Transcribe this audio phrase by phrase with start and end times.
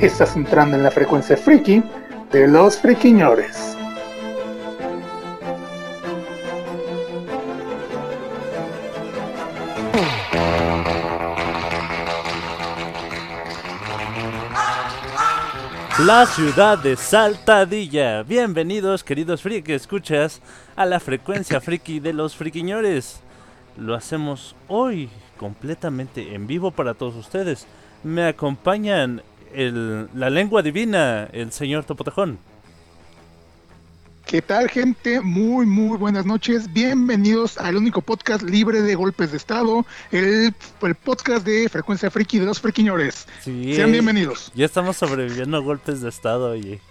[0.00, 1.82] Estás entrando en la frecuencia friki
[2.30, 3.78] de los friquiñores.
[16.04, 18.22] La ciudad de Saltadilla.
[18.22, 20.42] Bienvenidos, queridos friki escuchas,
[20.76, 23.20] a la frecuencia friki de los friquiñores.
[23.78, 25.08] Lo hacemos hoy
[25.38, 27.66] completamente en vivo para todos ustedes.
[28.04, 29.22] Me acompañan
[29.54, 32.38] el- la lengua divina, el señor Topotejón.
[34.26, 35.20] ¿Qué tal, gente?
[35.20, 36.72] Muy, muy buenas noches.
[36.72, 42.40] Bienvenidos al único podcast libre de golpes de estado, el, el podcast de frecuencia friki
[42.40, 43.28] de los friquiñores.
[43.40, 44.50] Sí, Sean bienvenidos.
[44.56, 46.80] Ya estamos sobreviviendo a golpes de estado, oye.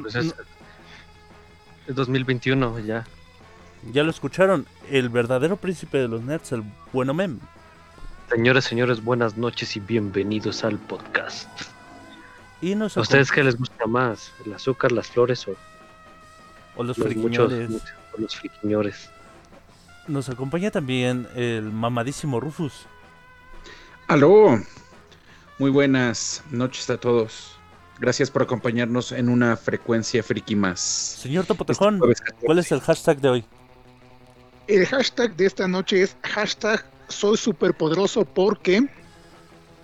[0.00, 0.32] Pues es,
[1.88, 3.04] es 2021 ya.
[3.92, 7.40] Ya lo escucharon, el verdadero príncipe de los nerds, el bueno mem.
[8.30, 11.48] Señores, señores, buenas noches y bienvenidos al podcast.
[12.60, 14.32] Y nos ¿A ustedes qué les gusta más?
[14.44, 15.56] ¿El azúcar, las flores o
[16.76, 17.68] o los los friquiñores.
[17.68, 19.10] muchos, muchos- o los friquiñores?
[20.06, 22.86] Nos acompaña también el mamadísimo Rufus.
[24.06, 24.60] Aló,
[25.58, 27.56] muy buenas noches a todos.
[27.98, 30.80] Gracias por acompañarnos en una frecuencia friki más.
[30.80, 32.46] Señor Topotejón, Este jueves 14.
[32.46, 33.44] ¿cuál es el hashtag de hoy?
[34.68, 38.86] El hashtag de esta noche es hashtag soy superpoderoso porque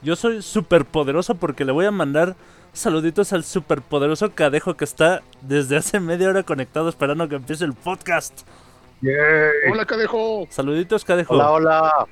[0.03, 2.37] Yo soy superpoderoso porque le voy a mandar
[2.73, 7.73] saluditos al superpoderoso cadejo que está desde hace media hora conectado esperando que empiece el
[7.73, 8.43] podcast.
[9.71, 10.47] Hola Cadejo.
[10.51, 11.35] Saluditos, cadejo.
[11.35, 12.07] Hola, hola.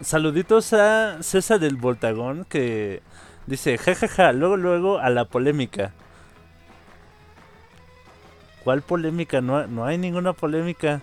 [0.00, 3.02] Saluditos a César del Voltagón que
[3.46, 5.92] dice, jajaja, luego, luego a la polémica.
[8.62, 9.40] ¿Cuál polémica?
[9.40, 11.00] No, no hay ninguna polémica.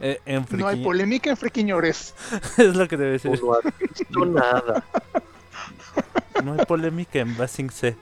[0.00, 2.14] Eh, en No hay polémica en friquiñores.
[2.58, 3.40] es lo que debe decir.
[3.42, 4.84] No visto nada.
[6.44, 7.94] No hay polémica en Basing C.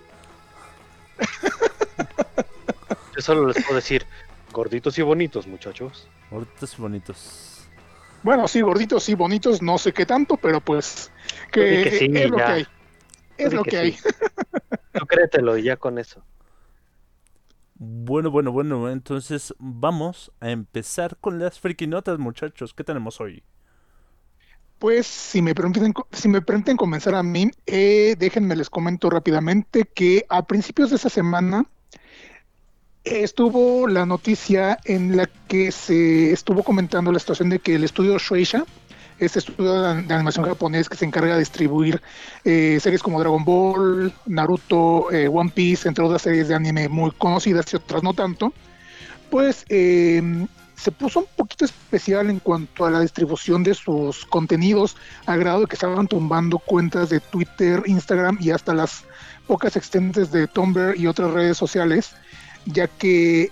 [3.16, 4.06] Yo solo les puedo decir,
[4.53, 6.06] gorditos y bonitos, muchachos.
[6.31, 7.64] Gorditos y bonitos.
[8.22, 11.10] Bueno, sí, gorditos, sí, bonitos, no sé qué tanto, pero pues
[11.50, 12.66] que, sí, es lo que hay.
[13.38, 13.92] Es lo que que hay.
[13.92, 14.09] sí.
[14.92, 16.22] Tú créetelo y ya con eso.
[17.81, 22.75] Bueno, bueno, bueno, entonces vamos a empezar con las frikinotas, muchachos.
[22.75, 23.44] ¿Qué tenemos hoy?
[24.81, 29.84] Pues si me permiten, si me permiten comenzar a mí, eh, déjenme les comento rápidamente
[29.84, 31.66] que a principios de esta semana
[33.05, 38.19] estuvo la noticia en la que se estuvo comentando la situación de que el estudio
[38.19, 38.65] Shueisha,
[39.19, 42.01] este estudio de, animación japonés que se encarga de distribuir
[42.45, 47.11] eh, series como Dragon Ball, Naruto, eh, One Piece, entre otras series de anime muy
[47.12, 48.53] conocidas y otras no tanto,
[49.31, 50.23] pues eh,
[50.78, 54.97] se puso un poquito especial en cuanto a la distribución de sus contenidos,
[55.27, 59.05] a grado de que estaban tumbando cuentas de Twitter, Instagram y hasta las
[59.49, 62.12] pocas existentes de Tumblr y otras redes sociales,
[62.67, 63.51] ya que,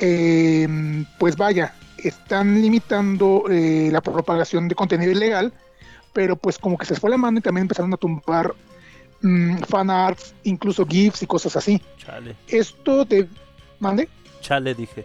[0.00, 1.74] eh, pues vaya,
[2.08, 5.52] están limitando eh, la propagación de contenido ilegal,
[6.12, 8.54] pero pues como que se fue la mano y también empezaron a tumbar
[9.22, 11.80] mm, fan arts, incluso GIFs y cosas así.
[11.98, 13.28] Chale, Esto de...
[13.78, 14.08] ¿Mande?
[14.40, 15.04] chale dije.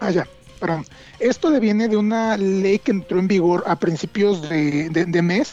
[0.00, 0.26] Ah, ya,
[0.60, 0.84] perdón.
[1.20, 5.52] Esto deviene de una ley que entró en vigor a principios de, de- de mes,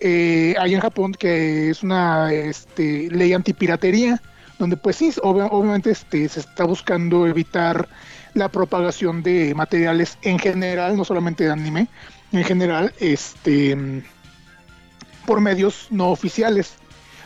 [0.00, 4.20] eh, ahí en Japón, que es una este, ley antipiratería,
[4.58, 7.88] donde pues sí, obvia- obviamente este, se está buscando evitar
[8.34, 11.88] la propagación de materiales en general, no solamente de anime,
[12.32, 14.02] en general, este,
[15.26, 16.74] por medios no oficiales.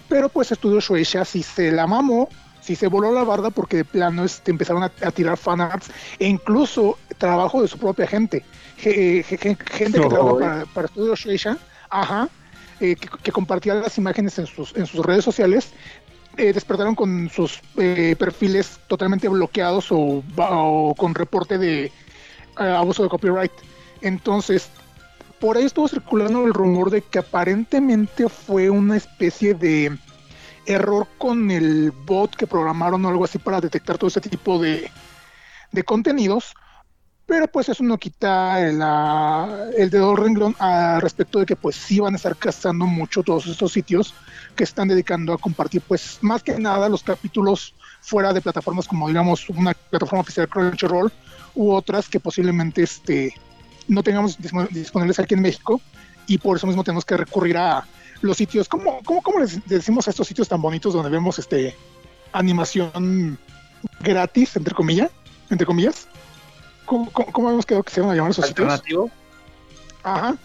[0.09, 2.29] Pero pues Estudio Shueisha sí se la mamó,
[2.61, 6.27] sí se voló la barda porque de plano este, empezaron a, a tirar fanarts e
[6.27, 8.45] incluso trabajo de su propia gente.
[8.77, 11.57] Ge- ge- ge- gente que trabaja para, para Estudio Shueisha,
[11.89, 12.29] ajá,
[12.81, 15.69] eh, que, que compartía las imágenes en sus, en sus redes sociales,
[16.37, 20.23] eh, despertaron con sus eh, perfiles totalmente bloqueados o,
[20.97, 21.93] con reporte de eh,
[22.59, 23.53] abuso de copyright.
[24.01, 24.69] Entonces,
[25.41, 29.97] por ahí estuvo circulando el rumor de que aparentemente fue una especie de
[30.67, 34.91] error con el bot que programaron o algo así para detectar todo ese tipo de,
[35.73, 36.55] de contenidos.
[37.27, 41.77] Pero pues eso no quita el, ah, el dedo renglón a respecto de que pues
[41.77, 44.15] sí van a estar gastando mucho todos estos sitios
[44.55, 49.09] que están dedicando a compartir pues más que nada los capítulos fuera de plataformas como
[49.09, 51.11] digamos una plataforma oficial Crunchyroll
[51.55, 53.35] u otras que posiblemente este
[53.89, 54.39] no tengamos
[54.71, 55.81] disponibles aquí en México
[56.27, 57.87] y por eso mismo tenemos que recurrir a
[58.21, 61.75] los sitios ¿cómo, cómo, cómo les decimos a estos sitios tan bonitos donde vemos este
[62.33, 63.39] animación
[64.01, 65.11] gratis entre comillas
[65.51, 66.07] entre comillas
[66.85, 68.69] ¿Cómo, cómo, cómo hemos quedado que se van a llamar esos sitios?
[68.71, 69.11] Alternativo.
[70.03, 70.37] Ajá.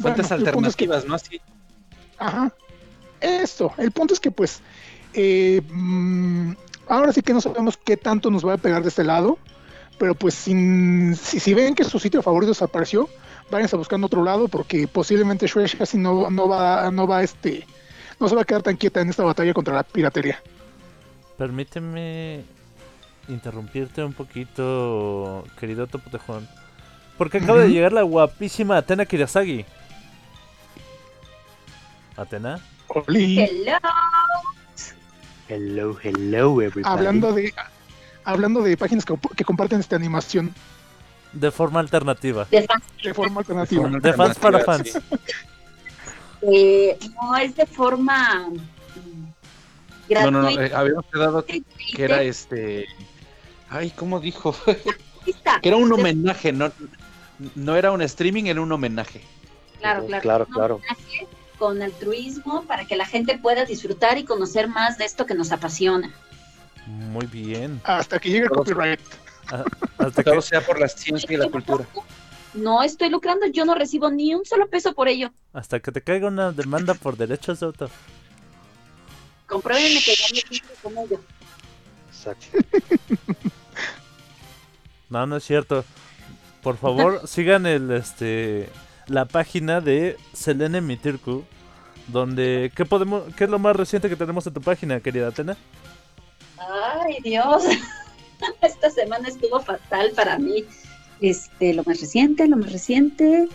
[0.00, 1.14] Fuentes Bueno, el punto es que- alternativas, ¿no?
[1.14, 1.40] Así.
[2.18, 2.52] Ajá.
[3.20, 3.72] Esto.
[3.78, 4.60] El punto es que, pues,
[5.14, 6.52] eh, mm,
[6.88, 9.38] ahora sí que no sabemos qué tanto nos va a pegar de este lado,
[9.98, 13.08] pero pues sin- si, si ven que su sitio favorito desapareció,
[13.50, 17.66] váyanse buscando otro lado porque posiblemente Shueisha casi no, no va, no va este,
[18.20, 20.42] no se va a quedar tan quieta en esta batalla contra la piratería.
[21.38, 22.44] Permíteme
[23.28, 26.48] interrumpirte un poquito, querido Topotejón.
[27.18, 29.64] Porque acaba de llegar la guapísima Atena Kirasagi.
[32.16, 32.60] ¿Atena?
[32.88, 33.78] Oli, Hello.
[35.48, 36.82] Hello, hello, everybody.
[36.92, 37.54] hablando de
[38.24, 40.52] hablando de páginas que, que comparten esta animación
[41.32, 42.46] De forma alternativa.
[42.50, 42.82] De fans.
[43.02, 43.88] de forma alternativa.
[43.88, 44.90] De fans para fans.
[44.92, 44.98] Sí.
[46.42, 50.50] Eh, no, es de forma mm, No, no, no.
[50.50, 51.62] eh, habíamos quedado que
[51.98, 52.86] era este.
[53.70, 54.54] Ay, ¿cómo dijo?
[55.62, 56.72] que era un homenaje, no,
[57.54, 59.20] no era un streaming, era un homenaje.
[59.80, 60.22] Claro, claro.
[60.22, 60.74] Claro, Un claro.
[60.76, 61.26] homenaje
[61.58, 65.52] Con altruismo para que la gente pueda disfrutar y conocer más de esto que nos
[65.52, 66.12] apasiona.
[66.86, 67.80] Muy bien.
[67.84, 69.00] Hasta que llegue el copyright.
[69.98, 71.84] Hasta que, Todo sea por la ciencia y la cultura.
[72.54, 75.30] No estoy lucrando, yo no recibo ni un solo peso por ello.
[75.52, 77.90] hasta que te caiga una demanda por derechos de autor.
[79.46, 81.20] Compruébenme que ya me con ello.
[82.26, 82.58] Exacto.
[85.08, 85.84] No, no es cierto.
[86.64, 88.68] Por favor, sigan el este
[89.06, 91.44] la página de Selene Mitirku,
[92.08, 95.56] donde ¿qué podemos qué es lo más reciente que tenemos en tu página, querida Atena?
[96.58, 97.62] Ay, Dios.
[98.62, 100.64] Esta semana estuvo fatal para mí.
[101.20, 103.48] Este, lo más reciente, lo más reciente.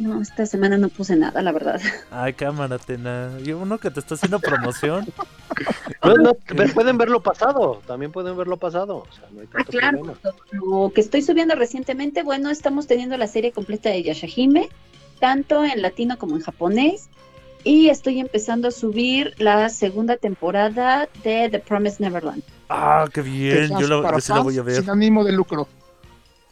[0.00, 1.80] No, esta semana no puse nada, la verdad.
[2.10, 3.30] Ay, cámara, Atena.
[3.44, 5.06] Y uno que te está haciendo promoción.
[6.02, 8.98] No, no, ver- pueden ver lo pasado, también pueden ver lo pasado.
[8.98, 9.98] O sea, no hay Ah, tanto claro.
[9.98, 10.18] problema.
[10.52, 14.68] Lo, lo que estoy subiendo recientemente, bueno, estamos teniendo la serie completa de Yashahime,
[15.18, 17.10] tanto en latino como en japonés.
[17.64, 22.42] Y estoy empezando a subir la segunda temporada de The Promised Neverland.
[22.70, 23.68] Ah, qué bien.
[23.78, 24.76] Yo, para yo sí la voy a ver.
[24.80, 25.68] Sin ánimo de lucro.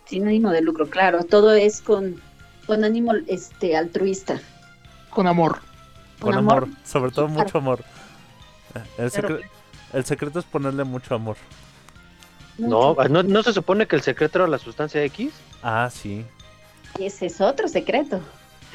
[0.07, 1.25] Sin ánimo de lucro, claro.
[1.25, 2.21] Todo es con,
[2.69, 4.39] con ánimo este, altruista.
[5.11, 5.61] Con amor.
[6.21, 6.69] Con con amor, amor.
[6.85, 7.43] sobre todo Claro.
[7.43, 7.81] mucho amor.
[8.77, 9.49] Eh, El, Pero- secre-
[9.95, 11.37] el secreto es ponerle mucho amor.
[12.59, 15.33] No, no, ¿no se supone que el secreto era la sustancia X?
[15.63, 16.25] Ah, sí.
[17.01, 18.21] Ese es otro secreto.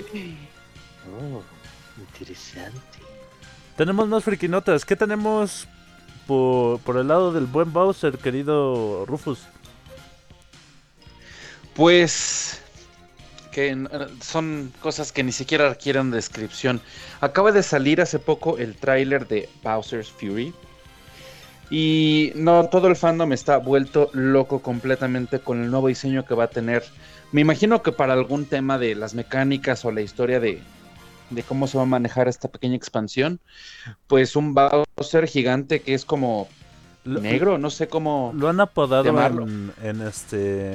[0.02, 1.42] Oh,
[2.00, 2.80] interesante.
[3.78, 4.86] Tenemos más friquinotas.
[4.86, 5.68] ¿Qué tenemos
[6.26, 9.40] por, por el lado del buen Bowser, querido Rufus?
[11.76, 12.63] Pues
[13.54, 13.90] que n-
[14.22, 16.82] son cosas que ni siquiera requieren descripción.
[17.22, 20.54] Acaba de salir hace poco el tráiler de Bowser's Fury.
[21.70, 26.46] Y no, todo el fandom está vuelto loco completamente con el nuevo diseño que va
[26.46, 26.84] a tener.
[27.32, 30.62] Me imagino que para algún tema de las mecánicas o la historia de,
[31.30, 33.40] de cómo se va a manejar esta pequeña expansión,
[34.08, 36.48] pues un Bowser gigante que es como
[37.06, 38.32] negro, no sé cómo...
[38.36, 39.04] lo han apodado
[39.82, 40.74] en este.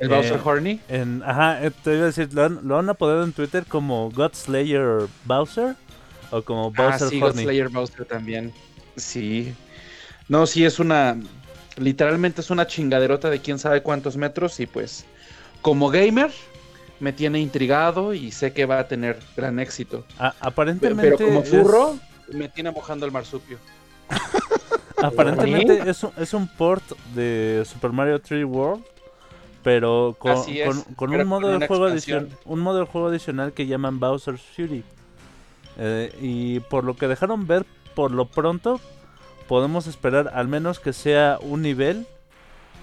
[0.00, 0.80] El Bowser eh, Horny.
[0.88, 4.10] En, ajá, eh, te iba a decir, lo han, lo han apodado en Twitter como
[4.10, 5.76] Godslayer Bowser
[6.30, 7.20] o como Ah, Bowser sí, Horny.
[7.44, 8.52] Godslayer Bowser también.
[8.96, 9.54] Sí.
[10.28, 11.16] No, sí, es una.
[11.76, 14.58] Literalmente es una chingaderota de quién sabe cuántos metros.
[14.60, 15.04] Y pues,
[15.62, 16.30] como gamer,
[16.98, 20.04] me tiene intrigado y sé que va a tener gran éxito.
[20.18, 21.16] Aparentemente.
[21.16, 21.98] pero como es- furro,
[22.32, 23.58] me tiene mojando el marsupio.
[25.02, 26.82] Aparentemente es un, es un port
[27.14, 28.84] de Super Mario 3 World,
[29.62, 32.78] pero con, Así es, con- con pero un modo con de juego adicional, un modo
[32.80, 34.84] de juego adicional que llaman Bowser's Fury.
[35.78, 37.64] Eh, y por lo que dejaron ver,
[37.94, 38.80] por lo pronto
[39.48, 42.06] podemos esperar al menos que sea un nivel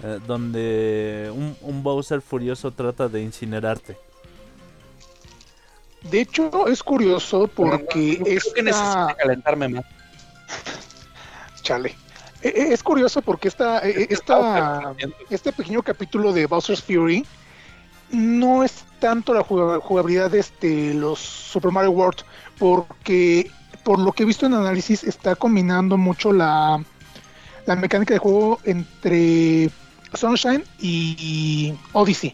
[0.04, 3.98] eh, donde un, un Bowser furioso trata de incinerarte.
[6.04, 8.54] De hecho, es curioso porque No, esta...
[8.54, 9.86] que necesito calentarme más.
[11.62, 11.96] Chale.
[12.48, 14.94] E- e- Es curioso porque esta, e- e- esta,
[15.30, 17.26] este pequeño capítulo de Bowser's Fury
[18.12, 22.20] no es tanto la juga- jugabilidad de este, los Super Mario World,
[22.58, 23.50] porque
[23.84, 26.84] por lo que he visto en análisis está combinando mucho la,
[27.66, 29.70] la mecánica de juego entre
[30.14, 32.34] Sunshine y Odyssey.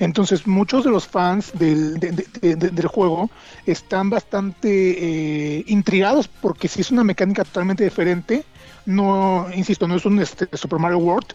[0.00, 3.28] Entonces muchos de los fans del, de- de- de- del juego
[3.66, 8.44] están bastante eh, intrigados porque si es una mecánica totalmente diferente,
[8.88, 11.26] no, insisto, no es un este, Super Mario World,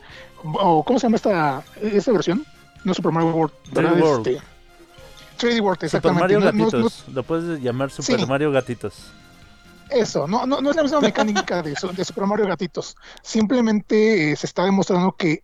[0.44, 2.44] o ¿cómo se llama esta, esta versión?
[2.84, 4.00] No es Super Mario World, 3D ¿verdad?
[4.02, 4.28] World.
[4.28, 4.42] Este,
[5.38, 6.22] 3D World, Super exactamente.
[6.24, 7.04] Mario No- no- no- Gatitos.
[7.14, 8.26] Lo puedes llamar Super Sí.
[8.26, 8.94] Mario Gatitos.
[9.90, 12.96] eso, no, no, no es la misma mecánica de, de Super Mario Gatitos.
[13.22, 15.44] Simplemente eh, se está demostrando que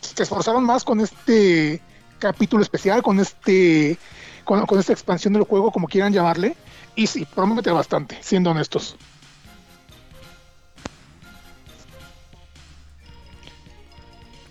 [0.00, 1.80] se esforzaron más con este
[2.18, 3.96] capítulo especial, con este
[4.44, 6.54] con, con esta expansión del juego, como quieran llamarle.
[6.96, 8.96] Y sí, promete bastante, siendo honestos.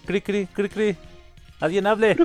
[0.05, 0.98] Cri, cri, cri, cri.
[1.60, 2.15] Alguien hable.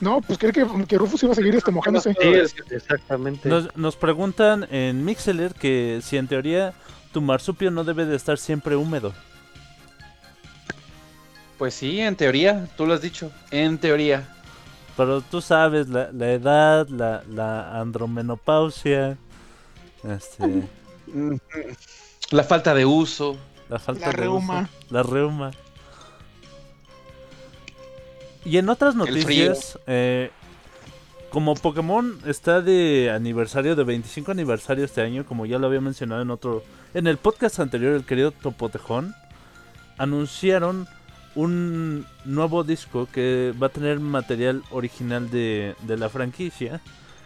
[0.00, 2.14] No, pues creo que, que Rufus iba a seguir este mojándose.
[2.20, 2.28] Sí,
[2.74, 3.48] exactamente.
[3.48, 6.74] Nos, nos preguntan en Mixeler que si en teoría
[7.12, 9.14] tu marsupio no debe de estar siempre húmedo.
[11.58, 13.30] Pues sí, en teoría, tú lo has dicho.
[13.50, 14.28] En teoría.
[14.96, 19.16] Pero tú sabes, la, la edad, la, la andromenopausia,
[20.04, 20.64] este,
[21.06, 21.36] Mm,
[22.30, 23.36] La falta de uso.
[23.68, 24.60] la falta La de reuma.
[24.62, 25.50] uso, la reuma.
[28.44, 30.30] Y en otras noticias, eh,
[31.30, 36.22] como Pokémon está de aniversario, de 25 aniversario este año, como ya lo había mencionado
[36.22, 39.14] en otro, en el podcast anterior, el querido Topotejón,
[39.96, 40.86] anunciaron
[41.34, 46.80] un nuevo disco que va a tener material original de, de la franquicia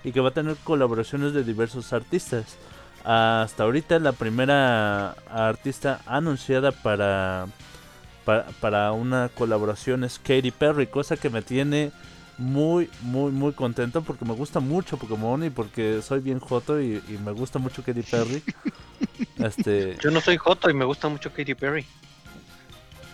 [0.04, 2.56] y que va a tener colaboraciones de diversos artistas.
[3.04, 7.46] Hasta ahorita la primera artista anunciada para,
[8.28, 11.92] para, para una colaboración es Katy Perry, cosa que me tiene
[12.36, 17.02] muy, muy, muy contento porque me gusta mucho Pokémon y porque soy bien joto y,
[17.08, 18.42] y me gusta mucho Katy Perry.
[19.38, 21.86] Este, Yo no soy Joto y me gusta mucho Katy Perry.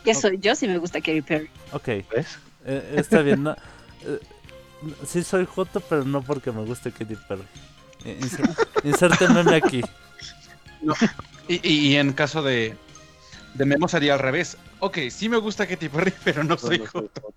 [0.05, 1.49] Ya soy, yo sí me gusta Katy Perry.
[1.73, 2.39] ok, ¿Ves?
[2.67, 3.43] eh, está bien.
[3.43, 4.19] No, eh,
[5.07, 7.43] sí soy joto, pero no porque me guste Katy Perry.
[8.05, 9.83] Eh, inser- Insértenme aquí.
[11.49, 12.75] Y, y- y en caso de,
[13.55, 14.57] de Memo sería al revés.
[14.81, 17.35] Ok, sí me gusta Katy Perry, pero no soy No, no soy joto.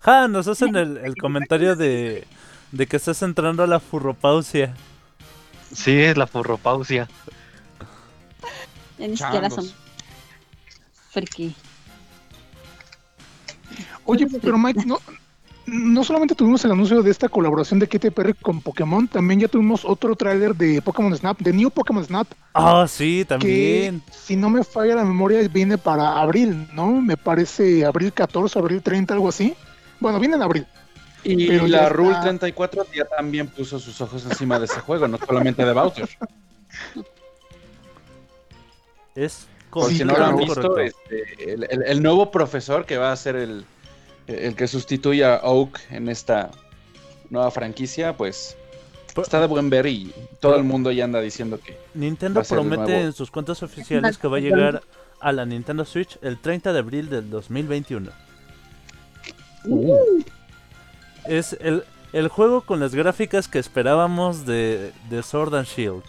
[0.00, 2.26] Ja, nos hacen el, el comentario de,
[2.70, 4.74] de que estás entrando a la furropausia.
[5.72, 7.08] Sí, es la furropausia.
[8.98, 9.70] Ni siquiera son
[11.10, 11.54] friki.
[14.04, 15.00] Oye, pero Mike, no,
[15.66, 19.48] no solamente tuvimos el anuncio de esta colaboración de Katy Perry con Pokémon, también ya
[19.48, 24.02] tuvimos otro tráiler de Pokémon Snap, de New Pokémon Snap, Ah, sí, que también.
[24.10, 27.00] si no me falla la memoria viene para abril, ¿no?
[27.00, 29.54] Me parece abril 14, abril 30, algo así.
[30.00, 30.66] Bueno, viene en abril.
[31.24, 31.88] Y Pero la está.
[31.90, 36.08] Rule 34 ya también puso sus ojos encima de ese juego, no solamente de Bowser.
[39.14, 42.98] Es Por Sí, si no lo han visto, este, el, el- el nuevo profesor que
[42.98, 43.64] va a ser el,
[44.26, 46.50] el que sustituya a Oak en esta
[47.30, 48.56] nueva franquicia, pues
[49.14, 52.42] Por- está de buen ver y todo el mundo ya anda diciendo que Nintendo va
[52.42, 53.06] a ser el promete nuevo.
[53.06, 54.82] en sus cuentas oficiales que va a llegar
[55.20, 58.10] a la Nintendo Switch el 30 de abril del 2021.
[61.26, 66.02] Es el, el juego con las gráficas que esperábamos de, de Sword and Shield.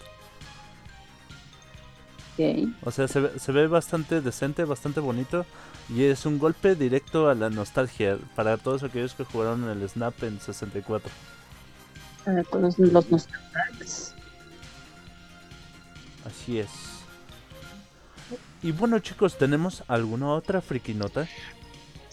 [2.82, 5.46] O sea, se, ve- se ve bastante decente, bastante bonito.
[5.88, 10.22] Y es un golpe directo a la nostalgia para todos aquellos que jugaron el Snap
[10.22, 11.10] en 64.
[12.24, 14.14] Para todos los nostálgicos.
[16.24, 16.70] Así es.
[18.62, 21.28] Y bueno chicos, ¿tenemos alguna otra friki nota?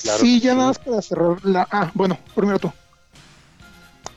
[0.01, 0.57] Claro sí, ya sí.
[0.57, 1.65] nada más para cerrar la...
[1.71, 2.73] Ah, bueno, primero tú.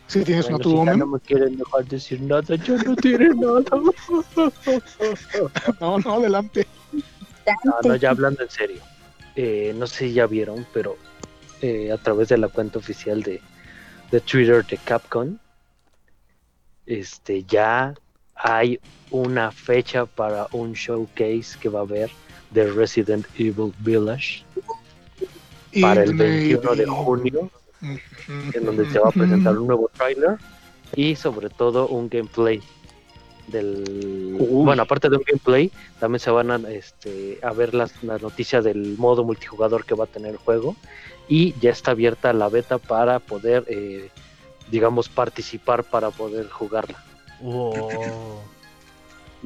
[0.08, 0.98] Sí, tienes Bueno, una si tú, ya Omen.
[0.98, 3.62] no me quieren dejar decir nada, yo no diré nada.
[5.80, 6.66] No, no, adelante.
[7.64, 8.82] No, no, ya hablando en serio.
[9.36, 10.96] Eh, no sé si ya vieron, pero
[11.60, 13.40] eh, a través de la cuenta oficial de,
[14.10, 15.36] de Twitter de Capcom,
[16.86, 17.94] este ya
[18.34, 18.78] hay
[19.10, 22.10] una fecha para un showcase que va a haber
[22.50, 24.44] de Resident Evil Village
[25.80, 27.50] para el me- 21 de junio,
[28.52, 30.36] en donde se va a presentar un nuevo tráiler
[30.94, 32.60] y sobre todo un gameplay
[33.48, 34.64] del Uy.
[34.64, 35.70] bueno aparte de un gameplay
[36.00, 40.04] también se van a, este, a ver las, las noticias del modo multijugador que va
[40.04, 40.76] a tener el juego
[41.28, 44.08] y ya está abierta la beta para poder eh,
[44.70, 47.02] digamos participar para poder jugarla
[47.40, 48.40] Wow.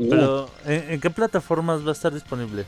[0.09, 2.65] Pero, ¿en, en qué plataformas va a estar disponible?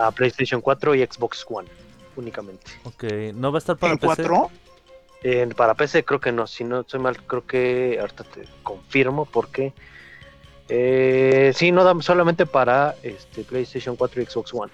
[0.00, 1.68] a PlayStation 4 y Xbox One
[2.16, 4.06] únicamente Ok, ¿no va a estar para ¿En PC?
[4.22, 4.50] cuatro?
[5.22, 9.24] En- para PC creo que no, si no estoy mal, creo que ahorita te confirmo
[9.24, 9.72] porque
[10.68, 14.72] eh, sí, no da solamente para este PlayStation 4 y Xbox One.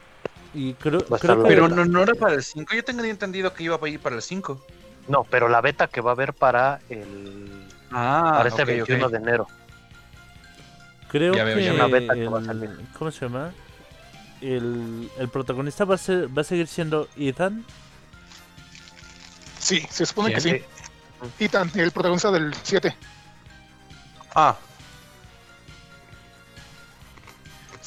[0.54, 2.74] Y creo, creo que- Pero no, no era para el 5.
[2.74, 4.64] Yo tenía entendido que iba a ir para el 5.
[5.08, 9.06] No, pero la beta que va a haber para el Ah, para este ok, 21
[9.06, 9.12] ok.
[9.12, 9.46] de enero.
[11.08, 11.70] Creo Ya que.
[11.72, 12.70] Una beta que va a el- salir.
[12.98, 13.52] ¿Cómo se llama?
[14.40, 17.64] El, el protagonista va a, ser, va a seguir siendo Ethan.
[19.58, 20.50] Sí, se supone que Sí.
[20.50, 20.62] sí.
[21.44, 22.96] Ethan, el protagonista del 7.
[24.34, 24.56] Ah,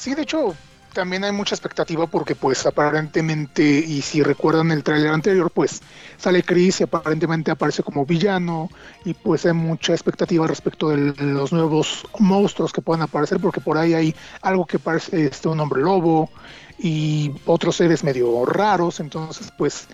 [0.04, 0.54] Sí, de hecho,
[0.92, 5.80] también hay mucha expectativa porque pues aparentemente, y si recuerdan el tráiler anterior, pues
[6.18, 8.68] sale Chris y aparentemente aparece como villano
[9.06, 13.78] y pues hay mucha expectativa respecto de los nuevos monstruos que puedan aparecer porque por
[13.78, 16.28] ahí hay algo que parece este, un hombre lobo
[16.78, 19.88] y otros seres medio raros, entonces pues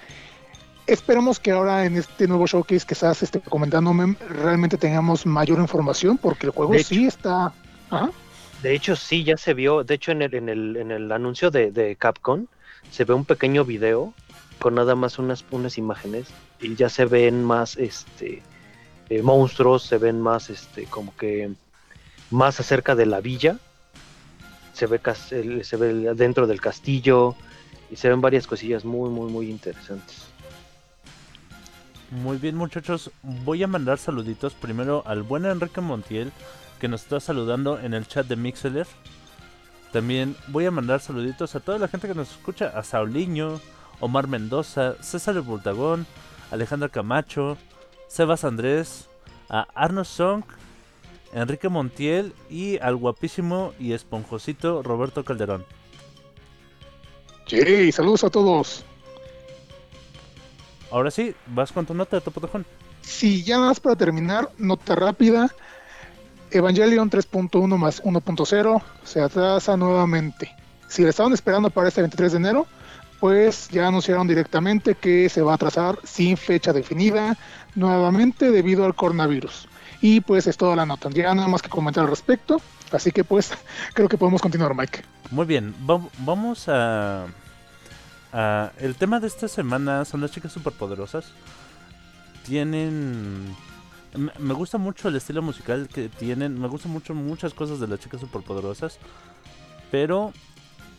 [0.89, 6.19] esperemos que ahora en este nuevo showcase que estás este, comentándome realmente tengamos mayor información
[6.19, 7.53] porque el juego sí está...
[7.91, 8.11] Ajá.
[8.63, 9.85] De hecho, sí, ya se vio.
[9.85, 12.47] De hecho, en el, en el, en el anuncio de, de Capcom
[12.91, 14.13] se ve un pequeño video
[14.59, 16.29] con nada más unas, unas imágenes
[16.61, 18.43] y ya se ven más este
[19.09, 21.51] eh, monstruos, se ven más este como que
[22.31, 23.59] más acerca de la villa.
[24.73, 25.01] Se ve,
[25.65, 27.35] se ve dentro del castillo
[27.91, 30.27] y se ven varias cosillas muy, muy, muy interesantes.
[32.11, 33.11] Muy bien, muchachos.
[33.23, 36.33] Voy a mandar saluditos primero al buen Enrique Montiel,
[36.81, 38.87] que nos está saludando en el chat de Mixeler.
[39.93, 43.61] También voy a mandar saluditos a toda la gente que nos escucha: a Sauliño,
[44.01, 46.07] Omar Mendoza, César el Bultagón,
[46.51, 47.57] Alejandra Camacho,
[48.09, 49.09] Sebas Andrés,
[49.49, 50.43] a Arno Song,
[51.33, 55.65] Enrique Montiel y al guapísimo y esponjosito Roberto Calderón.
[57.47, 58.85] Sí, saludos a todos.
[60.91, 62.65] Ahora sí, vas con tu nota de Topotejón.
[63.03, 65.51] Sí, ya más para terminar, nota rápida.
[66.51, 70.55] Evangelion 3.1 más 1.0 se atrasa nuevamente.
[70.89, 72.67] Si le estaban esperando para este 23 de enero,
[73.21, 77.37] pues ya anunciaron directamente que se va a atrasar sin fecha definida
[77.75, 79.69] nuevamente debido al coronavirus.
[80.01, 81.11] Y pues es toda la nota.
[81.11, 82.61] Ya nada más que comentar al respecto.
[82.91, 83.53] Así que pues
[83.95, 85.05] creo que podemos continuar, Mike.
[85.31, 87.27] Muy bien, va- vamos a,
[88.33, 91.27] a- El tema de esta semana son las chicas superpoderosas.
[92.47, 93.55] Tienen...
[94.17, 96.61] Me gusta mucho el estilo musical que tienen.
[96.61, 98.99] Me gustan mucho muchas cosas de las chicas superpoderosas.
[99.91, 100.33] Pero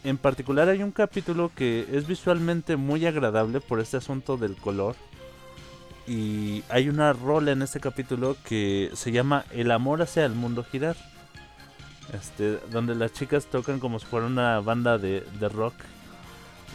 [0.03, 4.95] en particular hay un capítulo que es visualmente muy agradable por este asunto del color.
[6.07, 10.63] Y hay una rola en este capítulo que se llama El amor hacia el mundo
[10.63, 10.95] girar.
[12.13, 15.73] Este, donde las chicas tocan como si fuera una banda de, de rock.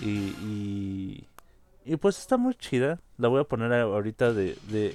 [0.01, 1.25] Y, y,
[1.85, 3.01] y pues está muy chida.
[3.19, 4.95] La voy a poner ahorita de, de,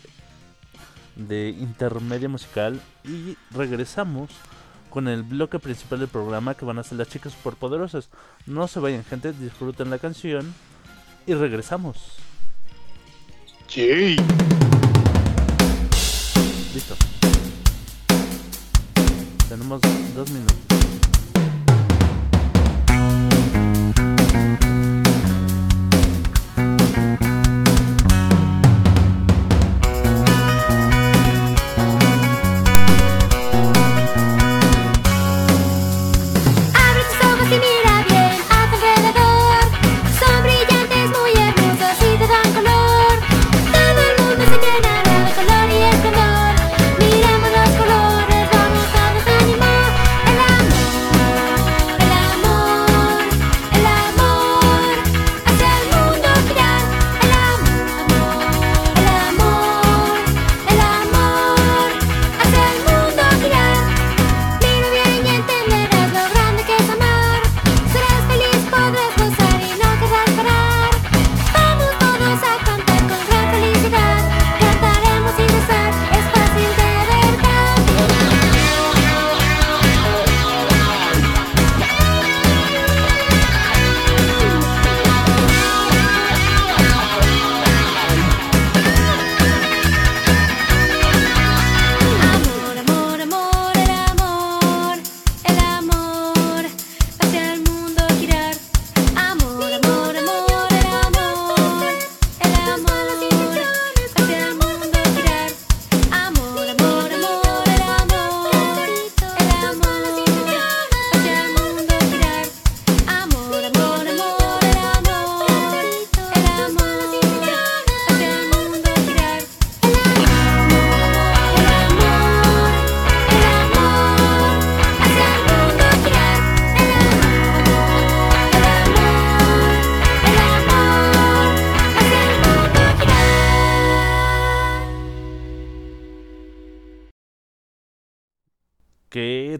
[1.15, 2.79] de intermedia musical.
[3.03, 4.29] Y regresamos
[4.89, 8.09] con el bloque principal del programa que van a ser las chicas superpoderosas.
[8.45, 10.53] No se vayan gente, disfruten la canción.
[11.25, 11.97] Y regresamos.
[13.69, 14.17] Yay.
[16.73, 16.95] Listo.
[19.47, 19.81] Tenemos
[20.15, 20.70] dos minutos.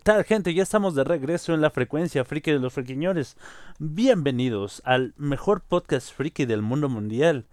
[0.04, 0.54] Tal, gente?
[0.54, 3.38] Ya estamos de regreso en la frecuencia friki de los friquiñores.
[3.78, 7.46] Bienvenidos al mejor podcast friki del mundo mundial.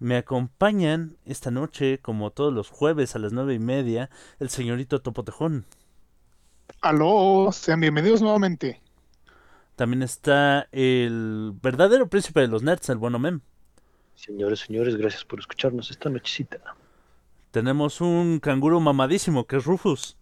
[0.00, 5.02] Me acompañan esta noche, como todos los jueves a las nueve y media, el señorito
[5.02, 5.66] Topotejón.
[6.80, 8.80] Aló, sean bienvenidos nuevamente.
[9.76, 13.40] También está el verdadero príncipe de los nerds, el bueno Mem.
[14.16, 16.58] Señores, señores, gracias por escucharnos esta nochecita.
[17.52, 20.16] Tenemos un canguro mamadísimo que es Rufus.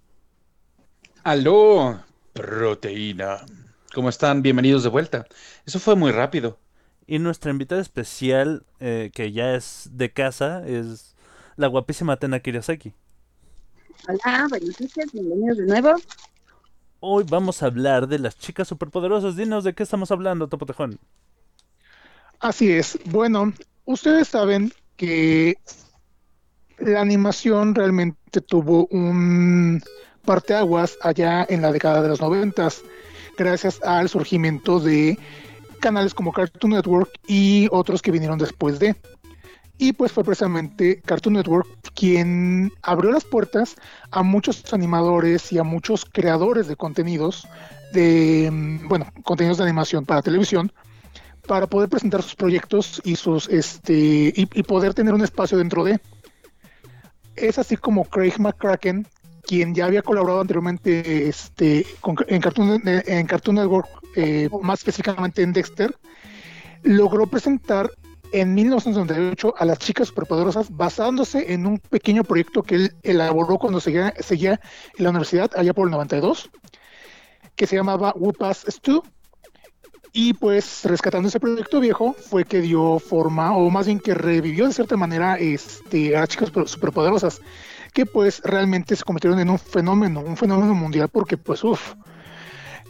[1.24, 2.00] Aló,
[2.32, 3.46] proteína.
[3.94, 4.42] ¿Cómo están?
[4.42, 5.24] Bienvenidos de vuelta.
[5.64, 6.58] Eso fue muy rápido.
[7.06, 11.14] Y nuestra invitada especial, eh, que ya es de casa, es
[11.54, 12.92] la guapísima Tena Kirasaki.
[14.08, 15.94] Hola, buenas noches, bienvenidos de nuevo.
[16.98, 19.37] Hoy vamos a hablar de las chicas superpoderosas.
[19.37, 20.98] Dinos de qué estamos hablando, Topotejón.
[22.40, 22.98] Así es.
[23.04, 23.52] Bueno,
[23.85, 25.56] ustedes saben que
[26.78, 29.80] la animación realmente tuvo un
[30.24, 32.82] parteaguas allá en la década de los noventas,
[33.37, 35.18] gracias al surgimiento de
[35.80, 38.96] canales como Cartoon Network y otros que vinieron después de.
[39.78, 43.76] Y pues fue precisamente Cartoon Network quien abrió las puertas
[44.11, 47.48] a muchos animadores y a muchos creadores de contenidos,
[47.92, 50.72] de, mm, bueno, contenidos de animación para televisión,
[51.48, 55.82] para poder presentar sus proyectos y sus, este, y, y poder tener un espacio dentro
[55.85, 56.00] de.
[57.35, 59.06] Es así como Craig McCracken,
[59.42, 61.87] quien ya había colaborado anteriormente este,
[62.28, 65.94] en, Cartoon, en Cartoon Network, eh, más específicamente en Dexter,
[66.83, 67.90] logró presentar
[68.33, 73.81] en 1998 a las chicas superpoderosas basándose en un pequeño proyecto que él elaboró cuando
[73.81, 74.61] seguía, seguía
[74.96, 76.50] en la universidad allá por el 92,
[77.55, 79.02] que se llamaba Whoopas Stu.
[80.14, 84.66] Y pues rescatando ese proyecto viejo fue que dio forma, o más bien que revivió
[84.66, 87.40] de cierta manera este, a las chicas super- superpoderosas
[87.92, 91.94] que pues realmente se convirtieron en un fenómeno, un fenómeno mundial porque pues uff,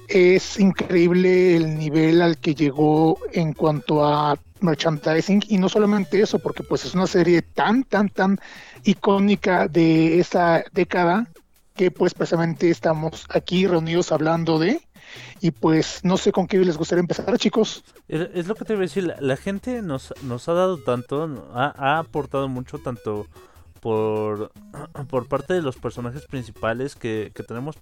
[0.09, 6.39] es increíble el nivel al que llegó en cuanto a merchandising y no solamente eso,
[6.39, 8.39] porque pues es una serie tan, tan, tan
[8.85, 11.27] icónica de esa década
[11.75, 14.81] que pues precisamente estamos aquí reunidos hablando de
[15.41, 17.83] y pues no sé con qué les gustaría empezar chicos.
[18.07, 21.99] Es, lo que te iba a decir, la, gente nos, nos ha dado tanto, ha
[21.99, 23.27] aportado mucho tanto
[23.83, 24.53] por,
[25.09, 27.77] por parte de los personajes principales que, que tenemos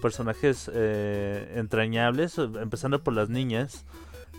[0.00, 3.84] personajes eh, entrañables, empezando por las niñas,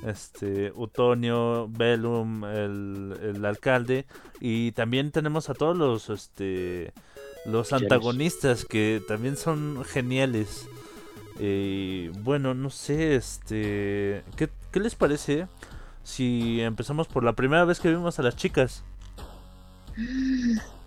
[0.06, 4.06] este Utonio, Bellum, el, el alcalde,
[4.40, 6.94] y también tenemos a todos los este
[7.46, 10.68] los antagonistas que también son geniales.
[11.40, 15.48] Y bueno, no sé, este, ¿qué, qué les parece
[16.04, 18.84] si empezamos por la primera vez que vimos a las chicas?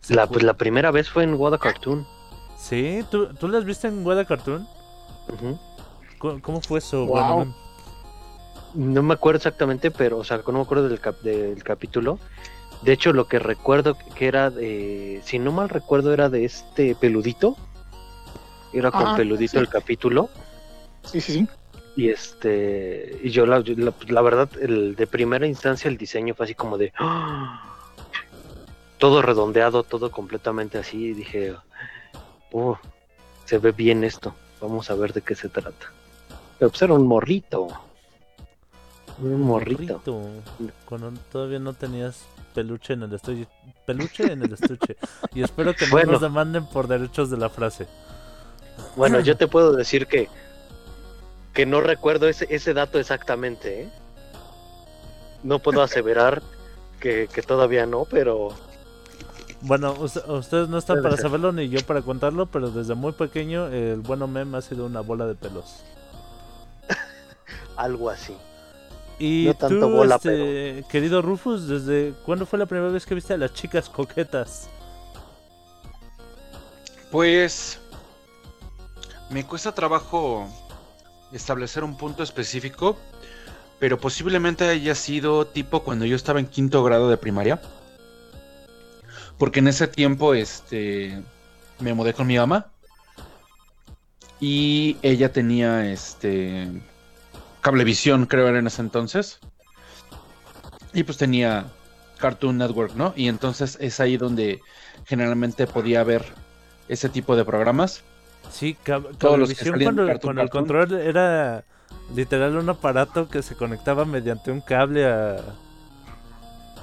[0.00, 2.06] ¿Se La, pues la primera vez fue en Wada Cartoon.
[2.58, 3.04] ¿Sí?
[3.10, 4.66] ¿Tú, ¿Tú las viste en Weda Cartoon?
[6.18, 7.06] ¿Cómo, cómo fue eso?
[7.06, 7.34] Wow.
[7.34, 7.54] Bueno,
[8.74, 12.18] No me acuerdo exactamente, pero, o sea, no me acuerdo del, cap- del capítulo.
[12.82, 16.94] De hecho, lo que recuerdo que era de, si no mal recuerdo, era de este
[16.94, 17.56] peludito.
[18.72, 19.58] Era con Ah, peludito sí.
[19.58, 20.28] el capítulo.
[21.04, 21.48] Sí, sí, sí.
[21.96, 26.44] Y este, y yo la, la, la verdad, el de primera instancia el diseño fue
[26.44, 27.74] así como de ¡ah!
[29.00, 31.06] Todo redondeado, todo completamente así.
[31.06, 31.56] Y dije,
[32.52, 32.74] "Uh,
[33.44, 34.34] se ve bien esto.
[34.60, 35.92] Vamos a ver de qué se trata.
[36.58, 37.66] Pero pues era un morrito.
[39.18, 40.00] Un morrito.
[40.84, 43.48] Cuando todavía no tenías peluche en el estuche.
[43.86, 44.96] Peluche en el estuche.
[45.34, 46.12] Y espero que no Bueno.
[46.12, 47.86] nos demanden por derechos de la frase.
[48.96, 50.28] Bueno, yo te puedo decir que
[51.54, 53.82] que no recuerdo ese, ese dato exactamente.
[53.82, 53.88] ¿eh?
[55.42, 56.42] No puedo aseverar
[57.00, 58.50] que, que todavía no, pero
[59.62, 63.66] Bueno, us- ustedes no están para saberlo ni yo para contarlo, pero desde muy pequeño
[63.68, 65.86] el bueno meme ha sido una bola de pelos.
[67.76, 68.36] algo así.
[69.18, 73.14] Y No tanto tú, bola, este, querido Rufus, ¿desde cuándo fue la primera vez que
[73.14, 74.72] viste a las chicas coquetas?
[77.10, 77.78] Pues
[79.28, 80.48] me cuesta trabajo
[81.32, 82.96] establecer un punto específico,
[83.78, 87.60] pero posiblemente haya sido tipo cuando yo estaba en quinto grado de primaria.
[89.40, 91.18] Porque en ese tiempo este
[91.80, 92.66] me mudé con mi mamá
[94.38, 96.68] y ella tenía este
[97.62, 99.40] cablevisión, creo era en ese entonces.
[100.92, 101.64] Y pues tenía
[102.18, 103.14] Cartoon Network, ¿no?
[103.16, 104.60] Y entonces es ahí donde
[105.06, 106.22] generalmente podía ver
[106.88, 108.02] ese tipo de programas.
[108.50, 111.64] Sí, cab- Todos Cablevisión cuando, Cartoon cuando el control era
[112.14, 115.36] literal un aparato que se conectaba mediante un cable a,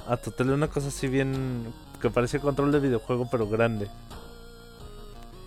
[0.08, 3.88] a tu tele, una cosa así bien que parecía control de videojuego pero grande.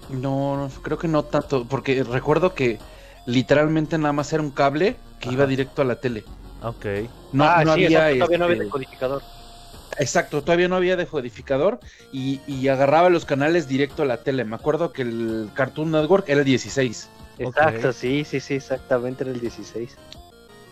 [0.10, 2.80] No, no, creo que no tanto, porque recuerdo que
[3.26, 6.24] literalmente nada más era un cable que iba directo a la tele.
[6.64, 6.86] Ok.
[7.32, 9.22] No, ah, no sí, había exacto, todavía no había este, decodificador.
[9.98, 11.80] Exacto, todavía no había decodificador
[12.12, 14.44] y, y agarraba los canales directo a la tele.
[14.46, 17.10] Me acuerdo que el Cartoon Network era el 16.
[17.40, 19.98] Exacto, sí, sí, sí, exactamente era el 16.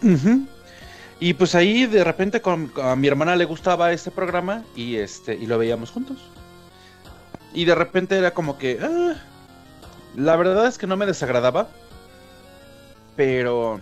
[0.04, 0.48] Ujú.
[1.20, 5.36] Y pues ahí de repente con, a mi hermana le gustaba este programa y este
[5.36, 6.18] y lo veíamos juntos.
[7.54, 9.16] Y de repente era como que ah,
[10.16, 11.68] la verdad es que no me desagradaba,
[13.18, 13.82] pero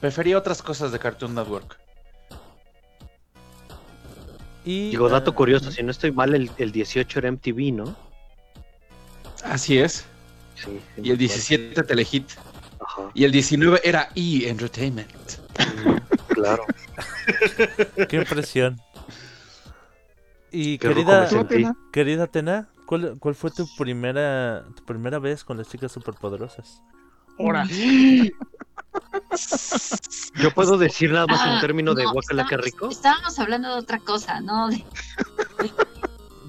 [0.00, 1.78] prefería otras cosas de Cartoon Network.
[4.64, 7.96] Y, Digo, dato ah, curioso, si no estoy mal, el, el 18 era MTV, ¿no?
[9.44, 10.06] Así es.
[10.54, 10.80] Sí.
[10.96, 11.34] Y el me acuerdo.
[11.34, 12.30] 17 Telehit
[12.80, 15.10] Ajá, y el 19 era E Entertainment.
[16.34, 16.64] Claro.
[18.08, 18.80] Qué impresión.
[20.50, 21.28] Y Qué querida,
[21.92, 26.80] querida Tena, ¿cuál, cuál fue tu primera, tu primera vez con las chicas superpoderosas?
[27.38, 27.66] Ahora,
[30.40, 32.88] Yo puedo decir nada más un Ah, término de no, guacala que rico.
[32.88, 34.68] Estábamos hablando de otra cosa, ¿no?
[34.68, 34.84] De-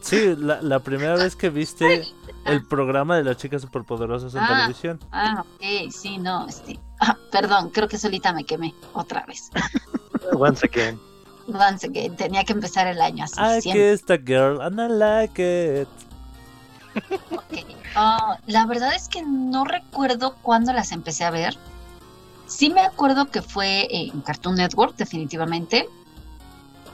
[0.02, 2.04] Sí, la, la primera vez que viste
[2.46, 4.48] el programa de las chicas superpoderosas en Ah.
[4.48, 5.00] televisión.
[5.12, 6.80] Ah, ok, sí, no, este.
[7.00, 9.50] Ah, perdón, creo que solita me quemé otra vez.
[10.34, 11.00] Once again.
[11.48, 13.40] Once again, tenía que empezar el año así.
[13.40, 13.92] I siempre.
[13.92, 15.88] kissed a girl and I like it.
[17.32, 17.66] Ok.
[17.96, 21.58] Ah, la verdad es que no recuerdo cuándo las empecé a ver.
[22.48, 25.88] Sí me acuerdo que fue en Cartoon Network, definitivamente.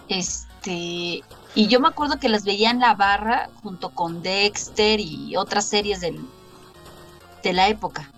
[0.07, 1.23] Este,
[1.55, 5.65] y yo me acuerdo que las veía en la barra junto con Dexter y otras
[5.65, 6.19] series del,
[7.43, 8.11] de la época.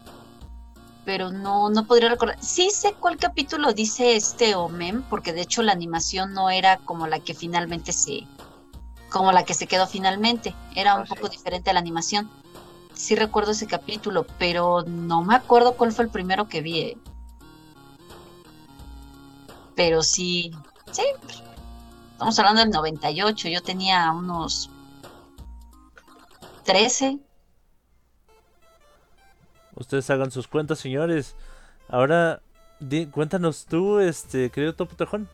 [1.05, 2.37] Pero no, no podría recordar.
[2.41, 7.07] Sí sé cuál capítulo dice este Omen, porque de hecho la animación no era como
[7.07, 8.25] la que finalmente se,
[9.09, 10.55] como la que se quedó finalmente.
[10.75, 11.13] Era un sí.
[11.13, 12.29] poco diferente a la animación.
[12.93, 16.79] Sí recuerdo ese capítulo, pero no me acuerdo cuál fue el primero que vi.
[16.79, 16.97] eh.
[19.75, 20.51] Pero sí,
[20.91, 21.03] sí.
[22.13, 24.69] Estamos hablando del 98, yo tenía unos
[26.63, 27.19] 13.
[29.75, 31.35] Ustedes hagan sus cuentas, señores.
[31.89, 32.41] Ahora,
[32.79, 35.27] di- cuéntanos tú, este, querido Topo Tejón.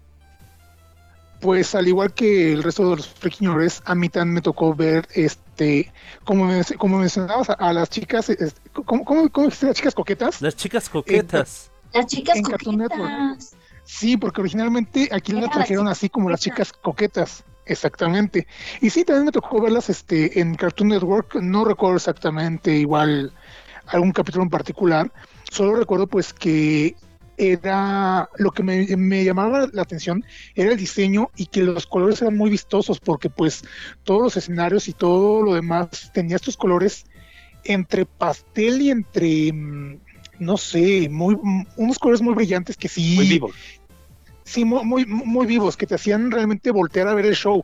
[1.41, 5.07] pues al igual que el resto de los frequiñores, a mí también me tocó ver,
[5.13, 5.91] este,
[6.25, 10.41] como, como mencionabas a, a las chicas, este, ¿cómo, cómo, cómo dijiste las chicas coquetas?
[10.41, 11.71] Las chicas coquetas.
[11.93, 13.09] Las chicas En Cartoon Network.
[13.09, 13.55] coquetas.
[13.85, 18.45] Sí, porque originalmente aquí las trajeron así como las chicas coquetas, exactamente.
[18.81, 23.31] Y sí, también me tocó verlas este, en Cartoon Network, no recuerdo exactamente igual
[23.91, 25.11] algún capítulo en particular,
[25.49, 26.95] solo recuerdo pues que
[27.37, 30.25] era lo que me, me llamaba la atención
[30.55, 33.63] era el diseño y que los colores eran muy vistosos porque pues
[34.03, 37.05] todos los escenarios y todo lo demás tenía estos colores
[37.63, 39.99] entre pastel y entre mm,
[40.39, 43.51] no sé, muy mm, unos colores muy brillantes que sí Muy vivo.
[44.43, 47.63] sí, muy, muy, muy vivos, que te hacían realmente voltear a ver el show.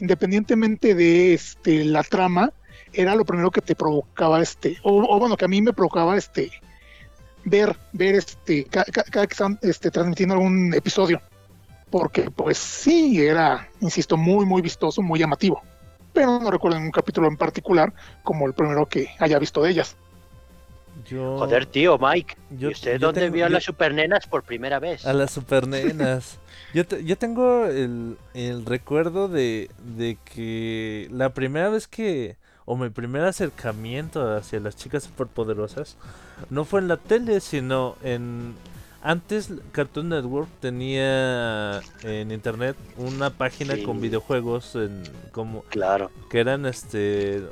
[0.00, 2.52] Independientemente de este la trama,
[2.96, 6.16] era lo primero que te provocaba este, o, o bueno, que a mí me provocaba
[6.16, 6.50] este
[7.44, 11.20] ver, ver este, ca- ca- cada, que estaban este, transmitiendo algún episodio.
[11.90, 15.62] Porque pues sí, era, insisto, muy, muy vistoso, muy llamativo.
[16.12, 19.96] Pero no recuerdo un capítulo en particular como el primero que haya visto de ellas.
[21.08, 22.36] Yo, Joder, tío, Mike.
[22.50, 25.04] yo- ¿Y usted yo dónde tengo- vio a las supernenas por primera vez?
[25.06, 26.38] A las supernenas.
[26.72, 32.76] Yo, te- yo tengo el, el recuerdo de, de que la primera vez que, o
[32.76, 35.96] mi primer acercamiento hacia las chicas superpoderosas,
[36.50, 38.54] no fue en la tele, sino en...
[39.06, 43.82] Antes Cartoon Network tenía en internet una página Sí.
[43.82, 46.10] con videojuegos en, como Claro.
[46.30, 47.42] que eran este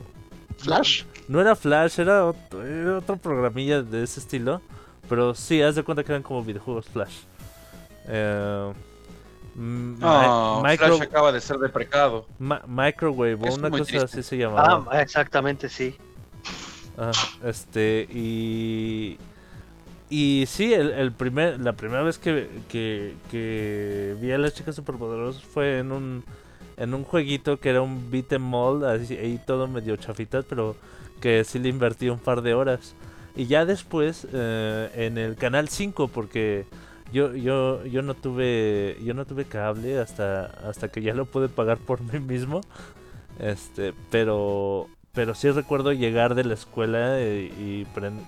[0.57, 1.05] Flash.
[1.29, 4.63] no era Flash, era otro, era otro programilla de ese estilo.
[5.11, 7.17] Pero sí, haz de cuenta que eran como videojuegos Flash.
[8.09, 8.73] Eh,
[9.55, 9.99] mm, mi-
[10.63, 12.27] micro- Flash acaba de ser deprecado.
[12.39, 14.05] ma- microwave Es una cosa triste.
[14.05, 14.85] así se llamaba.
[14.91, 15.97] Ah, exactamente, sí.
[16.99, 17.13] Ah,
[17.45, 19.19] este, y.
[20.11, 24.75] Y sí, el, el primer, la primera vez que, que, que vi a las chicas
[24.77, 26.23] superpoderosas fue en un,
[26.77, 30.77] en un jueguito que era un beat em all, así, ahí todo medio chafitas, pero
[31.23, 32.95] que sí le invertí un par de horas.
[33.35, 36.67] Y ya después eh, en el canal 5, porque
[37.13, 41.49] yo, yo, yo no tuve, yo no tuve cable hasta, hasta que ya lo pude
[41.49, 42.61] pagar por mí mismo.
[43.39, 48.27] Este, pero, pero sí recuerdo llegar de la escuela eh, y, pren-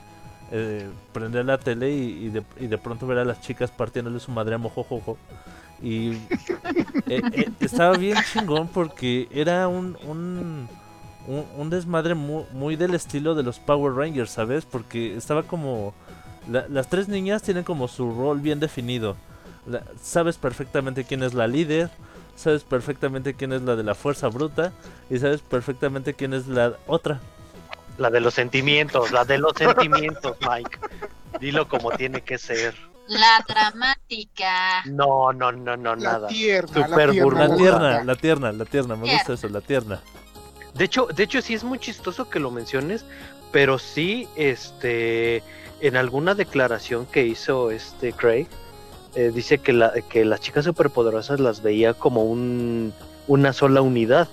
[0.52, 4.20] eh, prender la tele y, y de, y de pronto ver a las chicas partiéndole
[4.20, 5.18] su madre a mojojojo.
[5.82, 6.18] Y
[7.08, 7.24] eh,
[7.60, 10.68] estaba bien chingón porque era un, un,
[11.26, 14.64] un, un desmadre mu- muy, del estilo de los Power Rangers, ¿sabes?
[14.64, 15.94] Porque estaba como...
[16.50, 19.16] la- las tres niñas tienen como su rol bien definido.
[19.66, 21.90] La- sabes perfectamente quién es la líder,
[22.36, 24.72] sabes perfectamente quién es la de la fuerza bruta
[25.10, 27.20] y sabes perfectamente quién es la otra.
[27.98, 30.78] La de los sentimientos, la de los sentimientos, Mike.
[31.40, 32.74] Dilo como tiene que ser.
[33.06, 34.82] La dramática.
[34.86, 36.28] No, no, no, no, La nada.
[36.28, 37.46] tierna, Super la tierna.
[37.48, 40.00] La tierna, la tierna, la tierna, me gusta eso, la tierna.
[40.74, 43.04] De hecho, de hecho sí es muy chistoso que lo menciones,
[43.52, 45.42] pero sí, este,
[45.80, 48.48] en alguna declaración que hizo este Craig,
[49.14, 52.92] eh, dice que, la, que las chicas superpoderosas las veía como un,
[53.28, 54.28] una sola unidad.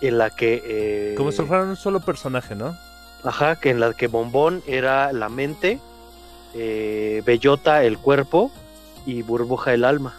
[0.00, 0.62] En la que...
[0.64, 2.76] eh, Como si fueran un solo personaje, ¿no?
[3.24, 5.80] Ajá, que en la que Bombón era la mente,
[6.54, 8.52] eh, Bellota el cuerpo
[9.04, 10.14] y Burbuja el alma.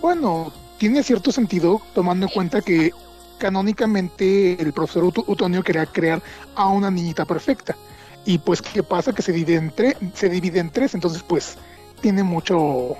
[0.00, 2.92] Bueno, tiene cierto sentido tomando en cuenta que
[3.38, 6.20] canónicamente el profesor Ut- Utonio quería crear
[6.54, 7.76] a una niñita perfecta.
[8.24, 9.12] Y pues, ¿qué pasa?
[9.14, 11.56] Que se divide en, tre- se divide en tres, entonces pues
[12.02, 12.96] tiene mucho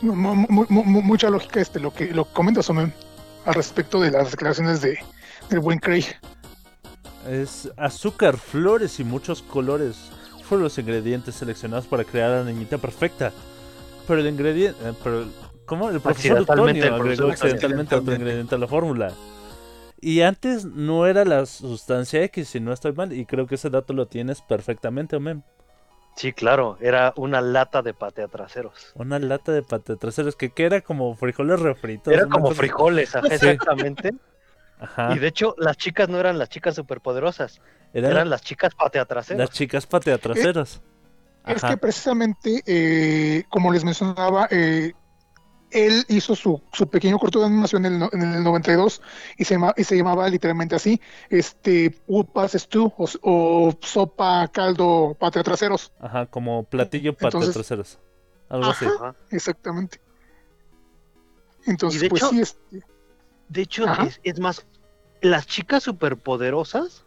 [0.00, 2.92] mu- mu- mu- mu- mucha lógica este lo que lo comentas Omen,
[3.44, 4.98] al respecto de las declaraciones de
[5.50, 6.04] del buen Craig.
[7.28, 9.96] Es azúcar, flores y muchos colores.
[10.48, 13.32] Fueron los ingredientes seleccionados para crear a la niñita perfecta.
[14.06, 14.78] Pero el ingrediente.
[14.82, 15.26] eh, pero,
[15.66, 15.90] ¿Cómo?
[15.90, 19.12] El profesor Utonio el agregó profesor accidentalmente otro ingrediente a la fórmula.
[20.00, 23.12] Y antes no era la sustancia X, si no estoy mal.
[23.12, 25.42] Y creo que ese dato lo tienes perfectamente, Omen.
[26.16, 28.90] Sí, claro, era una lata de patea traseros.
[28.96, 32.12] Una lata de pate traseros que, que era como frijoles refritos.
[32.12, 33.34] Era como cosa- frijoles, ajá, Sí.
[33.34, 34.10] exactamente.
[34.80, 35.14] Ajá.
[35.14, 37.60] Y de hecho, las chicas no eran las chicas superpoderosas,
[37.92, 39.38] Eran eran las chicas patea traseros.
[39.38, 40.80] las chicas patea traseros.
[41.46, 44.92] Es que precisamente, eh, como les mencionaba, eh,
[45.70, 49.02] él hizo su, su pequeño corto de animación en el, no- en el 92
[49.36, 51.00] y se, llama- y se llamaba literalmente así,
[51.30, 57.98] este, Upas Stew o, o Sopa Caldo Patria Traseros, Ajá, como platillo Entonces- traseros.
[58.48, 58.86] Algo así.
[58.86, 58.94] Ajá.
[59.10, 59.14] Ajá.
[59.30, 60.00] exactamente.
[61.66, 62.82] Entonces, de pues hecho- sí, este,
[63.48, 64.66] De hecho, es, es más,
[65.20, 67.04] las chicas superpoderosas,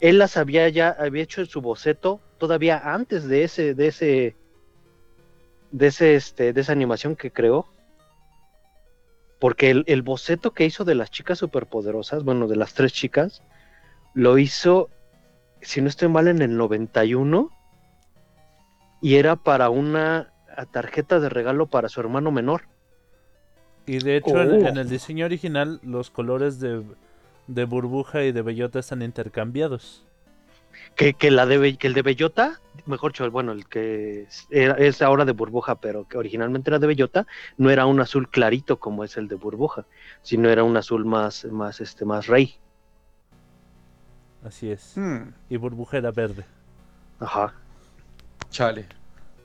[0.00, 4.36] él las había ya, había hecho su boceto todavía antes de ese, de ese,
[5.70, 7.66] de ese, este, de esa animación que creó.
[9.38, 13.42] Porque el, el boceto que hizo de las chicas superpoderosas, bueno, de las tres chicas,
[14.12, 14.90] lo hizo,
[15.62, 17.50] si no estoy mal, en el 91
[19.00, 20.30] y era para una
[20.72, 22.62] tarjeta de regalo para su hermano menor.
[23.86, 24.68] Y de hecho, en, Oh.
[24.68, 26.82] en el diseño original, los colores de,
[27.46, 30.04] de burbuja y de bellota están intercambiados.
[31.00, 34.74] Que, que la de que el de Bellota, mejor dicho, bueno, el que es, era-
[34.74, 38.78] es ahora de burbuja, pero que originalmente era de Bellota, no era un azul clarito
[38.78, 39.86] como es el de burbuja,
[40.22, 42.54] sino era un azul más, más, este, más rey.
[44.44, 44.92] Así es.
[44.94, 46.44] Hmm, Y burbuja era verde.
[47.18, 47.54] Ajá.
[48.50, 48.86] chale.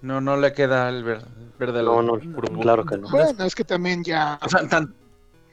[0.01, 1.23] No, no le queda el ver-
[1.57, 2.61] verde al No, no, burbuja.
[2.63, 3.07] claro que no.
[3.09, 4.93] bueno, es que también ya, O sea, tan-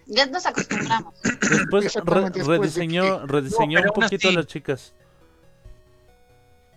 [0.06, 1.14] Ya nos acostumbramos.
[1.22, 4.94] Después re- rediseñó, rediseñó un poquito a las chicas.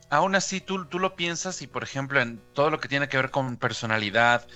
[0.09, 3.17] Aún así tú, tú lo piensas y por ejemplo en todo lo que tiene que
[3.17, 4.47] ver con personalidad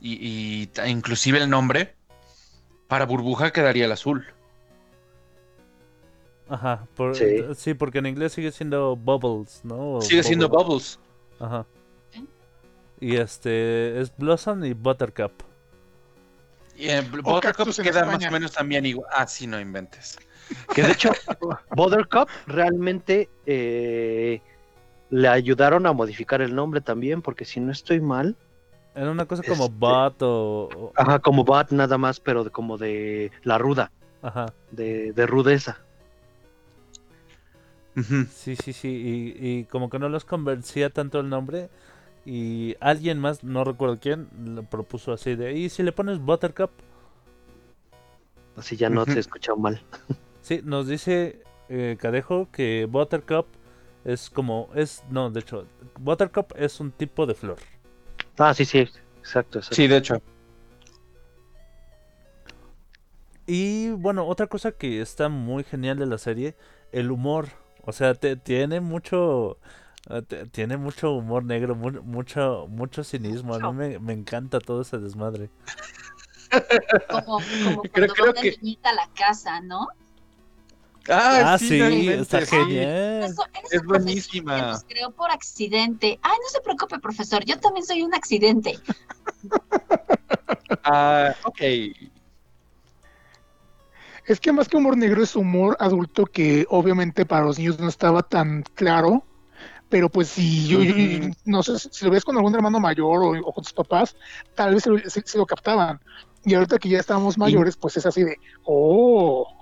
[0.00, 1.94] y, y inclusive el nombre,
[2.88, 4.26] para burbuja quedaría el azul.
[6.48, 6.86] Ajá.
[6.96, 7.42] por- Sí.
[7.56, 7.74] sí.
[7.74, 9.94] porque en inglés sigue siendo Bubbles, ¿no?
[9.94, 10.64] O Sigue siendo Bubble.
[10.74, 10.98] Bubbles.
[11.40, 11.66] Ajá.
[13.00, 15.32] Y este es Blossom y Buttercup.
[16.76, 19.08] Y eh, Buttercup queda más o menos también igual.
[19.14, 20.18] Ah, sí, no inventes.
[20.74, 21.10] Que de hecho,
[21.70, 24.40] Buttercup realmente eh,
[25.12, 28.34] le ayudaron a modificar el nombre también, porque si no estoy mal,
[28.94, 32.76] Era una cosa como Este- Bot o, ajá, como Bat nada más, pero de- como
[32.78, 33.90] de la ruda,
[34.22, 34.46] Ajá.
[34.70, 35.78] de, de rudeza.
[38.30, 38.88] Sí, sí, sí.
[38.88, 41.68] Y, y como que no los convencía tanto el nombre.
[42.24, 45.52] Y alguien más, no recuerdo quién, lo propuso así de.
[45.58, 46.70] ¿Y si le pones Buttercup?
[48.56, 49.12] Así ya no Ujú.
[49.12, 49.82] se escucha mal.
[50.40, 53.46] Sí, nos dice eh, Cadejo que Buttercup
[54.04, 54.68] es como.
[54.74, 55.66] es No, de hecho,
[55.98, 57.58] Buttercup es un tipo de flor.
[58.38, 59.74] Ah, sí, sí, exacto, exacto.
[59.74, 60.22] Sí, de hecho.
[63.46, 66.56] Y bueno, otra cosa que está muy genial de la serie,
[66.92, 67.48] el humor.
[67.84, 69.58] O sea, te- tiene mucho.
[70.10, 73.54] eh, te- tiene mucho humor negro, mu- mucho, mucho cinismo.
[73.54, 75.50] A mí me, me encanta todo ese desmadre.
[77.08, 77.24] Como,
[77.64, 79.88] como Creo- cuando creo va una que- niñita a la casa, ¿no?
[81.08, 82.46] Ah, sí, no está sí.
[82.56, 83.22] genial.
[83.24, 84.56] Eso- Es buenísima.
[84.58, 86.18] Se nos creó por accidente.
[86.22, 87.44] Ay, no se preocupe, profesor.
[87.44, 88.78] Yo también soy un accidente.
[90.84, 91.60] Ah, ok.
[94.26, 97.88] Es que más que humor negro es humor adulto que obviamente para los niños no
[97.88, 99.22] estaba tan claro,
[99.88, 103.22] pero pues si yo, yo- yo- no sé, si lo ves con algún hermano mayor
[103.22, 104.16] o, o con tus papás,
[104.54, 106.00] tal vez se, lo- se- se lo captaban.
[106.44, 109.61] Y ahorita que ya estamos mayores, pues es así de, oh,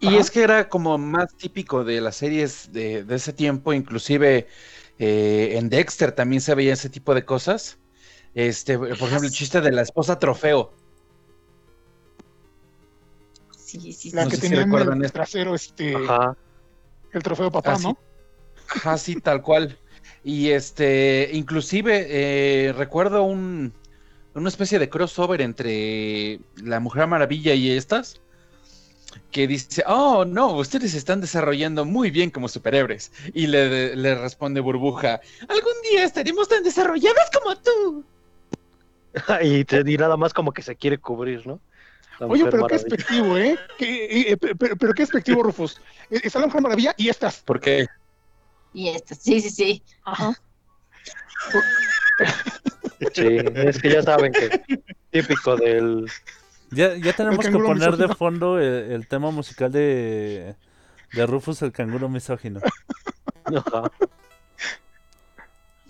[0.00, 0.18] Y Ajá.
[0.18, 4.46] es que era como más típico de las series de, de ese tiempo, inclusive
[4.98, 7.78] eh, en Dexter también se veía ese tipo de cosas.
[8.34, 10.72] Este, por ejemplo, el chiste de la esposa trofeo.
[13.56, 14.10] Sí, sí, sí.
[14.12, 16.36] la No que si tenía en recuerdan el trasero este, Ajá.
[17.12, 17.78] el trofeo papá.
[17.78, 17.98] ¿no?
[18.68, 19.76] Ajá, sí, tal cual.
[20.24, 23.72] Y este, inclusive eh, recuerdo un,
[24.34, 28.20] una especie de crossover entre la Mujer Maravilla y estas,
[29.30, 33.10] que dice, oh, no, ustedes se están desarrollando muy bien como superhéroes.
[33.34, 38.04] Y le, le responde Burbuja, algún día estaremos tan desarrolladas como tú.
[39.42, 41.60] y, te, y nada más como que se quiere cubrir, ¿no?
[42.18, 43.58] La Oye, pero qué expectivo, ¿eh?
[43.78, 45.80] ¿Qué- eh, pe- pero, qué expectivo, Rufus.
[46.10, 47.42] Eh, Está la Mujer Maravilla y estas.
[47.44, 47.86] Porque
[48.72, 49.82] Y esto, sí, sí, sí.
[50.04, 50.34] Ajá.
[53.14, 54.50] Sí, es que ya saben que
[55.10, 56.06] típico del...
[56.70, 60.54] Ya, ya tenemos que poner de fondo el, el tema musical de,
[61.12, 62.60] de Rufus el canguro misógino.
[63.44, 63.90] Ajá.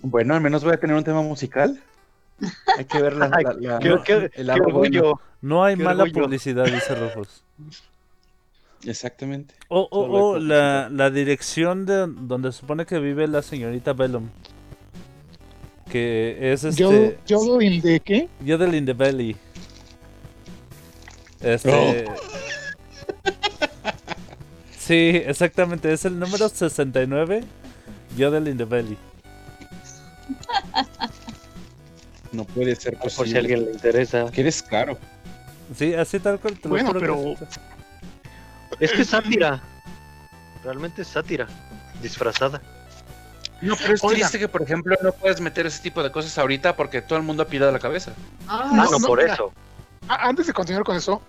[0.00, 1.80] Bueno, al menos voy a tener un tema musical.
[2.76, 5.20] Hay que ver la, la- la- qué, qué- el qué orgullo.
[5.42, 6.22] No hay Qué mala orgullo.
[6.22, 7.42] publicidad, dice Rufus.
[8.84, 9.54] Exactamente.
[9.66, 14.28] O, o- o la, la dirección de donde se supone que vive la señorita Bellum.
[15.90, 17.18] Que es Yo, este.
[17.26, 18.28] yo de qué?
[18.44, 19.36] Yodel in the Belly.
[21.40, 22.04] Este.
[24.78, 25.92] Sí, exactamente.
[25.92, 27.44] Es el número 69.
[28.16, 28.96] Yodel in the Belly.
[32.32, 33.38] No puede ser Por si a posible.
[33.38, 34.26] alguien le interesa.
[34.30, 34.98] Que eres caro.
[35.74, 36.58] Sí, así tal cual.
[36.58, 37.38] te lo Bueno, que pero- es-
[38.80, 39.62] Es que es sátira.
[40.62, 41.46] Realmente es sátira.
[42.02, 42.60] Disfrazada.
[43.62, 46.76] No, pero es triste que, por ejemplo, no puedes meter ese tipo de cosas ahorita
[46.76, 48.12] porque todo el mundo ha pirado la cabeza.
[48.46, 49.32] Ah, No, no, no, por mira.
[49.34, 49.52] eso.
[50.08, 51.22] Antes de continuar con eso,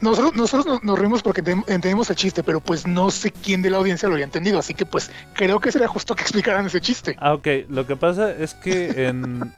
[0.00, 3.78] nosotros, nosotros nos, nos porque entendimos el chiste, pero pues no sé quién de la
[3.78, 7.16] audiencia lo había entendido, así que pues creo que sería justo que explicaran ese chiste.
[7.18, 7.46] Ah, ok.
[7.68, 9.52] Lo que pasa es que en,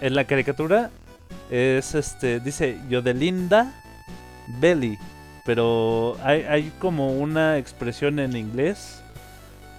[0.00, 0.90] en la caricatura
[1.50, 2.40] es este.
[2.40, 3.74] Dice Yodelinda
[4.60, 4.98] Belly.
[5.44, 9.02] Pero hay, hay como una expresión en inglés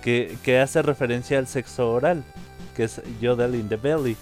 [0.02, 2.24] que, que hace referencia al sexo oral.
[2.76, 4.18] Que es Yodel in the Belly.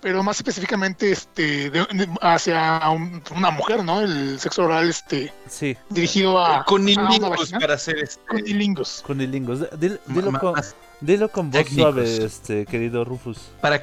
[0.00, 4.00] Pero más específicamente este de- de- hacia un- una mujer, ¿no?
[4.00, 7.58] El sexo oral este Sí, dirigido a Con a una ilingos vagina.
[7.58, 8.20] para hacer este.
[8.28, 9.02] con ilingos.
[9.06, 9.60] cunilingus.
[9.78, 9.98] Dilo,
[10.38, 10.54] con,
[11.00, 11.92] dilo con voz técnicos.
[11.94, 13.50] suave, este, querido Rufus.
[13.60, 13.80] para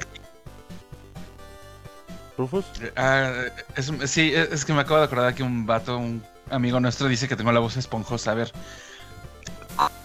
[2.38, 2.64] ¿Rufus?
[2.96, 3.32] Ah,
[3.76, 7.08] es- sí, es es que me acabo de acordar que un vato, un amigo nuestro,
[7.08, 8.32] dice que tengo la voz esponjosa.
[8.32, 8.52] A ver.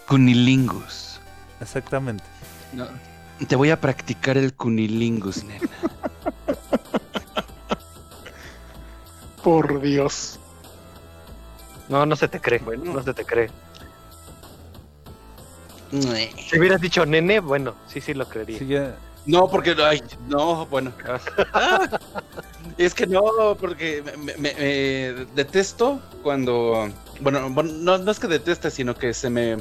[0.07, 1.19] Cunilingus.
[1.61, 2.23] Exactamente.
[2.73, 2.85] No,
[3.45, 5.67] te voy a practicar el cunilingus, nena.
[9.43, 10.39] Por Dios.
[11.89, 12.59] No, no se te cree.
[12.59, 12.93] Bueno.
[12.93, 13.49] No se te cree.
[15.91, 18.59] Si hubieras dicho nene, bueno, sí, sí lo creería.
[18.59, 20.93] Sí, ya- No, porque ay, no, bueno.
[22.77, 23.23] Es que no,
[23.59, 24.55] porque me, me- me
[25.35, 26.89] detesto cuando.
[27.19, 29.57] Bueno, bueno, no, no es que deteste, sino que se me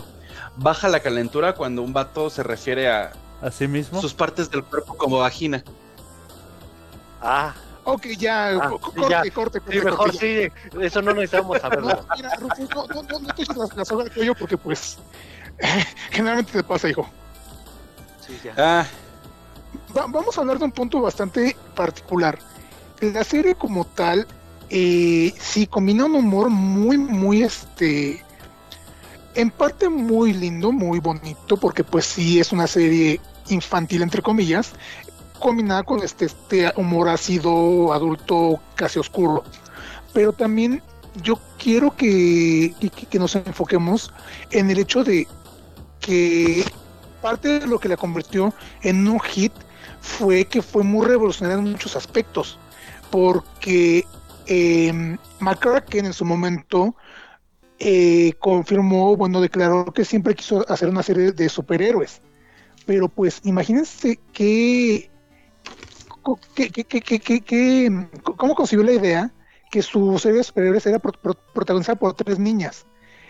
[0.57, 4.01] baja la calentura cuando un vato se refiere a ¿Así mismo?
[4.01, 5.63] sus partes del cuerpo como vagina.
[7.21, 9.23] Ah, Ok, ya, Ah, corte, ya.
[9.23, 10.79] corte, corte, sí, mejor corte, sí.
[10.81, 11.89] Eso no necesitamos saberlo.
[11.89, 14.59] No, mira, Rufus, no, no, no, no te eches la, la soga al cuello porque
[14.59, 14.99] pues
[16.11, 17.09] generalmente te pasa, hijo.
[18.27, 18.55] Sí, ya.
[18.59, 18.87] Ah,
[19.97, 22.39] Va- vamos a hablar de un punto bastante particular.
[23.01, 24.27] La serie como tal,
[24.69, 28.23] eh, sí combina un humor muy, muy, este,
[29.35, 33.21] en parte muy lindo, muy bonito, porque pues sí es una serie
[33.51, 34.73] infantil entre comillas,
[35.39, 39.43] combinada con este, este humor ácido, adulto, casi oscuro.
[40.13, 40.83] Pero también
[41.23, 42.75] yo quiero que,
[43.11, 44.13] que- nos enfoquemos
[44.51, 45.27] en el hecho de
[46.01, 46.65] que
[47.21, 49.53] parte de lo que la convirtió en un hit
[50.01, 52.59] fue que fue muy revolucionaria en muchos aspectos,
[53.11, 54.05] porque
[54.47, 56.95] eh, McCracken en su momento
[57.79, 62.21] eh, confirmó, bueno, declaró que siempre quiso hacer una serie de superhéroes,
[62.87, 65.11] pero pues imagínense que,
[66.55, 68.07] que- que- que-
[68.37, 69.33] cómo concibió la idea
[69.71, 72.87] que su serie de superhéroes era pro- pro- protagonizada por tres niñas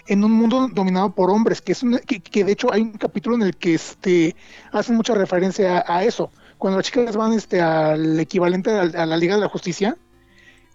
[0.06, 2.92] en un mundo dominado por hombres, que es un- que, que de hecho hay un
[2.92, 4.34] capítulo en el que este
[4.72, 6.30] hacen mucha referencia a, eso.
[6.58, 9.96] Cuando las chicas van este al equivalente a, a la Liga de la Justicia,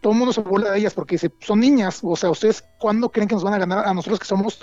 [0.01, 3.27] todo el mundo se burla de ellas porque son niñas, o sea, ¿ustedes cuándo creen
[3.27, 4.59] que nos van a ganar a nosotros que somos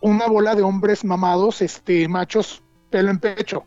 [0.00, 2.62] una bola de hombres mamados, este, machos,
[2.96, 3.64] pelo en pecho?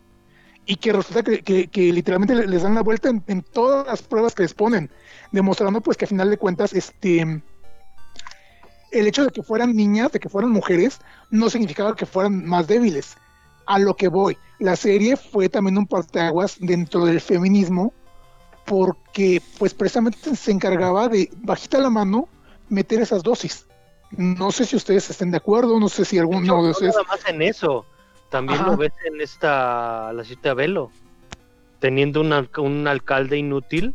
[0.65, 3.85] Y que resulta que, que- que literalmente le- les dan la vuelta en, en todas
[3.85, 4.89] las pruebas que les ponen,
[5.31, 7.21] demostrando pues que a final de cuentas, este,
[8.91, 10.99] el hecho de que fueran niñas, de que fueran mujeres,
[11.29, 13.15] no significaba que fueran más débiles.
[13.67, 17.93] A lo que voy, la serie fue también un parteaguas dentro del feminismo,
[18.65, 22.27] porque pues precisamente se encargaba de, bajita la mano,
[22.67, 23.65] meter esas dosis.
[24.11, 26.93] No sé si ustedes estén de acuerdo, no sé si alguno No, de no ustedes...
[26.95, 27.85] nada más en eso.
[28.29, 28.71] También Ajá.
[28.71, 30.91] lo ves en esta, la de Velo.
[31.79, 33.93] Teniendo un, un alcalde inútil.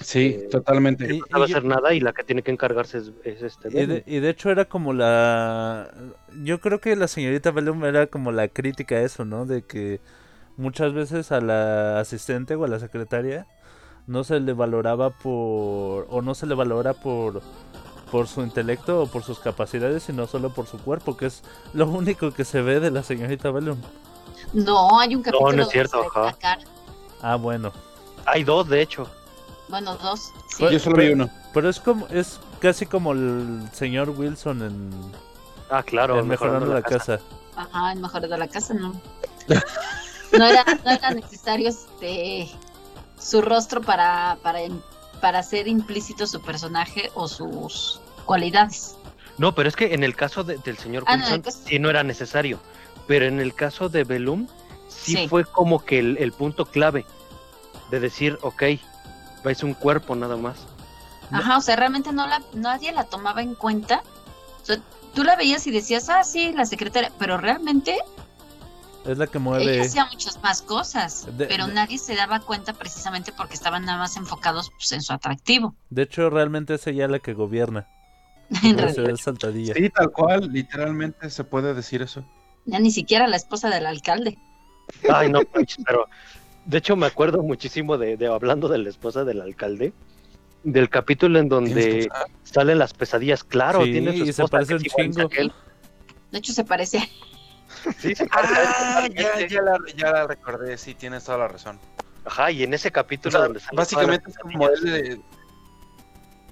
[0.00, 1.12] Sí, este, totalmente.
[1.14, 3.68] Y- no sabe y- hacer nada y la que tiene que encargarse es, es este
[3.68, 3.94] Y Velo.
[3.94, 5.90] de, y de hecho era como la...
[6.42, 9.44] Yo creo que la señorita Bellum era como la crítica a eso, ¿no?
[9.46, 10.00] De que
[10.56, 13.46] muchas veces a la asistente o a la secretaria
[14.06, 16.06] no se le valoraba por...
[16.08, 17.42] o no se le valora por
[18.14, 21.42] por su intelecto o por sus capacidades, sino solo por su cuerpo, que es
[21.72, 23.76] lo único que se ve de la señorita Bellum.
[24.52, 26.64] No, hay un capítulo no es donde cierto, se ve.
[27.22, 27.72] Ah, bueno.
[28.24, 29.08] Hay dos, de hecho.
[29.68, 30.30] Bueno, dos.
[30.48, 30.58] Sí.
[30.60, 31.28] Pues- Yo solo vi uno.
[31.52, 34.90] Pero es como es casi como el señor Wilson en,
[35.68, 36.20] Ah, claro.
[36.20, 37.18] en Mejorando la casa.
[37.56, 38.92] Ajá, en Mejores de la Casa, no.
[40.38, 42.48] No era, no era necesario este
[43.18, 44.60] su rostro para, para,
[45.20, 48.96] para hacer implícito su personaje o sus cualidades.
[49.38, 51.78] No, pero es que en el caso de- del señor Ah, no, Wilson caso- sí
[51.78, 52.60] no era necesario.
[53.06, 54.46] Pero en el caso de Belum
[54.88, 55.28] sí, Sí.
[55.28, 57.04] fue como que el, el punto clave
[57.90, 58.62] de decir, ok,
[59.44, 60.56] es un cuerpo nada más.
[61.30, 64.02] Ajá, o sea, realmente no la, nadie la tomaba en cuenta.
[64.62, 64.78] O sea,
[65.14, 67.98] tú la veías y decías, ah, sí, la secretaria, pero realmente
[69.04, 69.80] Es la que ella mueve.
[69.82, 73.98] hacía muchas más cosas, De- pero de- nadie se daba cuenta precisamente porque estaban nada
[73.98, 75.74] más enfocados pues, en su atractivo.
[75.90, 77.86] De hecho, realmente es ella la que gobierna.
[79.16, 79.74] Saltadilla.
[79.74, 82.24] Sí, tal cual, literalmente se puede decir eso.
[82.64, 84.38] ya ni siquiera la esposa del alcalde.
[85.10, 85.40] Ay, no,
[85.86, 86.06] pero
[86.66, 89.92] de hecho me acuerdo muchísimo de, de hablando de la esposa del alcalde,
[90.62, 92.08] del capítulo en donde
[92.42, 93.44] salen las pesadillas.
[93.44, 95.28] Claro, Sí, tiene su y se esposa parece un chingo.
[95.28, 97.08] De hecho, se parece
[97.98, 101.78] Sí, se parece Ah, ya, ya, la, ya la recordé, sí, tienes toda la razón.
[102.24, 105.20] Ajá, y en ese O capítulo sea, donde salen básicamente es como él, de,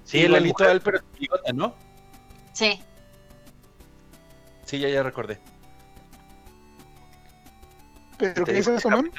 [0.03, 0.67] Sí, él es igualito mujer.
[0.67, 1.75] a él, pero con bigote, ¿no?
[2.53, 2.79] Sí,
[4.65, 5.39] Sí, ya, ya recordé.
[8.17, 9.11] ¿Pero qué es eso, ese man?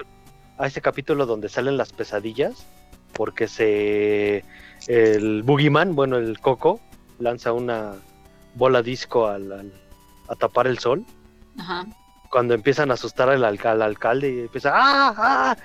[0.59, 2.65] a ese capítulo donde salen las pesadillas,
[3.13, 4.45] porque se
[4.87, 6.81] el Boogeyman, bueno, el Coco,
[7.19, 7.93] lanza una
[8.55, 9.73] bola disco al, al-
[10.29, 11.05] a tapar el sol.
[11.59, 11.87] ajá.
[12.31, 15.15] Cuando empiezan a asustar al, alca- al alcalde y empieza ¡Ah!
[15.17, 15.57] ¡Ah!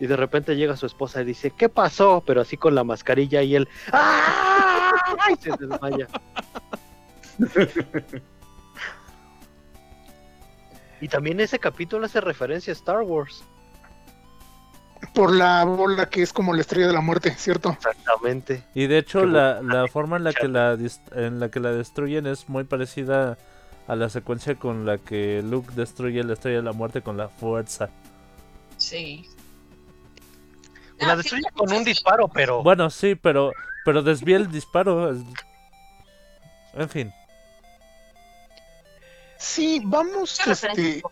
[0.00, 2.24] Y de repente llega su esposa y dice, ¿qué pasó?
[2.26, 4.92] Pero así con la mascarilla y él ¡Ah!
[5.30, 6.08] Y se desmaya.
[11.00, 13.44] y también ese capítulo hace referencia a Star Wars.
[15.14, 17.70] Por la bola que es como la estrella de la muerte, ¿cierto?
[17.70, 18.64] Exactamente.
[18.74, 20.78] Y de hecho, la, la forma en la que la
[21.12, 23.36] en la que la destruyen es muy parecida
[23.88, 27.28] a la secuencia con la que Luke destruye la estrella de la muerte con la
[27.28, 27.90] fuerza.
[28.76, 29.26] Sí.
[31.00, 35.10] La Ah, destruye con un disparo, pero Bueno, sí, pero pero desvía el disparo.
[36.74, 37.12] En fin.
[39.38, 41.02] Sí, vamos, este,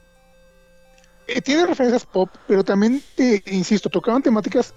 [1.27, 4.75] eh, tiene referencias pop, pero también, te insisto, tocaban temáticas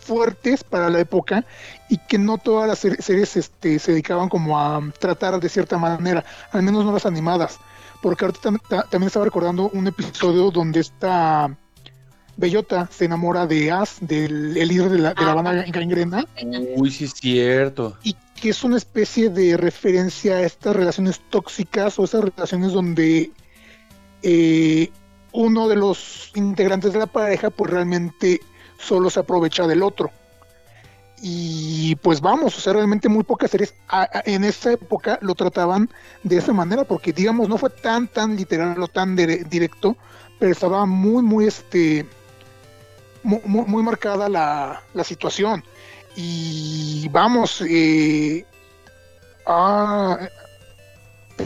[0.00, 1.44] fuertes para la época
[1.90, 5.76] y que no todas las ser- series este, se dedicaban como a tratar de cierta
[5.76, 7.58] manera, al menos no las animadas.
[8.00, 11.54] Porque ahorita tam- ta- también estaba recordando un episodio donde esta
[12.36, 15.34] Bellota se enamora de As, del el líder de la, de la Ah.
[15.34, 16.26] banda gangrena,
[16.76, 17.96] Uy, sí es cierto.
[18.02, 23.30] y que es una especie de referencia a estas relaciones tóxicas o esas relaciones donde
[24.22, 24.90] eh,
[25.32, 28.40] uno de los integrantes de la pareja pues realmente
[28.78, 30.10] solo se aprovecha del otro.
[31.24, 35.34] Y pues vamos, o sea, realmente muy pocas series a- a- en esa época lo
[35.36, 35.88] trataban
[36.24, 39.96] de esa manera, porque digamos, no fue tan, tan literal o tan dire- directo,
[40.40, 42.06] pero estaba muy, muy, este,
[43.22, 45.64] muy, muy marcada la, la situación.
[46.14, 48.44] Y vamos, eh,
[49.46, 50.18] ah,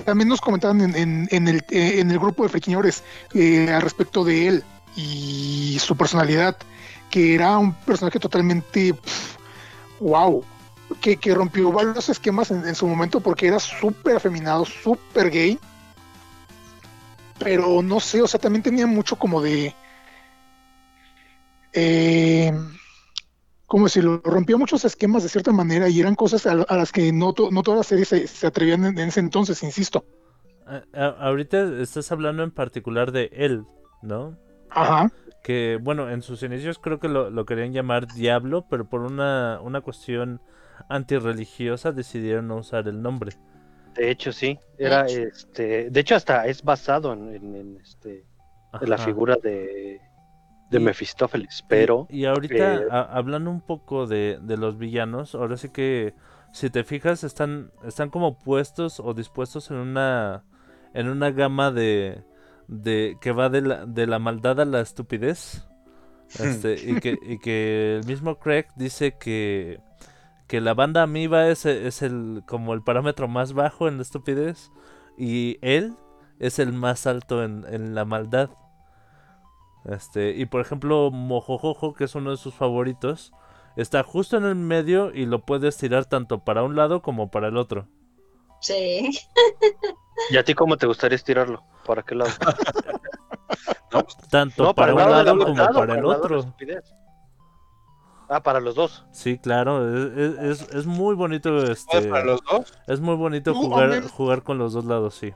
[0.05, 3.03] también nos comentaban en, en- el, en el grupo de friquiñores
[3.35, 4.65] eh, al respecto de él
[4.97, 6.57] y su personalidad,
[7.11, 8.95] que era un personaje totalmente
[10.01, 10.45] wow,
[11.01, 15.59] que, que rompió varios esquemas en, en su momento porque era súper afeminado, súper gay,
[17.39, 19.75] pero no sé, o sea, también tenía mucho como de...
[21.77, 22.53] eh,
[23.67, 26.93] como si lo rompía muchos esquemas de cierta manera y eran cosas a, a las
[26.93, 30.05] que no, to- no todas las series se, se atrevían en, en ese entonces, insisto.
[30.67, 33.65] A- a- ahorita estás hablando en particular de él,
[34.03, 34.37] ¿no?
[34.71, 35.11] Ajá.
[35.43, 39.61] Que, bueno, en sus inicios creo que lo, lo querían llamar Diablo, pero por una,
[39.63, 40.41] una cuestión
[40.89, 43.33] antirreligiosa decidieron no usar el nombre.
[43.95, 44.59] De hecho, sí.
[44.79, 45.21] Era hecho.
[45.23, 45.91] este.
[45.91, 48.25] De hecho, hasta es basado en, en- en, este
[48.81, 50.01] en la figura de,
[50.71, 54.79] de Y- Mefistófeles, pero Y, y ahorita, eh, a- hablando un poco de, de los
[54.79, 56.15] villanos, ahora sí que,
[56.53, 60.45] si te fijas, están, están como puestos o dispuestos en una,
[60.95, 62.25] en una gama de,
[62.69, 65.67] de que va de la, de la maldad a la estupidez.
[66.41, 69.81] Este, y, que, y que el mismo Craig dice que,
[70.49, 74.71] que la banda Amiba es, es el, como el parámetro más bajo en la estupidez
[75.19, 75.95] y él
[76.41, 78.51] es el más alto en, en la maldad.
[79.89, 83.33] Este, y por ejemplo, Mojojojo, que es uno de sus favoritos,
[83.77, 87.49] está justo en el medio y lo puedes tirar tanto para un lado como para
[87.49, 87.87] el otro.
[88.61, 89.11] Sí.
[90.31, 91.63] ¿y a ti cómo te gustaría estirarlo?
[91.85, 92.31] ¿Para qué lado?
[94.31, 96.45] Tanto No, para, un lado como para el otro.
[98.29, 99.07] Ah, para los dos.
[99.13, 102.75] Sí, claro, es, es- es muy bonito ¿Puedes este, para los dos?
[102.89, 104.01] es muy bonito jugar, hombre.
[104.09, 105.33] jugar con los dos lados, sí.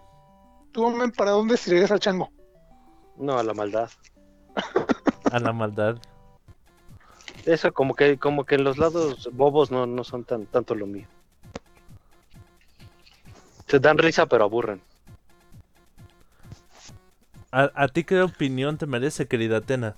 [0.72, 2.30] ¿Tú, hombre, para dónde estirarías al chango?
[3.16, 3.88] No, a la maldad.
[5.30, 5.96] A la maldad.
[7.46, 10.86] Eso como que como que en los lados bobos no, no son tan tanto lo
[10.86, 11.06] mío.
[13.66, 14.80] Te dan risa pero aburren.
[17.52, 19.94] ¿A, a ti qué opinión te merece, querida Atena?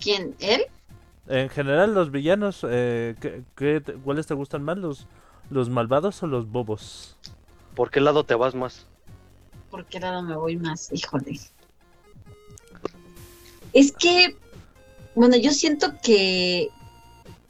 [0.00, 0.34] ¿Quién?
[0.40, 0.62] ¿Él?
[1.26, 3.14] En general, los villanos, eh,
[3.56, 4.76] ¿qué- ¿cuáles te gustan más?
[4.78, 5.06] ¿Los,
[5.50, 7.16] ¿Los malvados o los bobos?
[7.74, 8.86] ¿Por qué lado te vas más?
[9.70, 10.92] ¿Por qué lado me voy más?
[10.92, 11.38] Híjole.
[13.74, 14.36] Es que,
[15.16, 16.68] bueno, yo siento que,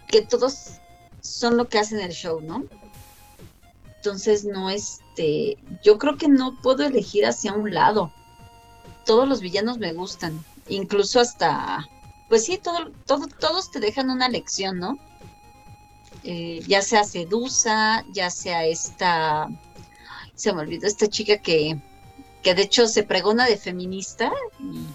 [0.08, 0.78] que todos
[1.20, 2.64] son lo que hacen el show, ¿no?
[3.96, 8.10] Entonces, no, este, yo creo que no puedo elegir hacia un lado.
[9.04, 11.86] Todos los villanos me gustan, incluso hasta,
[12.30, 14.98] pues sí, todo, todo, todos te dejan una lección, ¿no?
[16.22, 19.48] Eh, ya sea Sedusa, ya sea esta,
[20.34, 21.78] se me olvidó esta chica que,
[22.42, 24.86] que de hecho se pregona de feminista y,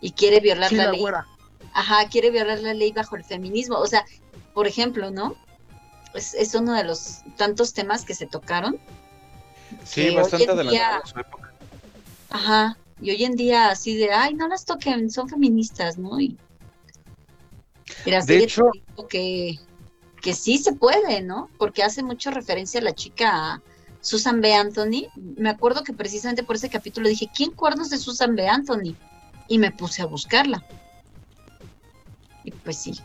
[0.00, 1.00] y quiere violar Sí, la la ley.
[1.00, 1.26] güera.
[1.72, 3.76] Ajá, quiere violar la ley bajo el feminismo.
[3.78, 4.04] O sea,
[4.54, 5.36] por ejemplo, ¿no?
[6.14, 8.78] Es, es uno de los tantos temas que se tocaron.
[9.84, 11.52] Sí, bastante en adelantado su época.
[12.30, 12.76] Ajá.
[13.00, 16.20] Y hoy en día así de, ay, no las toquen, son feministas, ¿no?
[16.20, 16.36] Y,
[18.04, 18.70] De hecho-
[19.08, 19.58] que,
[20.20, 21.48] que sí se puede, ¿no?
[21.58, 23.62] Porque hace mucho referencia a la chica
[24.00, 24.54] Susan B.
[24.54, 25.06] Anthony.
[25.16, 28.46] Me acuerdo que precisamente por ese capítulo dije, ¿quién cuernos de Susan B.
[28.48, 28.94] Anthony?
[29.50, 30.64] Y me puse a buscarla.
[32.44, 32.98] Y pues sí,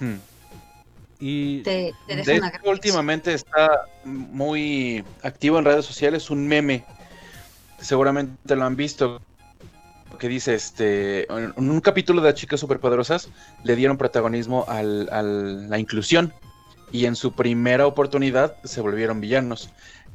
[0.00, 0.14] Hmm.
[1.20, 3.68] Y te, te De una hecho, gran últimamente está
[4.04, 6.84] muy activo en redes sociales un meme.
[7.80, 9.20] Seguramente lo han visto.
[10.18, 13.28] Que dice, este, en un capítulo de las chicas superpoderosas
[13.62, 16.32] le dieron protagonismo al- a la inclusión
[16.90, 19.68] y en su primera oportunidad se volvieron villanos,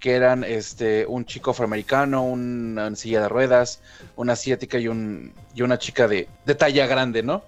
[0.04, 3.80] que eran este un chico afroamericano, una en silla de ruedas,
[4.18, 7.42] una asiática y un y una chica de, de talla grande, ¿no?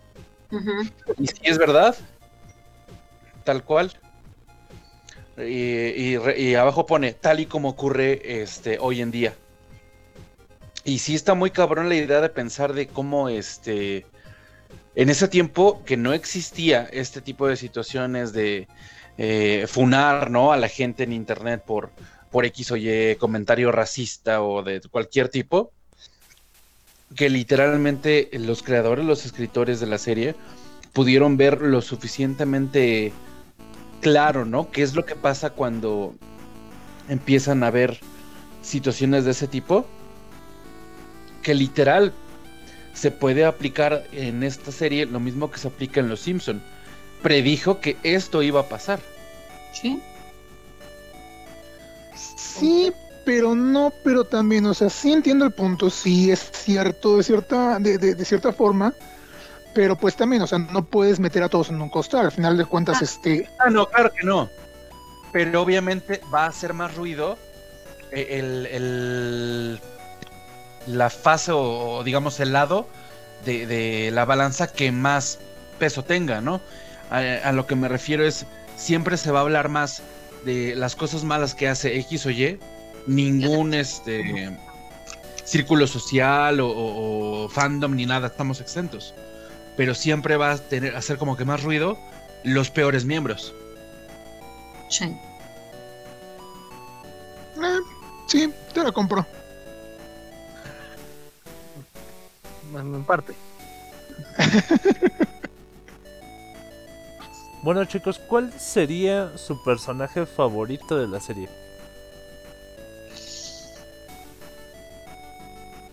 [1.20, 1.97] Y si es verdad,
[3.43, 3.91] tal cual.
[5.38, 9.34] Y, y re- y abajo pone tal y como ocurre este hoy en día.
[10.86, 14.06] Y sí está muy cabrón la idea de pensar de cómo este
[14.95, 18.70] en ese tiempo que no existía este tipo de situaciones de
[19.18, 20.53] eh, funar ¿no?
[20.53, 21.89] a la gente en internet por,
[22.36, 25.72] por X o Y comentario racista o de cualquier tipo.
[27.16, 30.36] Que literalmente los creadores, los escritores de la serie,
[30.92, 33.14] pudieron ver lo suficientemente
[34.02, 34.70] claro, ¿no?
[34.70, 36.14] ¿Qué es lo que pasa cuando
[37.08, 38.02] empiezan a ver
[38.62, 39.86] situaciones de ese tipo?
[41.42, 42.12] Que literal
[42.94, 46.62] se puede aplicar en esta serie lo mismo que se aplica en Los Simpson.
[47.24, 49.00] Predijo que esto iba a pasar.
[49.72, 50.02] Sí.
[52.60, 52.93] Sí,
[53.26, 57.80] pero no, pero también, o sea, sí entiendo el punto, sí es cierto, de cierta,
[57.80, 58.93] de, de, de cierta forma,
[59.74, 62.56] pero pues también, o sea, no puedes meter a todos en un costal, al final
[62.58, 64.49] de cuentas, este, Ah, no, claro que no.
[65.34, 67.38] Pero obviamente va a hacer más ruido
[68.12, 69.80] eh, el, el-
[70.88, 71.60] la fase o,
[71.97, 72.88] o digamos el lado
[73.43, 75.39] de, de la balanza que más
[75.80, 76.62] peso tenga, ¿no?
[77.10, 78.45] A, a lo que me refiero es,
[78.78, 80.03] siempre se va a hablar más
[80.46, 82.60] de las cosas malas que hace X o Y,
[83.08, 84.58] ningún este
[85.43, 89.14] círculo social o, o- o fandom ni nada, estamos exentos.
[89.78, 91.98] pero siempre va a tener, hacer como que más ruido
[92.46, 93.54] los peores miembros.
[94.89, 95.04] Sí.
[97.62, 97.80] Eh,
[98.28, 99.26] sí, te la compro.
[102.74, 103.34] En parte.
[107.66, 111.49] Bueno, chicos, ¿cuál sería su personaje favorito de la serie?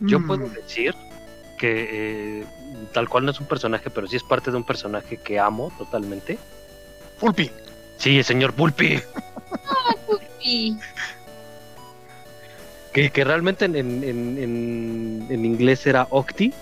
[0.01, 0.95] Yo Mm, puedo decir
[1.57, 2.47] que eh,
[2.93, 5.73] tal cual no es un personaje, pero sí es parte de un personaje que amo
[5.79, 6.39] totalmente.
[7.17, 7.51] Fulpi.
[7.97, 9.01] Sí, el señor Pulpi.
[10.45, 10.77] Y
[12.93, 16.53] Que, que realmente en, en, en- en- en inglés era Octi,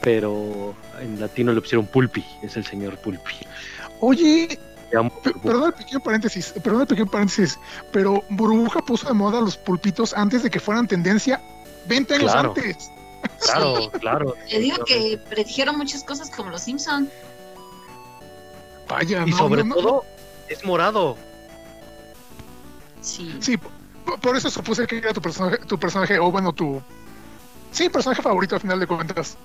[0.00, 3.34] pero en latino le pusieron Pulpi, es el señor Pulpi.
[4.00, 4.58] Oye.
[5.42, 7.58] Perdón el pequeño paréntesis, perdón el pequeño paréntesis,
[7.90, 11.40] pero Burbuja puso de moda los pulpitos antes de que fueran tendencia
[11.88, 12.54] 20 años Claro.
[12.56, 12.90] antes.
[13.44, 14.34] Claro, claro.
[14.48, 17.10] te digo que predijeron muchas cosas como los Simpson.
[18.88, 20.04] Vaya, Y no, sobre no, no, todo,
[20.48, 21.16] es morado.
[23.00, 23.36] Sí.
[23.40, 26.80] Sí, por, por eso supuse que era tu personaje, tu personaje, o bueno, tu.
[27.72, 29.36] Sí, personaje favorito al final de cuentas.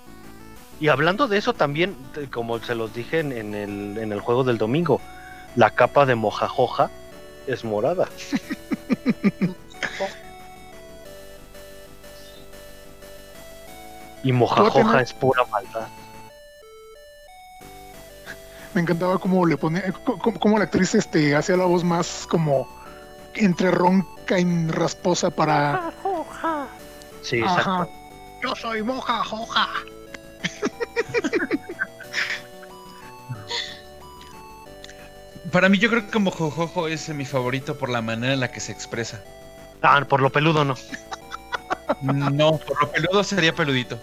[0.80, 1.95] Y hablando de eso también,
[2.32, 5.01] como se los dije en, en el, en el juego del domingo,
[5.55, 6.89] la capa de mojajoja
[7.47, 8.07] es morada.
[14.23, 15.88] Y mojajoja es pura maldad.
[18.73, 22.67] Me encantaba cómo le pone, cómo, cómo la actriz este hacía la voz más como
[23.36, 25.91] entre ronca y rasposa para.
[27.21, 27.59] Sí, Ajá.
[27.59, 27.91] exacto.
[28.43, 29.67] Yo soy moja, joja.
[35.51, 38.60] Para mí yo creo que Mojojojo es mi favorito por la manera en la que
[38.60, 39.22] se expresa.
[39.82, 40.76] Ah, por lo peludo no.
[42.01, 43.97] No, por lo peludo sería peludito.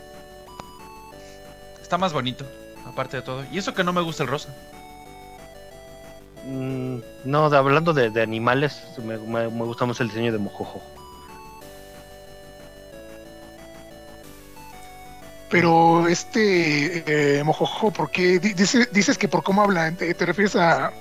[1.81, 2.45] Está más bonito,
[2.85, 3.45] aparte de todo.
[3.53, 4.49] Y eso que no me gusta el rosa.
[6.45, 10.83] Mm, no, hablando de, de animales, me, me- me gusta más el diseño de mojojojo.
[15.49, 19.93] Pero este eh, mojojo, ¿por qué Di- dice- dices que por cómo habla?
[19.93, 20.93] ¿Te, te refieres a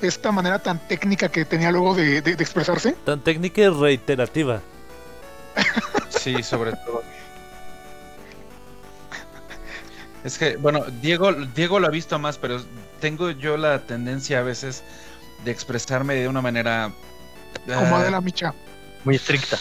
[0.00, 2.92] esta manera tan técnica que tenía luego de, de- de expresarse?
[3.04, 4.60] Tan técnica y reiterativa.
[6.10, 7.02] Sí, sobre todo.
[10.24, 12.60] Es que, bueno, Diego, Diego lo ha visto más, pero
[13.00, 14.82] tengo yo la tendencia a veces
[15.44, 16.90] de expresarme de una manera
[17.64, 18.52] Como ah, de la micha.
[19.04, 19.56] Muy estricta.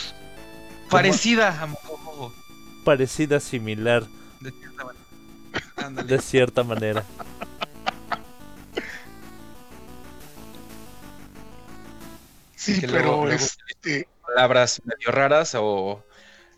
[0.90, 1.95] parecida a Mojojojo.
[2.86, 4.04] Parecida, similar,
[4.40, 5.06] De cierta manera.
[5.86, 6.08] Ándale.
[6.08, 7.04] de cierta manera.
[12.56, 16.04] Sí, que pero luego- luego- este, Palabras medio raras o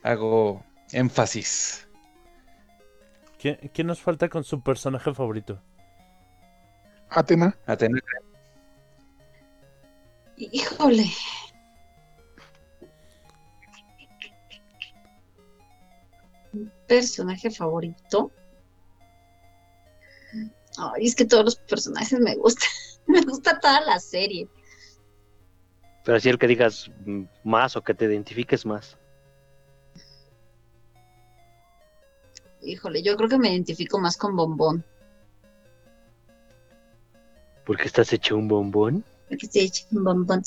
[0.02, 0.64] hago
[0.94, 1.86] énfasis.
[3.40, 5.62] ¿Quién, quién nos falta con su personaje favorito?
[7.10, 7.58] Atena.
[7.66, 8.00] Atena.
[10.38, 11.06] Híjole.
[16.88, 18.32] Personaje favorito.
[20.78, 22.70] Ay, es que todos los personajes me gustan.
[23.08, 24.50] Me gusta toda la serie.
[26.04, 26.92] Pero así el que digas
[27.46, 28.98] más o que te identifiques más.
[32.62, 34.84] Híjole, yo creo que me identifico más con Bombón.
[37.66, 39.06] Porque estás hecho un bombón.
[39.30, 40.44] Porque estoy hecha un Bombón.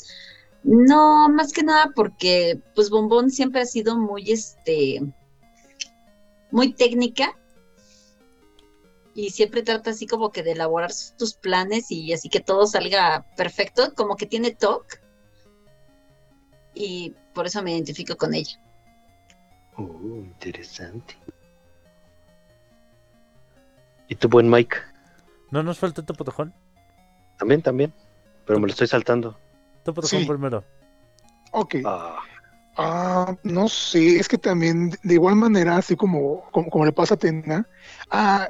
[0.63, 5.01] No, más que nada porque pues Bombón siempre ha sido muy este
[6.51, 7.37] muy técnica
[9.13, 13.25] y siempre trata así como que de elaborar tus planes y así que todo salga
[13.35, 14.99] perfecto, como que tiene TOC
[16.73, 18.59] y por eso me identifico con ella.
[19.77, 21.15] Oh, interesante.
[24.07, 24.77] ¿Y tu buen Mike?
[25.51, 26.53] ¿No nos falta Topotojón?
[27.37, 27.93] También, también.
[28.45, 29.37] Pero me lo estoy saltando.
[29.83, 30.25] Topotojón Sí.
[30.25, 30.63] primero.
[31.53, 31.75] Ok.
[31.85, 32.19] Ah,
[32.77, 37.15] Ah, no sé, es que también de igual manera, así como, como, como le pasa
[37.15, 37.67] a Atena,
[38.09, 38.47] ah,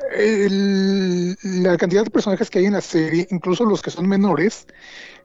[1.43, 4.67] la cantidad de personajes que hay en la serie, incluso los que son menores,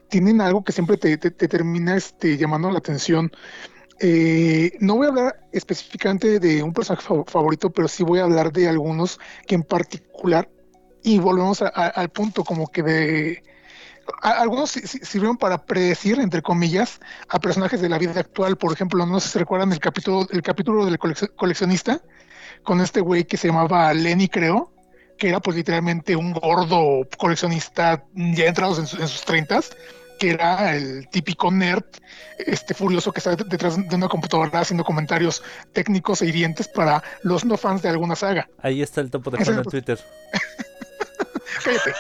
[0.09, 3.31] tienen algo que siempre te, te- te termina este, llamando la atención.
[4.01, 8.25] Eh, no voy a hablar específicamente de un personaje fa- favorito, pero sí voy a
[8.25, 10.51] hablar de algunos que en particular,
[11.03, 13.43] y volvemos al punto como que de...
[14.23, 18.57] Algunos si- si- sirvieron para predecir, entre comillas, a personajes de la vida actual.
[18.57, 22.01] Por ejemplo, no sé si recuerdan el capítulo, el capítulo del colec- coleccionista
[22.63, 24.73] con este güey que se llamaba Lenny, creo,
[25.19, 29.71] que era pues literalmente un gordo coleccionista ya entrados en, su- en sus treintas,
[30.19, 31.85] que era el típico nerd,
[32.39, 35.43] este furioso que está detrás de una computadora haciendo comentarios
[35.73, 38.49] técnicos e hirientes para los no fans de alguna saga.
[38.63, 39.99] Ahí está el topo de en es- Twitter.
[41.65, 41.93] Cállate.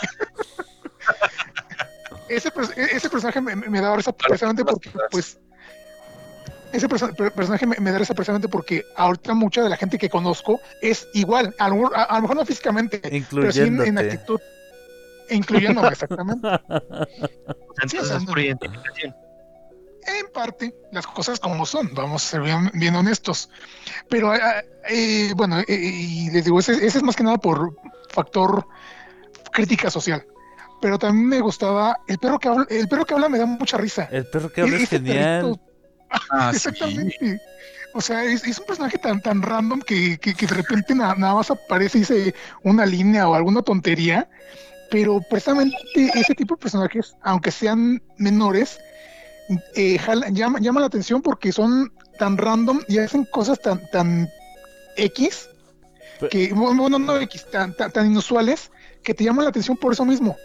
[2.28, 5.38] Ese, pers- ese personaje me, me da risa precisamente porque, pues,
[6.72, 9.98] ese perso- per- personaje me, me da risa precisamente porque ahorita mucha de la gente
[9.98, 13.60] que conozco es igual, a lo, mejor- a- a lo mejor no físicamente, pero sí
[13.60, 14.40] en, actitud.
[15.30, 16.48] Incluyéndome, exactamente.
[17.88, 19.14] Sí, por identificación.
[20.06, 23.50] En parte, las cosas como son, vamos a ser bien, bien honestos.
[24.08, 27.74] Pero ah, eh, bueno, eh, y les digo, ese, ese es más que nada por
[28.10, 28.66] factor
[29.52, 30.24] crítica social.
[30.80, 33.76] Pero también me gustaba el perro que habla, el perro que habla me da mucha
[33.78, 34.08] risa.
[34.12, 35.60] El perro que habla es genial.
[36.30, 36.56] Ah, sí.
[36.56, 37.40] exactamente.
[37.94, 41.14] O sea, es, es un personaje tan, tan random que, que, que de repente na-
[41.14, 44.28] nada más aparece y dice una línea o alguna tontería.
[44.90, 45.76] Pero precisamente
[46.14, 48.78] ese tipo de personajes, aunque sean menores,
[49.74, 49.98] eh,
[50.32, 54.28] llama, llama la atención porque son tan random y hacen cosas tan, tan
[54.96, 55.48] X,
[56.30, 58.70] que, bueno, no, no X, tan, tan, tan inusuales,
[59.02, 60.36] que te llaman la atención por eso mismo.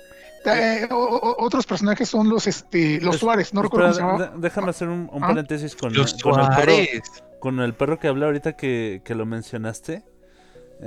[0.45, 4.23] Eh, o- otros personajes son los este los Es- Suárez, no recuerdo Espera, cómo se
[4.25, 4.35] llama.
[4.37, 5.27] de- déjame hacer un, un Ah.
[5.27, 7.01] paréntesis con, Los con el perro, Suárez.
[7.39, 10.03] con el perro que habla ahorita que, que lo mencionaste.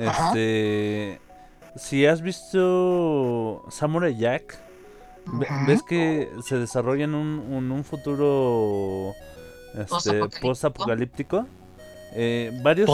[0.07, 0.29] Ajá.
[0.29, 1.21] Este,
[1.77, 4.59] si has visto Samurai Jack,
[5.69, 9.13] ves que se desarrolla en un, un futuro
[9.79, 11.47] este, Post-apocalíptico.
[12.17, 12.91] Eh, varios,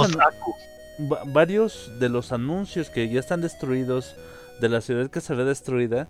[1.27, 4.15] varios de los anuncios que ya están destruidos
[4.61, 6.07] de la ciudad que se ve destruida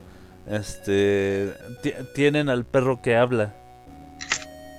[0.51, 3.55] este ti- tienen al perro que habla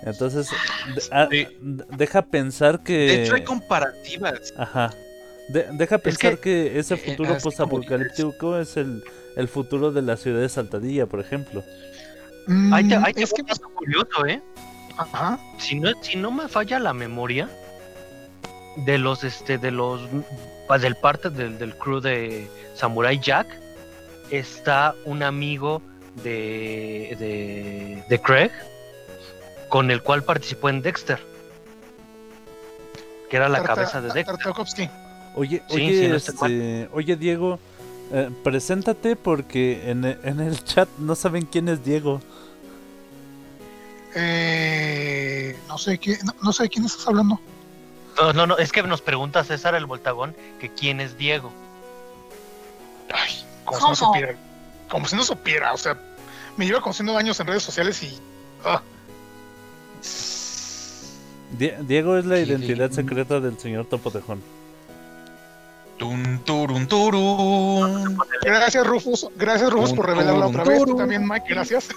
[0.03, 0.49] entonces
[0.95, 1.47] de- a- Sí.
[1.61, 4.53] d- deja pensar que De hecho, hay comparativas.
[4.57, 4.91] ajá
[5.49, 9.03] De- deja pensar que, ese eh, futuro como post-apocalíptico es el,
[9.35, 11.63] el futuro de la ciudad de Saltadilla por ejemplo
[12.47, 14.41] Mm, Ahí te, ahí te es va que, un dato curioso, ¿eh?
[14.97, 17.47] ajá, Si no, si no me falla la memoria,
[18.77, 20.01] de los, este, de los,
[20.67, 23.47] pa- del parte del, del crew de Samurai Jack,
[24.31, 25.81] está un amigo
[26.23, 28.51] de, de, de Craig,
[29.69, 31.19] con el cual participó en Dexter,
[33.29, 34.25] que era la Tarta- cabeza de Dexter.
[34.37, 34.89] Tartakovsky.
[35.35, 37.57] Oye, Sí, oye, sí, no está este, oye Diego,
[38.11, 42.19] eh, preséntate porque en, en el chat no saben quién es Diego.
[44.13, 47.39] Eh, no sé qué, no, no sé de quién estás hablando.
[48.17, 51.53] No, no, no, es que nos pregunta César el Voltagón que quién es Diego.
[53.13, 54.35] Ay, como si no supiera.
[54.89, 55.97] Como si no supiera, o sea,
[56.57, 58.17] me lleva conociendo años en redes sociales y.
[58.65, 58.81] ah,
[61.57, 62.95] Die- Diego es la Sí, identidad sí.
[62.95, 64.41] secreta del señor Topotejón.
[65.97, 68.17] Tun, turun, turun.
[68.41, 69.27] gracias, Rufus.
[69.35, 70.83] Gracias, Rufus, por revelarla otra vez.
[70.83, 71.89] Tú también, Mike, gracias.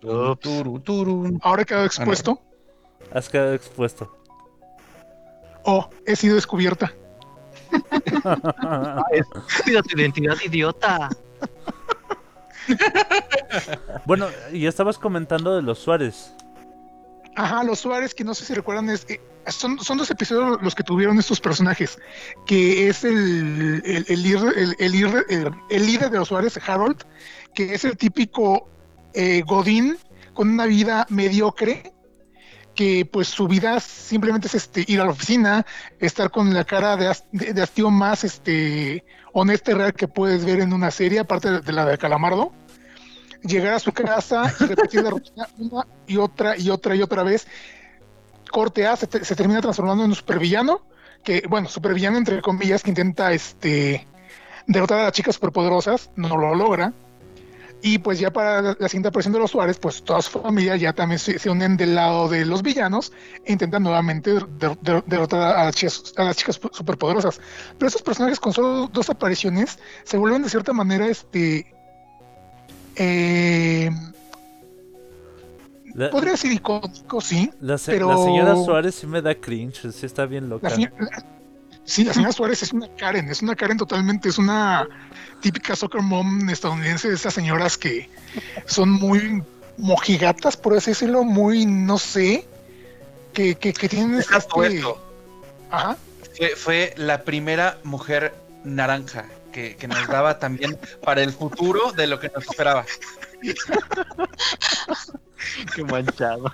[0.00, 1.38] Turun.
[1.42, 2.40] Ahora he quedado expuesto.
[3.12, 4.14] Has quedado expuesto.
[5.64, 6.92] Oh, he sido descubierta.
[9.64, 11.08] Cuida tu identidad, idiota.
[14.06, 16.32] bueno, y estabas comentando de los Suárez.
[17.36, 20.74] Ajá, los Suárez, que no sé si recuerdan, es, eh, son, son dos episodios los
[20.74, 21.98] que tuvieron estos personajes,
[22.46, 26.58] que es el, el, el, líder- el- el líder- el- el líder de los Suárez,
[26.66, 26.98] Harold,
[27.54, 28.68] que es el típico
[29.14, 29.96] eh, Godín
[30.34, 31.92] con una vida mediocre,
[32.74, 35.66] que pues su vida simplemente es este, ir a la oficina,
[36.00, 40.60] estar con la cara de, de, hastío más este, honesta y real que puedes ver
[40.60, 42.52] en una serie, aparte de, de la de Calamardo
[43.42, 47.22] llegar a su casa y repetir la rutina una y otra y otra y otra
[47.24, 47.46] vez.
[48.50, 50.82] Corte A se, te- se termina transformando en un supervillano,
[51.24, 54.06] que, bueno, supervillano entre comillas, que intenta este
[54.66, 56.92] derrotar a las chicas superpoderosas, no lo logra.
[57.84, 60.92] Y pues ya para la, siguiente aparición de los Suárez, pues toda su familia ya
[60.92, 63.12] también se, se unen del lado de los villanos
[63.44, 67.40] e intentan nuevamente der- der- derrotar a las, chicas, a las chicas superpoderosas.
[67.78, 71.74] Pero esos personajes con solo dos apariciones se vuelven de cierta manera este
[72.94, 73.90] eh,
[75.94, 77.50] La, podría ser icónico, sí.
[77.60, 80.68] la se- pero- la señora Suárez sí me da cringe, sí está bien loca.
[80.70, 81.26] La-
[81.84, 84.86] sí, la señora Suárez es una Karen, es una Karen totalmente, es una
[85.40, 88.08] típica soccer mom estadounidense de esas señoras que
[88.66, 89.42] son muy
[89.78, 92.46] mojigatas, por así decirlo, muy, no sé,
[93.32, 94.34] que, que, que tienen este...
[95.70, 95.96] Ajá.
[96.36, 102.06] Fue, fue la primera mujer naranja que, que nos daba también para el futuro de
[102.06, 102.84] lo que nos esperaba.
[105.74, 106.52] Qué manchado.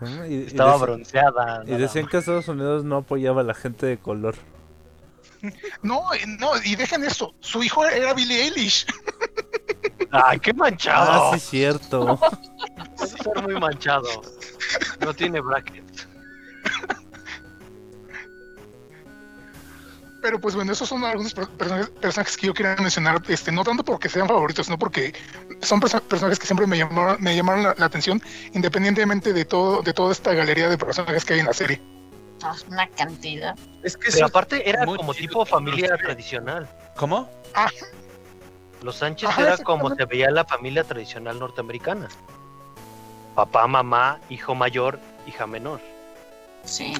[0.00, 0.26] ¿No?
[0.26, 1.62] Y, y Estaba dec- bronceada.
[1.66, 4.34] y decían que Estados Unidos no apoyaba a la gente de color.
[5.82, 8.86] No, eh, no, y dejen eso, su hijo era Billie Eilish.
[10.10, 11.30] Ay, qué manchado.
[11.32, 12.18] Ah, sí, cierto.
[12.96, 14.08] Puede ser muy manchado.
[15.00, 15.84] No tiene bracket.
[20.20, 23.84] Pero pues bueno, esos son algunos per- personajes, que yo quería mencionar, este, no tanto
[23.84, 25.14] porque sean favoritos, sino porque
[25.62, 28.20] son perso- personajes que siempre me llamaron, me llamaron la, la atención,
[28.52, 31.80] independientemente de todo, de toda esta galería de personajes que hay en la serie.
[32.42, 33.56] Ah, Una cantidad.
[33.82, 36.68] Es que Pero aparte era como tipo familia tradicional.
[36.96, 37.30] ¿Cómo?
[37.54, 37.68] Ah,
[38.82, 42.08] Los Sánchez Ajá, era como se veía la familia tradicional norteamericana.
[43.36, 45.80] Papá, mamá, hijo mayor, hija menor.
[46.64, 46.92] Sí.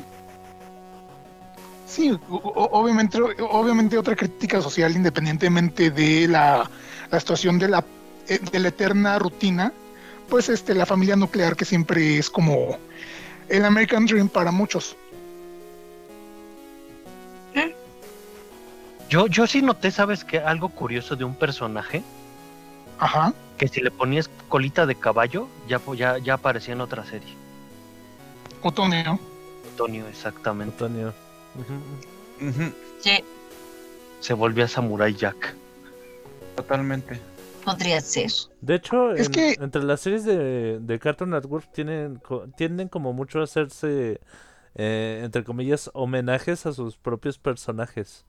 [1.88, 3.18] Sí, o- obviamente,
[3.50, 6.70] obviamente otra crítica social, independientemente de la,
[7.10, 7.84] la situación de la,
[8.28, 9.72] eh, de la eterna rutina,
[10.28, 12.76] pues este, la familia nuclear que siempre es como
[13.48, 14.94] el American Dream para muchos.
[19.08, 20.38] Yo, yo sí noté, ¿sabes qué?
[20.38, 22.02] Algo curioso de un personaje,
[22.98, 23.32] Ajá.
[23.56, 27.32] que si le ponías colita de caballo, ya, ya, ya aparecía en otra serie.
[28.62, 29.18] Otonio.
[29.70, 30.84] Antonio, exactamente.
[33.00, 33.24] Sí,
[34.20, 35.54] Se volvía Samurai Jack.
[36.56, 37.20] totalmente.
[37.64, 38.30] podría ser.
[38.62, 42.20] De hecho, Es en- que- entre las series de, de Cartoon Network tienen,
[42.56, 44.20] tienden como mucho a hacerse,
[44.74, 48.24] eh, entre comillas, homenajes a sus propios personajes.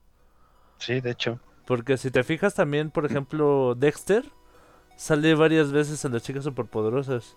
[0.78, 1.40] Sí, de hecho.
[1.66, 4.24] Porque si te fijas también, por ejemplo, Dexter
[4.96, 7.36] sale varias veces en las chicas superpoderosas.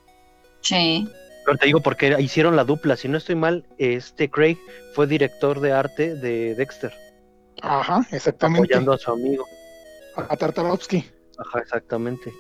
[0.61, 1.07] Sí.
[1.45, 2.95] Pero te digo porque hicieron la dupla.
[2.95, 4.57] Si no estoy mal, este Craig
[4.95, 6.93] fue director de arte de Dexter,
[7.61, 8.67] Ajá, exactamente.
[8.73, 9.45] apoyando a su amigo.
[10.15, 11.03] A Tartarovsky.
[11.37, 12.31] Ajá, exactamente.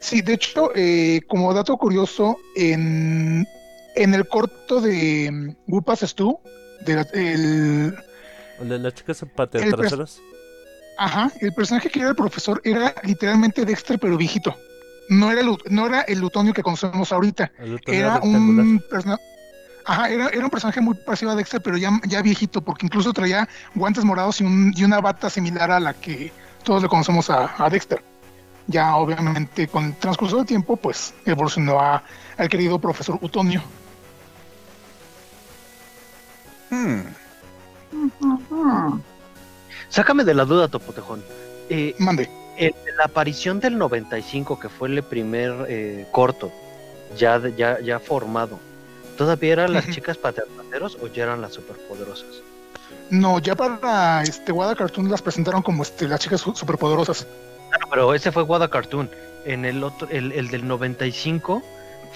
[0.00, 3.46] Sí, de hecho, eh, como dato curioso, en,
[3.94, 6.38] en el corto de mm, Whoopas Stu,
[6.84, 7.94] de la- el,
[8.60, 10.18] El de las chicas pateatraseras.
[10.98, 14.56] ajá, el personaje que era el profesor era literalmente Dexter, pero viejito.
[15.12, 17.52] No era el, no era el Lutonio que conocemos ahorita.
[17.86, 19.22] Era un personaje.
[19.84, 23.12] Ajá, era, era un personaje muy parecido a Dexter, pero ya, ya viejito, porque incluso
[23.12, 26.32] traía guantes morados y, un, y una bata similar a la que
[26.62, 28.02] todos le conocemos a, a Dexter.
[28.68, 32.02] Ya obviamente con el transcurso del tiempo, pues evolucionó a,
[32.38, 33.62] al querido profesor Utonio.
[36.70, 37.00] Hmm.
[39.88, 41.22] Sácame de la duda, Topotejón.
[41.68, 42.41] Eh, Mande.
[42.56, 46.50] En la aparición del 95, que fue el primer eh, corto,
[47.16, 48.58] ya, ya, ya formado,
[49.16, 52.42] ¿todavía eran las chicas pateatraseros o ya eran las superpoderosas?
[53.10, 57.26] No, ya para este Wada Cartoon las presentaron como este, las chicas su- superpoderosas.
[57.68, 59.10] Claro, pero ese fue Wada Cartoon.
[59.44, 61.62] En el otro, el, el del 95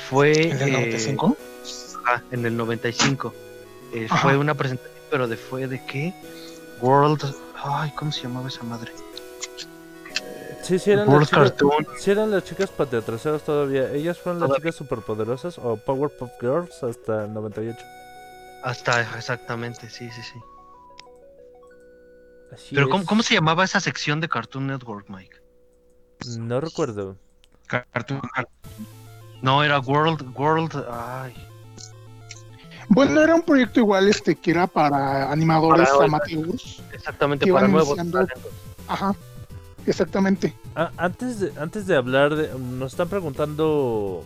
[0.08, 0.50] fue.
[0.50, 1.36] ¿El del eh, 95?
[2.04, 3.34] ajá, en el 95.
[3.94, 6.14] Eh, fue una presentación, pero de fue de qué?
[6.80, 7.34] World.
[7.62, 8.92] Ay, ¿cómo se llamaba esa madre?
[10.66, 11.86] Sí, sí eran, World las chicas, Cartoon.
[11.98, 13.90] sí eran las chicas pateatraseras todavía.
[13.92, 17.78] Ellas fueron las chicas superpoderosas o Powerpuff Girls hasta el 98.
[18.64, 20.38] Hasta, exactamente, sí, sí, sí.
[22.52, 22.88] Así Pero.
[22.88, 25.36] ¿cómo, ¿cómo se llamaba esa sección de Cartoon Network, Mike?
[26.38, 27.16] No recuerdo.
[27.66, 28.20] Cartoon
[29.42, 31.34] No, era World, World, ay.
[32.88, 36.80] Bueno, era un proyecto igual este que era para animadores Para- amateurs.
[36.92, 38.52] Exactamente, para nuevos iniciando- talentos.
[38.88, 39.14] Ajá,
[39.86, 40.54] exactamente.
[40.74, 44.24] Ah, antes, de, antes de hablar, de, nos están preguntando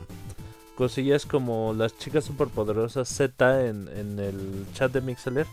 [0.80, 5.46] cosillas como las chicas superpoderosas Z en, en el chat de Mixeler.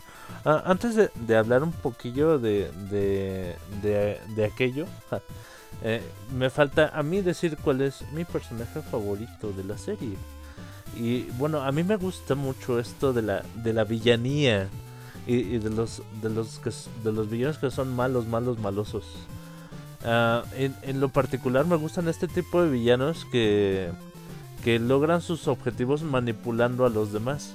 [0.44, 3.54] Ah, antes de, hablar un poquillo de, de,
[4.34, 4.86] de, aquello,
[5.84, 6.00] eh,
[6.34, 10.16] me falta a mí decir cuál es mi personaje favorito de la serie.
[10.96, 14.68] Y bueno, a mí me gusta mucho esto de la, de la villanía
[15.26, 16.70] y, y de los de los que,
[17.04, 19.04] de los villanos que son malos, malos, malosos.
[20.04, 23.90] Ah, en, en lo particular me gustan este tipo de villanos que,
[24.64, 27.54] que logran sus objetivos manipulando a los demás.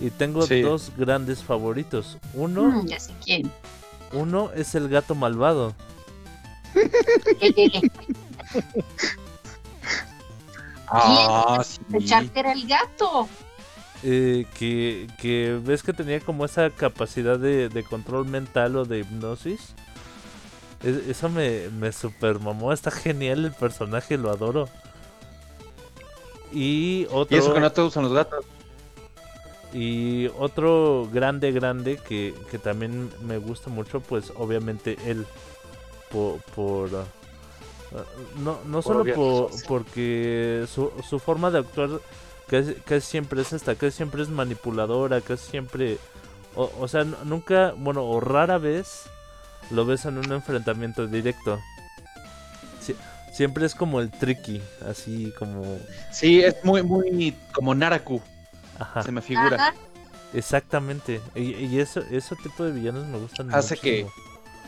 [0.00, 0.62] Y tengo Sí.
[0.62, 2.18] dos grandes favoritos.
[2.34, 3.50] Uno, Mm, ya sé quién.
[4.12, 5.74] uno es el gato malvado.
[10.94, 11.62] Ah,
[12.32, 13.28] que era el gato.
[14.02, 18.98] eh, que, que ves que tenía como esa capacidad de, de control mental o de
[19.00, 19.74] hipnosis.
[20.82, 24.68] Es- eso me, me super mamó, está genial el personaje, lo adoro.
[26.52, 27.36] Y otro...
[27.36, 28.44] Y eso que no todos son los gatos.
[29.72, 35.26] Y otro grande, grande que, que también me gusta mucho, pues obviamente él.
[36.10, 36.40] Por.
[36.54, 37.04] por ah,
[38.36, 41.88] no no Por solo por, porque su, su forma de actuar
[42.48, 45.96] casi, casi siempre es esta, casi siempre es manipuladora, casi siempre.
[46.54, 49.04] O, o sea, nunca, bueno, o rara vez
[49.72, 51.60] lo ves en un enfrentamiento directo.
[52.84, 52.96] Sie-
[53.32, 55.64] siempre es como el tricky, así como...
[56.10, 58.20] Sí, es muy, muy como Naraku,
[58.78, 59.56] Ajá, se me figura.
[59.56, 59.74] Ajá.
[60.34, 61.20] exactamente.
[61.34, 64.06] Y, y eso, ese tipo de villanos me gustan Hace que-.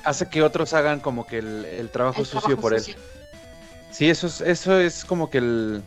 [0.05, 2.95] Hace que otros hagan como que el, el trabajo El sucio trabajo por sucio.
[2.95, 3.01] él.
[3.91, 5.83] Sí, eso es, eso es como que el,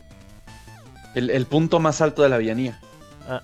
[1.14, 2.80] el, el punto más alto de la villanía.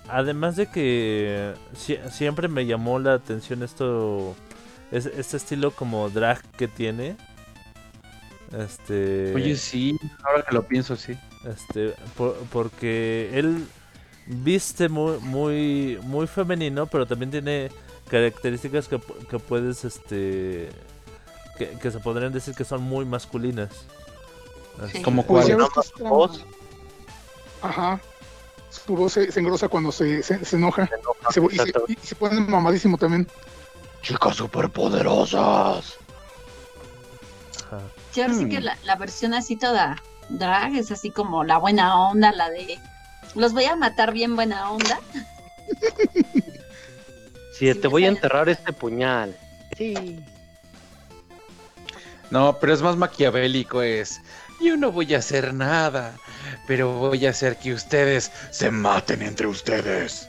[0.09, 4.35] Además de que sie- siempre me llamó la atención esto,
[4.91, 7.15] es- este estilo como drag que tiene.
[8.57, 11.17] Este, Oye, sí, ahora que lo pienso, sí.
[11.45, 13.67] este, por- porque él
[14.27, 17.69] viste muy, muy, muy femenino, pero también tiene
[18.09, 20.69] características que, que puedes, este,
[21.57, 23.69] que, que se podrían decir que son muy masculinas.
[24.91, 25.01] Sí.
[25.01, 26.43] Como Pues está- voz.
[27.61, 27.99] Ajá.
[28.69, 30.87] Su voz se, se engrosa cuando se, se, se enoja.
[31.31, 31.85] Se, y, se, Exacto.
[31.87, 33.27] y se pone mamadísimo también.
[34.05, 35.97] Chicas superpoderosas.
[37.65, 37.81] Ajá.
[38.11, 39.95] Sí, ahora sí que la, la versión así toda
[40.29, 42.79] drag es así como la buena onda, la de
[43.33, 44.99] los voy a matar bien buena onda.
[47.57, 49.35] Sí, Sí, te voy a enterrar este puñal.
[49.77, 50.19] Sí.
[52.29, 54.21] No, pero es más maquiavélico, es.
[54.61, 56.17] Yo no voy a hacer nada,
[56.67, 60.27] pero voy a hacer que ustedes se maten entre ustedes.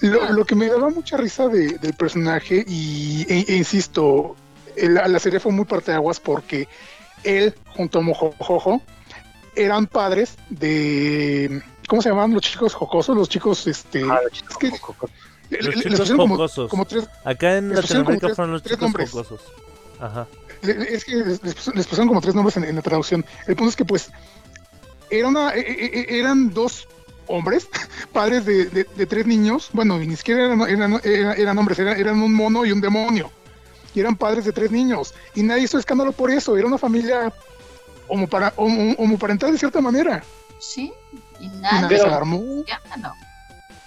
[0.00, 4.34] Lo, lo que me daba mucha risa de- del personaje, y e, e insisto,
[4.76, 6.66] el- la, serie fue muy parteaguas porque
[7.24, 8.80] él, junto a Mojojojo,
[9.56, 11.62] eran padres de.
[11.88, 13.16] ¿Cómo se llamaban los chicos jocosos?
[13.16, 14.02] Los chicos, este.
[14.08, 17.08] Ah, los chicos es que Los le- chicos como, como tres.
[17.24, 19.10] Acá en Latinoamérica tres- fueron los chicos nombres.
[19.10, 19.40] jocosos.
[19.98, 20.26] Ajá.
[20.62, 23.24] le- Es que les, les pus- les pusieron como tres nombres en, en la traducción.
[23.46, 24.10] El punto es que, pues,
[25.10, 26.86] era una, e- e- eran dos
[27.30, 27.68] hombres,
[28.12, 29.70] padres de, de- de tres niños.
[29.72, 33.30] Bueno, ni siquiera eran, eran, eran- eran hombres, eran, eran un mono y un demonio.
[33.94, 35.14] Y eran padres de tres niños.
[35.34, 36.56] Y nadie hizo escándalo por eso.
[36.56, 37.32] Era una familia
[38.08, 40.22] homopara- homo- homoparental de cierta manera.
[40.60, 40.92] Sí,
[41.40, 41.88] y Y nada.
[41.88, 42.42] se Pero- alarmó.
[42.66, 43.14] escándalo.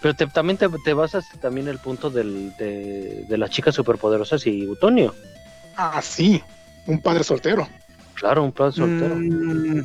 [0.01, 4.45] Pero te- también te, te basas también el punto del, de, de las chicas superpoderosas
[4.47, 5.15] y Utonio.
[5.77, 6.43] Ah, sí.
[6.87, 7.65] Un padre soltero.
[8.15, 9.15] Claro, un padre soltero.
[9.15, 9.83] Mm.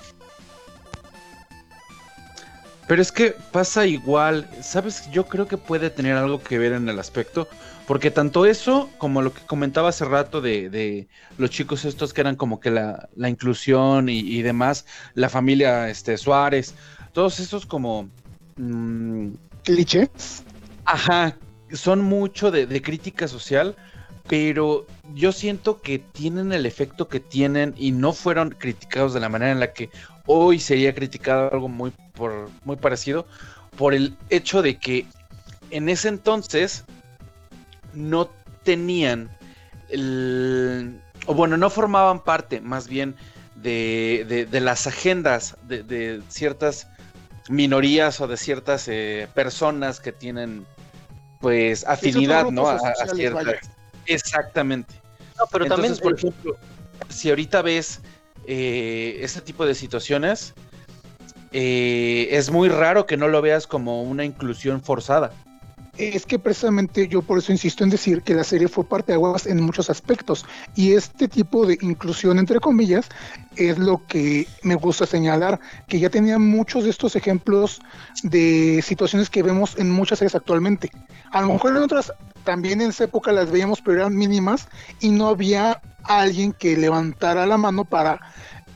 [2.89, 5.11] Pero es que pasa igual, ¿sabes?
[5.13, 7.47] Yo creo que puede tener algo que ver en el aspecto,
[7.87, 12.23] porque tanto eso como lo que comentaba hace rato de, de los chicos estos que
[12.23, 16.75] eran como que la, la inclusión y, y demás, la familia este, Suárez,
[17.13, 18.09] todos esos como...
[18.57, 19.33] mm,
[19.65, 20.43] Clichés.
[20.87, 21.37] Ajá,
[21.73, 23.77] son mucho de, de crítica social,
[24.29, 29.29] pero yo siento que tienen el efecto que tienen y no fueron criticados de la
[29.29, 29.91] manera en la que
[30.31, 33.27] hoy sería criticado algo muy, por, muy parecido,
[33.77, 35.07] por el hecho de que
[35.71, 36.85] en ese entonces
[37.95, 38.29] no
[38.63, 39.31] tenían
[39.89, 43.17] el, o bueno, no formaban parte más bien
[43.57, 46.87] de, de- de las agendas de, de ciertas
[47.49, 50.67] minorías o de ciertas eh, personas que tienen
[51.41, 52.69] pues afinidad, ¿no?
[52.69, 52.79] A,
[53.15, 53.71] ciertas-.
[54.07, 54.95] Exactamente.
[55.39, 56.57] No, pero Entonces, también por ejemplo,
[57.09, 58.01] si ahorita ves
[58.51, 60.55] eh, este tipo de situaciones,
[61.53, 65.33] eh, es muy raro que no lo veas como una inclusión forzada.
[65.99, 69.15] Es que precisamente yo por eso insisto en decir que la serie fue parte de
[69.15, 70.47] aguas en muchos aspectos
[70.77, 73.09] y este tipo de inclusión entre comillas
[73.57, 75.59] es lo que me gusta señalar
[75.89, 77.81] que ya tenía muchos de estos ejemplos
[78.23, 80.89] de situaciones que vemos en muchas series actualmente.
[81.33, 82.13] A lo mejor en otras
[82.45, 84.69] también en esa época las veíamos pero eran mínimas
[85.01, 88.21] y no había alguien que levantara la mano para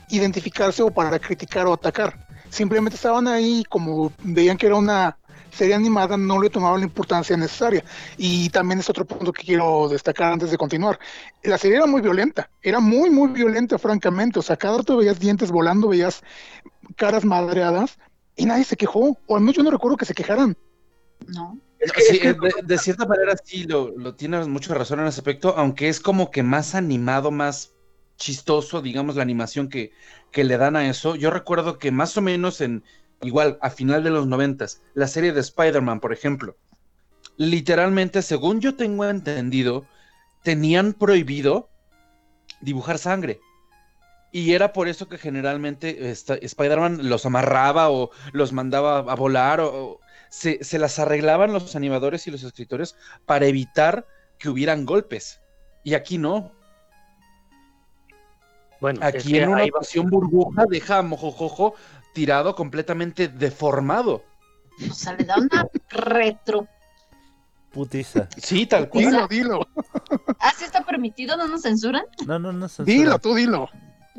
[0.09, 2.27] identificarse o para criticar o atacar.
[2.49, 5.17] Simplemente estaban ahí como veían que era una
[5.53, 7.83] serie animada no le tomaban la importancia necesaria.
[8.17, 10.99] Y también es otro punto que quiero destacar antes de continuar.
[11.43, 14.39] La serie era muy violenta, era muy, muy violenta, francamente.
[14.39, 16.23] O sea, cada rato veías dientes volando, veías
[16.95, 17.97] caras madreadas
[18.35, 19.17] y nadie se quejó.
[19.27, 20.57] O al menos yo no recuerdo que se quejaran.
[21.27, 21.59] No.
[21.85, 25.53] No, sí, de, de cierta manera sí lo, lo tienes mucha razón en ese aspecto,
[25.57, 27.73] aunque es como que más animado, más
[28.15, 29.91] chistoso, digamos, la animación que,
[30.31, 31.15] que le dan a eso.
[31.15, 32.83] Yo recuerdo que más o menos en,
[33.23, 36.55] igual, a final de los noventas, la serie de Spider-Man, por ejemplo,
[37.37, 39.85] literalmente, según yo tengo entendido,
[40.43, 41.69] tenían prohibido
[42.61, 43.39] dibujar sangre.
[44.31, 49.99] Y era por eso que generalmente Spider-Man los amarraba o los mandaba a volar o,
[50.29, 52.95] se, se las arreglaban los animadores y los escritores
[53.27, 54.07] para evitar
[54.39, 55.39] que hubieran golpes.
[55.83, 56.51] Y aquí no.
[58.81, 61.75] Bueno, Aquí en una ocasión burbuja deja a Mojojojo
[62.13, 64.23] tirado completamente deformado.
[64.89, 66.67] O sea, le da una retro
[67.71, 68.29] Putiza.
[68.37, 69.05] Sí, tal cual.
[69.05, 69.67] Dilo, dilo.
[70.39, 71.35] ¿Ah, sí está permitido?
[71.37, 72.05] ¿No nos censuran?
[72.27, 72.67] No, no, no.
[72.67, 72.85] censura.
[72.85, 73.67] Dilo, tú dilo.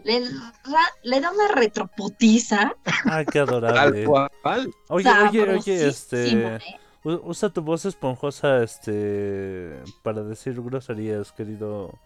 [0.03, 0.21] Le,
[0.65, 2.75] ra- le da una retroputiza.
[3.05, 4.05] Ay, qué Tal adorable.
[4.07, 4.75] cual.
[4.89, 6.57] Oye, oye, oye, este.
[6.57, 6.59] ¿eh?
[7.05, 9.81] Usa tu voz esponjosa, este.
[10.03, 11.97] Para decir groserías, querido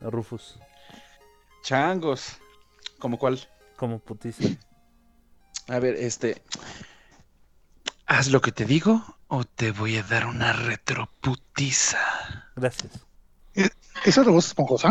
[0.00, 0.58] Rufus.
[1.62, 2.38] Changos.
[2.98, 3.38] ¿Como cuál?
[3.76, 4.42] Como putiza.
[5.68, 6.42] A ver, este.
[8.06, 11.98] ¿Haz lo que te digo o te voy a dar una retroputiza?
[12.56, 12.92] Gracias.
[13.54, 14.90] ¿Esa es la voz esponjosa?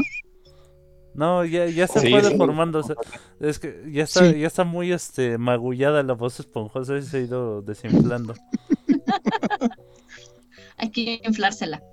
[1.14, 2.30] No, ya, ya se Sí, fue sí.
[2.30, 2.80] deformando.
[2.82, 4.40] o es que ya está, Sí.
[4.40, 8.34] ya está muy este magullada la voz esponjosa y se ha ido desinflando.
[10.78, 11.84] Hay que inflársela.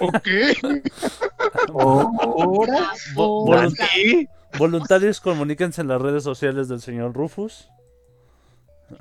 [0.00, 0.28] Ok.
[1.74, 2.90] ¿Ahora?
[3.14, 3.68] Vo- Ahora.
[4.52, 7.68] Volun- Voluntarios, comuníquense en las redes sociales del señor Rufus.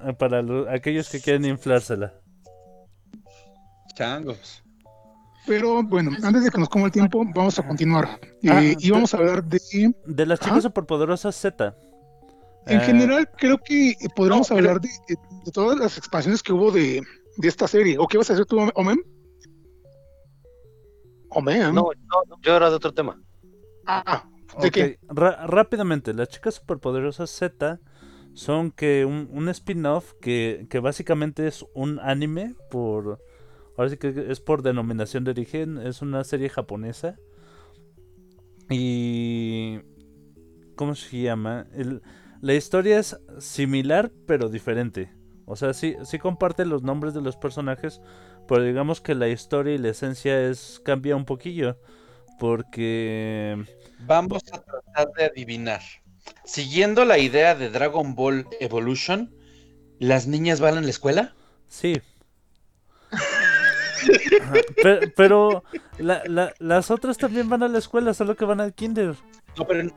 [0.06, 2.14] eh, Para lo- aquellos que quieren inflársela.
[3.96, 4.64] Changos.
[5.46, 8.20] Pero bueno, antes de que nos coma el tiempo, vamos a continuar.
[8.44, 9.60] Eh, Ah, y vamos a hablar de...
[10.06, 11.76] De las chicas superpoderosas Z.
[12.68, 16.54] En Eh, general, creo que podríamos no, hablar de, de- de todas las expansiones que
[16.54, 17.02] hubo de,
[17.38, 17.98] de esta serie.
[18.00, 19.00] ¿O qué vas a hacer tú, Omen?
[21.30, 21.74] Omen.
[21.74, 21.90] No,
[22.28, 23.20] no, yo era de otro tema.
[23.88, 24.24] Ah,
[24.58, 25.00] ¿de qué?
[25.10, 27.80] rápidamente, las chicas superpoderosas Z
[28.34, 33.20] son que un, un spin-off que, que básicamente es un anime por...
[33.78, 37.18] Ahora sí que es por denominación de origen, es una serie japonesa.
[38.70, 39.80] Y...
[40.76, 41.68] ¿Cómo se llama?
[41.74, 42.02] El-
[42.42, 45.12] la historia es similar pero diferente.
[45.46, 48.02] O sea, sí, sí comparte los nombres de los personajes,
[48.48, 51.78] pero digamos que la historia y la esencia es cambia un poquillo.
[52.42, 53.56] Porque...
[54.00, 55.80] Vamos a tratar de adivinar.
[56.44, 59.32] Siguiendo la idea de Dragon Ball Evolution,
[60.00, 61.36] ¿las niñas van a la escuela?
[61.68, 62.02] Sí.
[63.12, 64.54] Ajá,
[65.16, 65.64] Pero,
[66.00, 69.14] la- la- las otras también van a la escuela, solo que van al kinder.
[69.56, 69.92] No, pero.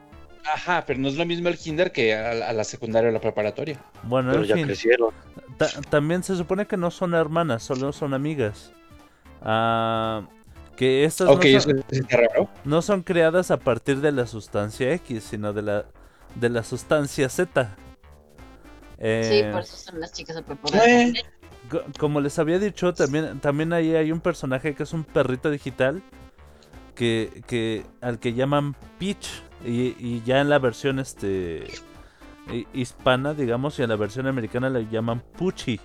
[0.45, 3.13] Ajá, pero no es lo mismo el kinder que a, la- a la secundaria o
[3.13, 3.81] la preparatoria.
[4.03, 4.67] Bueno, Pero en ya fin.
[4.67, 5.15] crecieron.
[5.57, 8.71] Ta- también se supone que no son hermanas, solo son amigas.
[9.41, 10.29] Ah,
[10.77, 12.51] que estas Ok, no, eso son, está raro.
[12.65, 15.87] no son creadas a partir de la sustancia X, sino de la,
[16.35, 17.77] de la sustancia Z.
[19.21, 21.13] Sí, Eh, por eso son las chicas superpoderosas.
[21.71, 25.51] Co- Como les había dicho, también, también ahí hay un personaje que es un perrito
[25.51, 26.03] digital
[26.95, 29.29] que, que al que llaman Peach
[29.65, 31.65] y, y ya en la versión este
[32.53, 35.81] hi- hispana, digamos, y en la versión americana le llaman Puchi.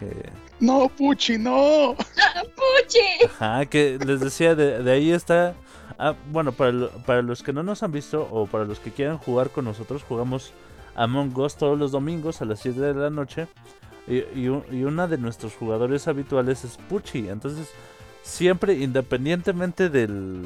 [0.00, 1.94] Que, No, Puchi, no.
[2.56, 3.26] ¡Puchi!
[3.38, 5.54] ajá, que les decía, de, de ahí está...
[5.98, 8.90] ah, bueno, para, lo- para los que no nos han visto o para los que
[8.90, 10.52] quieran jugar con nosotros, jugamos
[10.96, 13.46] Among Us todos los domingos a las 7 de la noche.
[14.08, 14.48] Y, y
[14.84, 17.28] una de nuestros jugadores habituales es Puchi.
[17.28, 17.68] Entonces,
[18.22, 20.42] siempre, independientemente del,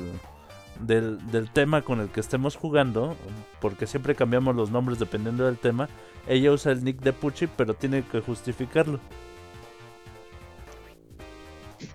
[0.80, 3.16] del, del tema con el que estemos jugando,
[3.60, 5.88] porque siempre cambiamos los nombres dependiendo del tema,
[6.28, 8.98] ella usa el nick de Puchi, pero tiene que justificarlo.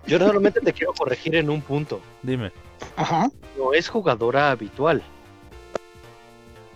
[0.06, 2.00] Yo solamente te quiero corregir en un punto.
[2.22, 2.52] Dime.
[2.96, 3.28] Ajá.
[3.58, 5.02] No es jugadora habitual,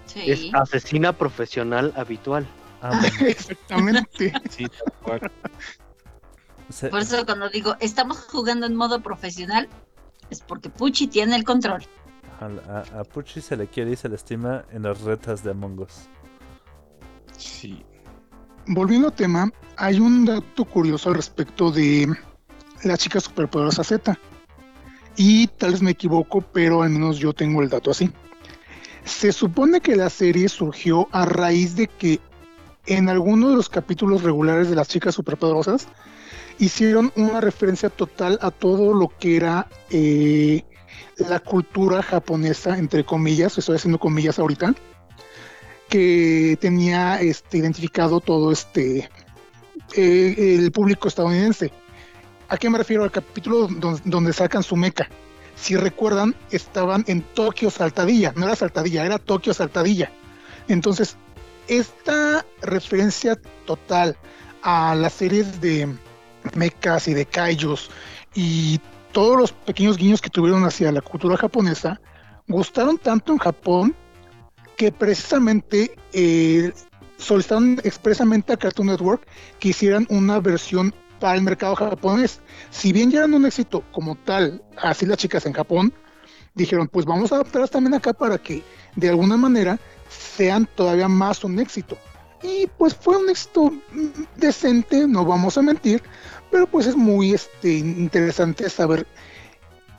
[0.07, 0.31] Sí.
[0.31, 2.47] es asesina profesional habitual.
[2.83, 4.33] Ah, bueno, Exactamente.
[4.51, 5.33] Sí, tal cual.
[6.69, 9.69] se- Por eso cuando digo estamos jugando en modo profesional,
[10.31, 11.83] es porque Puchi tiene el control.
[12.41, 12.45] a,
[12.97, 15.81] a- a Puchi se le quiere y se le estima en las retas de Among
[15.81, 16.09] Us.
[17.37, 17.83] Sí.
[18.67, 22.15] Volviendo al tema, hay un dato curioso al respecto de
[22.83, 24.19] la chica superpoderosa Z.
[25.17, 28.11] Y tal vez me equivoco, pero al menos yo tengo el dato así.
[29.05, 32.21] Se supone que la serie surgió a raíz de que
[32.87, 35.89] en alguno de los capítulos regulares de las chicas superpoderosas
[36.59, 40.65] hicieron una referencia total a todo lo que era eh,
[41.17, 44.75] la cultura japonesa, entre comillas, estoy haciendo comillas ahorita,
[45.89, 49.09] que tenía este, identificado todo este
[49.97, 51.73] eh, el público estadounidense.
[52.49, 53.05] ¿A qué me refiero?
[53.05, 55.09] Al capítulo don- donde sacan su meca.
[55.57, 60.11] Si recuerdan, estaban en Tokio Saltadilla, no era Saltadilla, era Tokio Saltadilla.
[60.69, 61.17] Entonces,
[61.69, 64.17] esta referencia total
[64.63, 65.89] a las series de
[66.55, 67.91] mechas y de kaijus
[68.35, 68.81] y
[69.13, 72.01] todos los pequeños guiños que tuvieron hacia la cultura japonesa
[72.49, 73.95] gustaron tanto en Japón
[74.77, 76.73] que precisamente eh,
[77.17, 79.27] solicitaron expresamente a Cartoon Network
[79.59, 82.43] que hicieran una versión para el mercado japonés.
[82.69, 85.91] Si bien ya eran un éxito como tal, así las chicas en Japón,
[86.53, 88.63] dijeron, pues vamos a adaptarlas también acá para que
[88.95, 89.81] de alguna manera
[90.11, 91.97] sean todavía más un éxito.
[92.43, 96.03] Y pues fue un éxito mm, decente, no vamos a mentir,
[96.51, 99.07] pero pues es muy este, interesante saber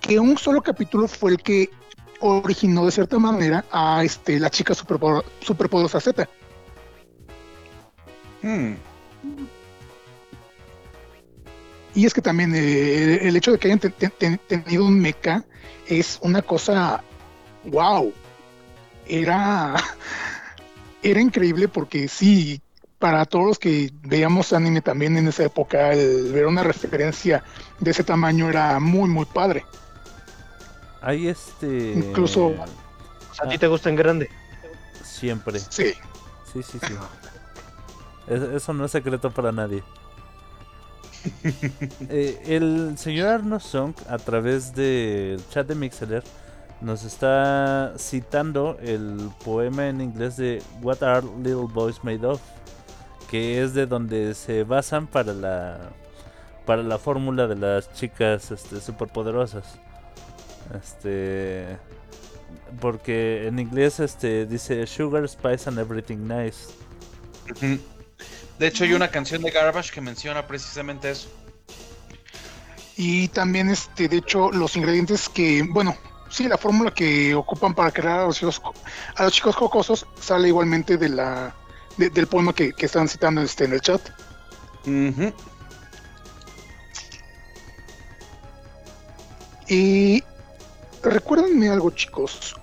[0.02, 1.72] que un solo capítulo fue el que
[2.19, 6.30] originó de cierta manera a este, la chica superpo- superpoderosa Z.
[8.43, 8.76] Hmm.
[11.96, 15.00] Y es que también eh, el hecho de que hayan te- te- te- tenido un
[15.00, 15.44] mecha
[15.88, 17.02] es una cosa,
[17.66, 18.14] wow,
[19.08, 19.76] era,
[21.04, 22.62] era increíble porque sí,
[23.00, 27.44] para todos los que veíamos anime también en esa época, el ver una referencia
[27.80, 29.66] de ese tamaño era muy, muy padre.
[31.02, 31.94] Hay este.
[31.94, 32.54] Incluso-
[33.40, 34.30] ¿A ti te gusta en grande?
[35.04, 35.60] Siempre.
[35.60, 35.94] Sí.
[36.52, 36.94] Sí, sí, sí.
[38.28, 39.84] Es- eso no es secreto para nadie.
[42.10, 46.23] Eh, el señor Arno Song, a través del chat de Mixler,
[46.81, 52.41] nos está citando el poema en inglés de What Are Little Boys Made Of,
[53.30, 55.80] que es de donde se basan para la
[56.65, 59.80] para la fórmula de las chicas este, superpoderosas.
[60.73, 61.77] Este
[62.80, 66.73] porque en inglés este dice Sugar, Spice and Everything Nice.
[68.60, 71.27] De hecho, hay una canción de Garbage que menciona precisamente eso.
[72.98, 75.98] Y también, este, de hecho, los ingredientes que, bueno,
[76.30, 78.61] sí, la fórmula que ocupan para crear a los chicos,
[79.15, 81.53] a los chicos jocosos sale igualmente de la,
[81.98, 84.02] de- del poema que, que están citando este, en el chat.
[89.68, 90.23] Y
[91.03, 92.56] recuérdenme algo, chicos.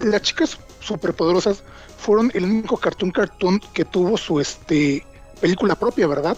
[0.00, 1.62] Las chicas superpoderosas
[2.02, 5.04] fueron el único cartoon cartoon que tuvo su este
[5.40, 6.36] película propia, ¿verdad?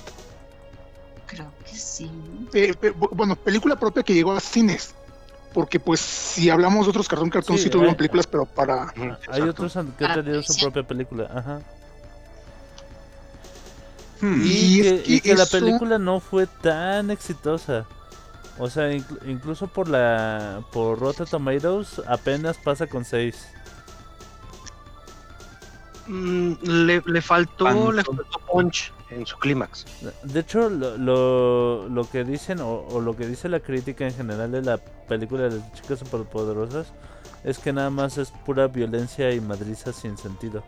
[1.26, 2.10] Creo que sí.
[2.52, 2.74] Eh,
[3.12, 4.94] bueno, película propia que llegó a cines.
[5.52, 7.96] Porque pues si hablamos de otros cartoon cartoon sí, Sí, tuvieron eh.
[7.96, 8.92] películas, pero para
[9.28, 11.60] Hay otros que han Para tenido su propia película, ajá.
[14.20, 14.42] Hmm.
[14.44, 17.86] Y, Y es que, y que que la película no fue tan exitosa.
[18.58, 23.34] O sea, inclu- incluso por la por Rotten Tomatoes apenas pasa con 6.
[26.06, 29.86] Mm, le, le faltó, le faltó punch en su clímax.
[30.22, 34.14] De hecho, lo, lo, lo que dicen o, o lo que dice la crítica en
[34.14, 36.92] general de la película de las chicas superpoderosas
[37.44, 40.64] es que nada más es pura violencia y madriza sin sentido.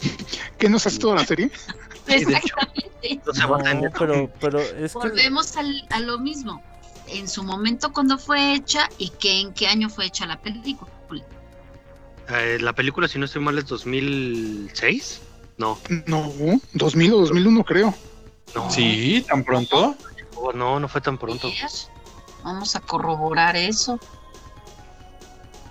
[0.58, 1.50] ¿Qué nos hace toda la serie?
[2.06, 3.20] Exactamente.
[3.38, 6.62] No pero, pero es que Volvemos al- a lo mismo.
[7.06, 10.90] En su momento, cuando fue hecha y que en qué año fue hecha la película.
[12.28, 15.20] Eh, la película, si no estoy mal, es 2006.
[15.56, 16.32] No, No,
[16.72, 17.94] 2000 o 2001 creo.
[18.54, 18.70] no.
[18.70, 19.94] Sí, tan pronto.
[20.36, 21.48] Oh, no, no fue tan pronto.
[22.42, 23.98] Vamos a corroborar eso.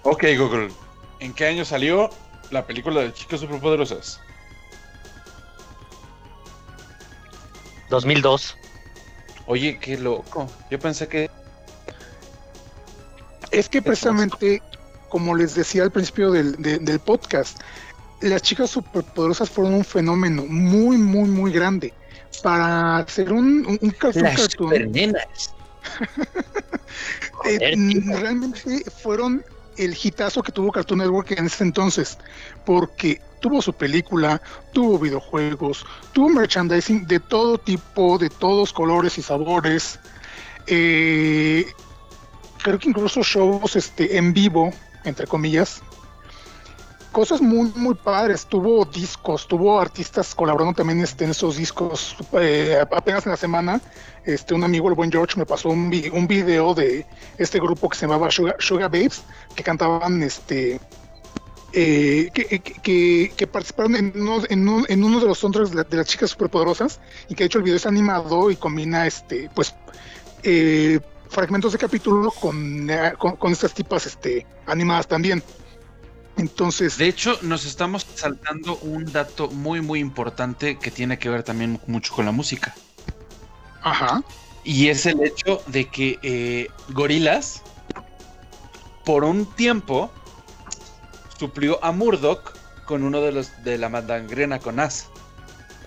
[0.03, 0.69] Ok, Google.
[1.19, 2.09] ¿En qué año salió
[2.51, 4.19] la película de Chicas Superpoderosas?
[7.89, 8.57] 2002.
[9.45, 10.49] Oye, qué loco.
[10.71, 11.29] Yo pensé que.
[13.51, 14.61] Es que precisamente,
[15.13, 17.59] como les decía al principio del, de- del podcast,
[18.21, 21.93] las chicas superpoderosas fueron un fenómeno muy, muy, muy grande.
[22.41, 25.15] Para hacer un, un, un cartoon cartoon, eh,
[27.31, 28.17] Joder, tío.
[28.19, 29.43] realmente fueron
[29.77, 32.17] el hitazo que tuvo Cartoon Network en ese entonces,
[32.65, 34.41] porque tuvo su película,
[34.71, 39.99] tuvo videojuegos, tuvo merchandising de todo tipo, de todos colores y sabores.
[40.65, 41.65] Eh,
[42.63, 44.71] creo que incluso shows este, en vivo,
[45.05, 45.81] entre comillas.
[47.11, 48.45] Cosas muy, muy padres.
[48.47, 52.15] Tuvo discos, tuvo artistas colaborando también este, en esos discos.
[52.33, 53.79] Eh, apenas en la semana,
[54.25, 57.05] este, un amigo, el buen George, me pasó un, un video de
[57.37, 59.21] este grupo que se llamaba Sugar, Sugar Babes,
[59.55, 60.79] que cantaban este.
[61.71, 66.31] eh, que, que- participaron en uno, uno, en uno de los soundtracks de las chicas
[66.31, 66.99] superpoderosas
[67.29, 69.75] y que de hecho el video es animado y combina este pues
[70.43, 70.99] eh,
[71.33, 75.43] fragmentos de capítulo con, eh, con, con estas tipas este, animadas también.
[76.37, 81.43] Entonces, De hecho, nos estamos saltando un dato muy, muy importante que tiene que ver
[81.43, 82.73] también mucho con la música.
[83.81, 84.23] ajá,
[84.63, 87.61] Y es el hecho de que eh, Gorilas,
[89.05, 90.11] por un tiempo,
[91.37, 92.53] suplió a Murdoch
[92.85, 95.07] con uno de los de la mandangrena con As.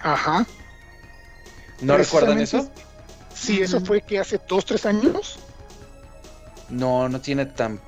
[0.00, 0.46] ajá.
[1.80, 2.70] ¿No recuerdan eso?
[3.36, 5.38] Sí, eso fue que hace dos, tres años.
[6.70, 7.80] No, no tiene tan.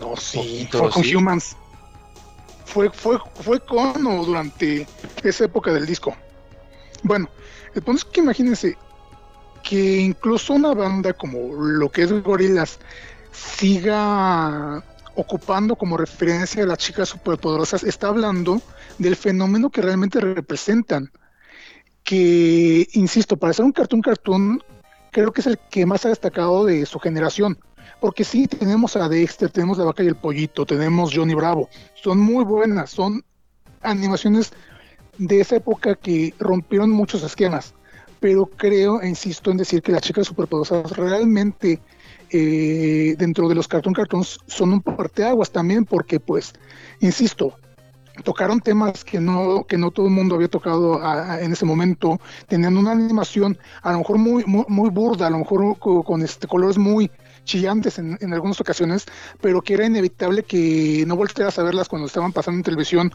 [0.00, 1.14] No, sí, Poquito, fue con ¿sí?
[1.14, 1.56] Humans.
[2.64, 4.86] Fue, fue, fue con o durante
[5.22, 6.14] esa época del disco.
[7.02, 7.28] Bueno,
[7.74, 8.76] el punto es que imagínense
[9.62, 12.78] que incluso una banda como lo que es Gorillaz
[13.32, 14.82] siga
[15.16, 18.60] ocupando como referencia a las chicas superpoderosas, está hablando
[18.98, 21.10] del fenómeno que realmente representan.
[22.06, 24.62] Que, insisto, para ser un cartoon cartoon,
[25.10, 27.58] creo que es el que más ha destacado de su generación.
[28.00, 31.68] Porque sí, tenemos a Dexter, tenemos La Vaca y el Pollito, tenemos Johnny Bravo.
[31.94, 33.24] Son muy buenas, son
[33.82, 34.52] animaciones
[35.18, 37.74] de esa época que rompieron muchos esquemas.
[38.20, 41.80] Pero creo, insisto en decir que las chicas superpoderosas realmente
[42.30, 46.54] eh, dentro de los cartoon cartoons son un parteaguas también porque pues,
[47.00, 47.54] insisto,
[48.24, 52.20] tocaron temas que no, que no todo el mundo había tocado a- en ese momento,
[52.48, 56.46] tenían una animación a lo mejor muy, muy, burda, a lo mejor co- con, este,
[56.46, 57.10] colores muy
[57.44, 59.06] chillantes en, en algunas ocasiones,
[59.40, 63.12] pero que era inevitable que no voltearas a verlas cuando estaban pasando en televisión,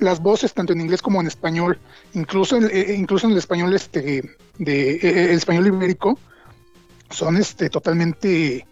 [0.00, 1.78] las voces tanto en inglés como en español,
[2.14, 6.18] incluso en, eh, incluso en el español este de eh, el español ibérico,
[7.10, 8.66] son este totalmente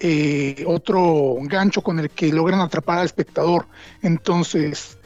[0.00, 3.66] eh, otro gancho con el que logran atrapar al espectador.
[4.02, 4.98] Entonces,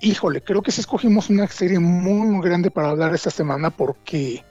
[0.00, 4.44] híjole, creo que sí escogimos una serie muy, muy grande para hablar esta semana porque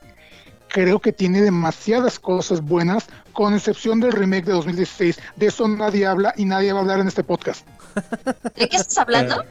[0.74, 5.20] creo que tiene demasiadas cosas buenas, con excepción del remake de 2016.
[5.36, 7.66] De eso nadie habla y nadie va a hablar en este podcast.
[8.56, 9.46] ¿De qué estás hablando?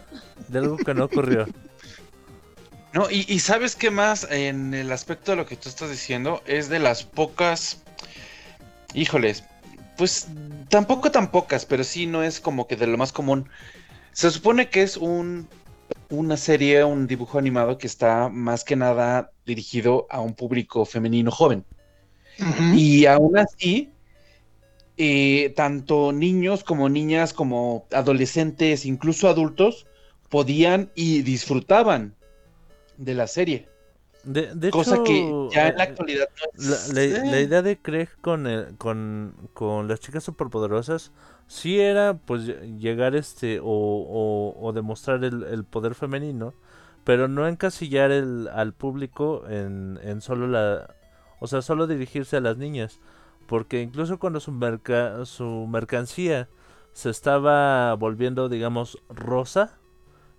[0.49, 1.47] De algo que no ocurrió.
[2.95, 6.43] No, y, y sabes qué más en el aspecto de lo que tú estás diciendo
[6.45, 7.79] es de las pocas,
[8.93, 9.45] híjoles,
[9.97, 10.27] pues
[10.69, 13.49] tampoco tan pocas, pero sí no es como que de lo más común.
[14.13, 15.49] Se supone que es un
[16.11, 21.31] una serie, un dibujo animado que está más que nada dirigido a un público femenino
[21.31, 21.65] joven.
[22.75, 23.93] Y aún así,
[24.97, 29.87] eh, tanto niños como niñas, como adolescentes, incluso adultos,
[30.29, 32.15] podían y disfrutaban
[32.97, 33.69] de la serie.
[34.25, 37.41] De, de Cosa hecho, que ya en la eh, actualidad no La, es- la- la
[37.41, 37.43] eh.
[37.43, 41.13] idea de Craig con, el- con, con las chicas superpoderosas
[41.49, 46.55] sí era pues ll- llegar este o, o, o demostrar el, el poder femenino,
[47.05, 50.97] pero no encasillar el, al público en, en solo la...
[51.41, 53.01] O sea, solo dirigirse a las niñas.
[53.47, 56.49] Porque incluso cuando su, merca, su mercancía
[56.93, 59.79] se estaba volviendo, digamos, rosa,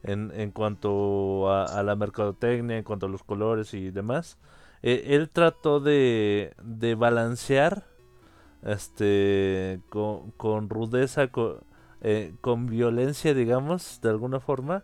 [0.03, 4.37] en, en cuanto a, a la mercadotecnia, en cuanto a los colores y demás.
[4.81, 7.85] eh, él trató de, de balancear
[8.65, 11.57] este con, con rudeza, con,
[12.01, 14.83] eh, con violencia, digamos, de alguna forma,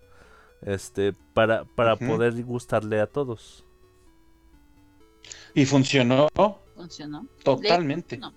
[0.61, 3.65] este para, para poder gustarle a todos.
[5.53, 6.27] Y funcionó
[6.75, 7.25] Funcionó.
[7.43, 8.17] totalmente.
[8.17, 8.33] No.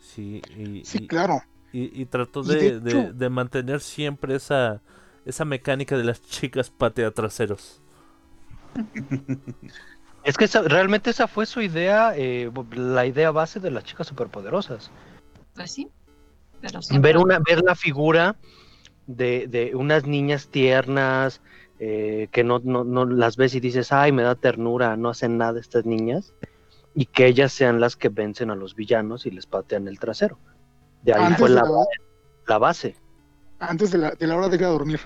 [0.00, 1.42] Sí, y, Sí, y- claro.
[1.72, 4.80] Y- y trató Y de, de de- hecho- de mantener siempre esa,
[5.24, 7.80] esa mecánica de las chicas patea traseros.
[10.22, 14.06] Es que esa- realmente esa fue su idea, eh, la idea base de las chicas
[14.06, 14.90] superpoderosas.
[15.54, 15.88] Pues sí.
[16.60, 18.36] Pero siempre- Ver una, ver la figura
[19.06, 21.40] de, de unas niñas tiernas,
[21.78, 25.38] eh, que no, no, no las ves y dices, ay, me da ternura, no hacen
[25.38, 26.34] nada estas niñas,
[26.94, 30.38] y que ellas sean las que vencen a los villanos y les patean el trasero.
[31.02, 31.64] De ahí Antes fue de la,
[32.46, 32.94] la- base.
[33.58, 35.00] Antes de la, de la hora de ir a dormir.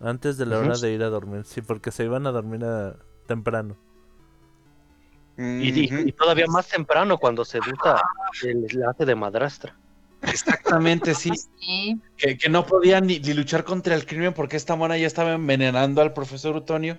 [0.00, 2.96] Antes de la hora de ir a dormir, sí, porque se iban a dormir a-
[3.26, 3.76] temprano.
[5.38, 8.02] Y, y- y todavía más temprano cuando se educa
[8.44, 9.76] el la hace de madrastra.
[10.22, 11.30] Exactamente, sí.
[11.62, 12.00] Sí.
[12.16, 15.32] Que, que no podía ni, ni luchar contra el crimen porque esta mona ya estaba
[15.34, 16.98] envenenando al profesor Utonio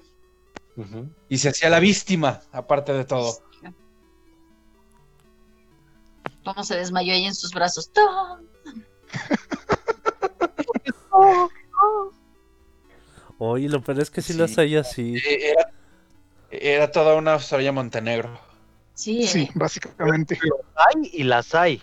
[1.28, 3.34] y se hacía la víctima, aparte de todo.
[6.44, 7.92] ¿Cómo se desmayó ella en sus brazos?
[7.92, 8.42] ¡Tom!
[13.38, 15.16] Oye, lo peor es que sí, las hay así.
[15.18, 15.70] Eh, Era,
[16.52, 18.40] era toda una Soraya Montenegro.
[18.94, 20.40] Sí, Sí, básicamente.
[20.76, 21.82] Hay y las hay.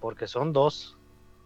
[0.00, 0.96] Porque son dos.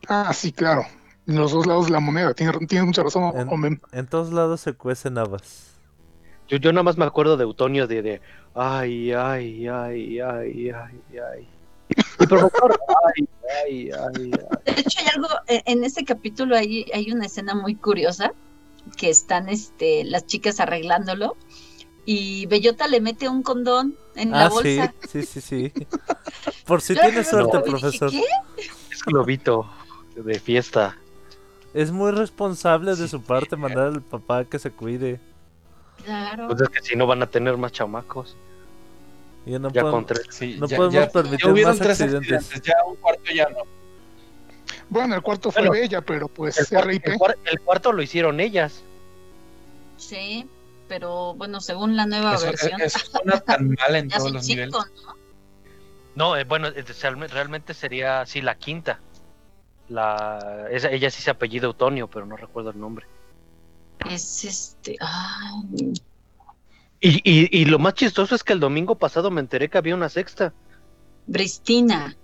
[0.09, 0.85] Ah, sí, claro.
[1.27, 2.35] En los dos lados de la moneda.
[2.35, 5.72] Tiene, tiene mucha razón, En, en todos lados se cuecen habas.
[6.53, 8.21] Yo, yo nada más me acuerdo de Eutonio de, de
[8.55, 11.49] ay, ay, ay, ay, ay, ay.
[12.21, 12.79] Y profesor,
[13.17, 13.29] ay,
[13.65, 14.33] ay, ay,
[14.67, 14.75] ay.
[14.75, 18.35] De hecho, hay algo, en en este capítulo hay, hay una escena muy curiosa,
[18.99, 21.39] que están este, las chicas arreglándolo,
[22.05, 24.95] y Bellota le mete un condón en la Ah, sí, bolsa.
[25.11, 25.73] sí, sí, sí.
[26.67, 28.11] Por si lo suerte, dije, profesor.
[28.11, 28.25] ¿qué?
[28.91, 29.71] Es globito
[30.17, 30.99] de fiesta.
[31.73, 35.19] Es muy responsable de su parte mandar al papá que se cuide.
[36.05, 36.49] Claro.
[36.49, 38.37] Pues es que si no van a tener más chamacos.
[39.47, 40.27] Ya no, Ya podemos- con tres.
[40.31, 42.33] Sí, no ya- podemos ya- permitir ya más tres accidentes.
[42.33, 43.59] accidentes, ya un cuarto ya no.
[44.89, 47.07] Bueno, el cuarto fue Bueno, Bella, pero pues El, cuar- RIP.
[47.09, 48.83] el el cuarto lo hicieron ellas.
[49.97, 50.47] Sí,
[50.89, 54.67] pero bueno, según la nueva Eso, versión, eso suena tan mal en todos los cinco,
[54.67, 54.73] niveles.
[55.05, 55.15] ¿no?
[56.15, 59.01] No, eh, bueno, eh, real- realmente sería sí la quinta.
[59.89, 63.07] La, esa- ella sí se apellida Eutonio, pero no recuerdo el nombre.
[64.11, 64.97] Es este.
[65.01, 65.93] ay,
[67.01, 69.95] Y, y, y lo más chistoso es que el domingo pasado me enteré que había
[69.95, 70.53] una sexta.
[71.27, 72.17] Bristina.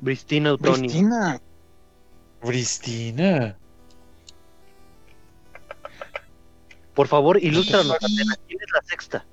[0.00, 0.80] Bristina Eutonio.
[0.80, 1.40] Cristina.
[2.42, 3.58] Bristina.
[6.94, 9.26] Por favor, ilústranos, Atena, ¿quién es la sexta?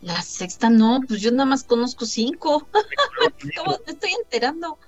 [0.00, 2.68] La sexta no, pues yo nada más conozco cinco.
[3.56, 4.78] ¿Cómo me estoy enterando?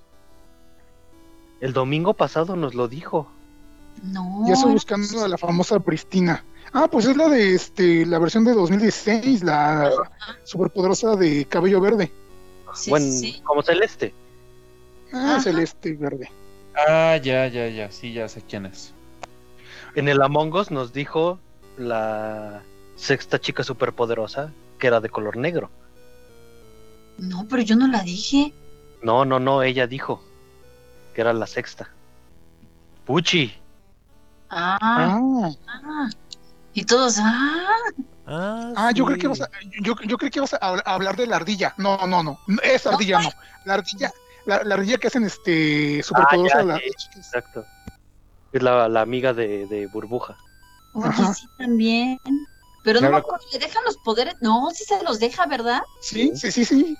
[1.61, 3.31] El domingo pasado nos lo dijo.
[4.03, 4.45] No.
[4.47, 6.45] Ya estoy buscando a la famosa Pristina.
[6.73, 9.91] Ah, pues es la de este, la versión de 2016, la
[10.45, 12.13] superpoderosa de cabello verde.
[12.75, 13.41] Sí, bueno, sí, sí.
[13.43, 14.13] como celeste.
[15.13, 15.41] Ah, Ajá.
[15.41, 16.31] celeste verde.
[16.77, 17.91] Ah, ya, ya, ya.
[17.91, 18.93] Sí, ya sé quién es.
[19.95, 21.39] En el Among Us nos dijo
[21.79, 22.63] la
[22.97, 25.71] sexta chica superpoderosa que era de color negro.
[27.19, 28.53] No, pero yo no la dije.
[29.03, 30.23] No, no, no, ella dijo
[31.15, 31.89] que era la sexta.
[33.07, 33.55] Puchi.
[34.51, 36.09] Ah, Ah, ah.
[36.73, 37.67] Y todos, ah,
[38.27, 39.49] Ah, ah yo creo que vas a,
[39.83, 41.75] yo, yo creo que vas a hab- a hablar de la ardilla.
[41.79, 42.39] No, no, no.
[42.63, 43.31] Esa ardilla no.
[43.65, 44.13] La ardilla,
[44.45, 46.81] la, la ardilla que hacen este superpoderosa Ah, ya, la-.
[47.17, 47.67] Exacto.
[48.53, 50.37] Es la, la amiga de, de Burbuja.
[50.93, 51.35] oye, Ajá.
[51.35, 52.19] sí también.
[52.83, 54.37] Pero no me acuerdo, ¿le dejan los poderes?
[54.41, 55.81] No, sí se los deja, ¿verdad?
[56.01, 56.97] Sí, sí, sí, sí.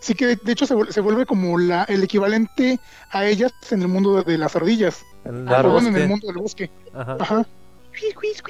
[0.00, 2.80] Sí que de, de hecho se, se vuelve como la, el equivalente
[3.10, 5.04] a ellas en el mundo de, de las ardillas.
[5.24, 6.70] En el Claro, O bueno, en el mundo del bosque.
[6.94, 7.16] Ajá.
[7.20, 7.46] Ajá.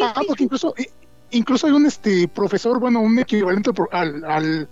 [0.01, 0.89] Ah, porque incluso, i-
[1.37, 4.69] incluso hay un este profesor, bueno, un equivalente al, al,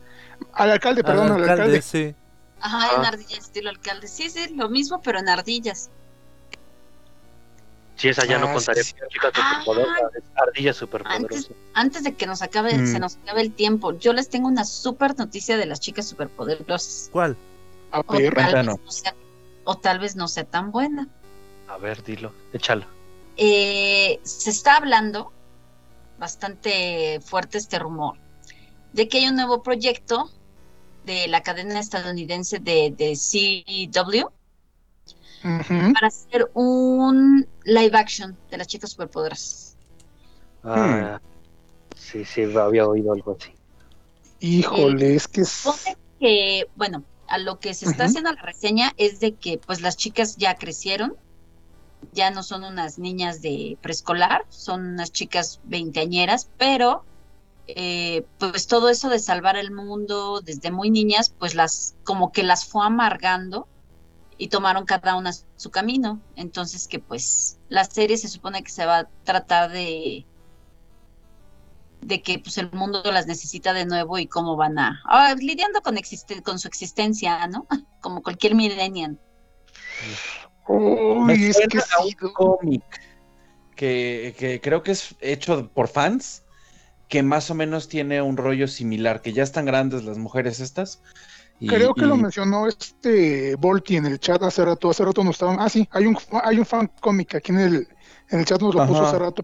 [0.52, 1.82] al alcalde, perdón, Al al alcalde, alcalde.
[1.82, 2.14] sí.
[2.60, 2.94] Ajá, Ah.
[2.98, 4.06] en ardillas estilo alcalde.
[4.06, 5.90] Sí, sí, lo mismo, pero en ardillas.
[7.96, 11.48] Si esa ya no Ah, contaría sí, como chica superpoderosa, es ardilla superpoderosa.
[11.74, 12.86] Antes de que nos acabe, Mm.
[12.86, 17.10] se nos acabe el tiempo, yo les tengo una super noticia de las chicas superpoderosas.
[17.12, 17.36] ¿Cuál?
[17.92, 19.14] A O ver, tal, no sea,
[19.64, 21.08] o tal vez no sea tan buena.
[21.70, 22.84] A ver, dilo, échalo.
[23.36, 25.32] Eh, se está hablando
[26.18, 28.16] bastante fuerte este rumor
[28.92, 30.30] de que hay un nuevo proyecto
[31.06, 34.26] de la cadena estadounidense de, de CW
[35.94, 39.76] para hacer un live action de las chicas superpoderosas.
[40.64, 41.20] Ah,
[41.96, 43.52] Sí, sí, había oído algo así.
[44.40, 45.64] híjole, es que es...
[46.18, 49.96] Que, bueno, a lo que se está haciendo la reseña es de que pues las
[49.96, 51.16] chicas ya crecieron,
[52.12, 57.04] ya no son unas niñas de preescolar, son unas chicas veinteañeras, pero
[57.66, 62.42] eh, pues todo eso de salvar el mundo desde muy niñas, pues las como que
[62.42, 63.68] las fue amargando
[64.36, 66.20] y tomaron cada una su camino.
[66.36, 70.26] Entonces que pues la serie se supone que se va a tratar de
[72.00, 75.82] de que pues el mundo las necesita de nuevo y cómo van a ah, lidiando
[75.82, 77.66] con existe- con su existencia, ¿no?
[78.00, 79.18] Como cualquier millennial.
[80.72, 82.82] Uy, Me es que a sí, un cómic
[83.74, 86.42] que, que creo que es hecho por fans,
[87.08, 91.02] que más o menos tiene un rollo similar, que ya están grandes las mujeres estas.
[91.58, 95.24] y- Creo que y- lo mencionó este Volti en el chat hace rato, hace rato
[95.24, 97.88] nos estaban, ah sí, hay un hay un fan cómic aquí en el
[98.30, 99.42] en el chat nos lo puso hace rato.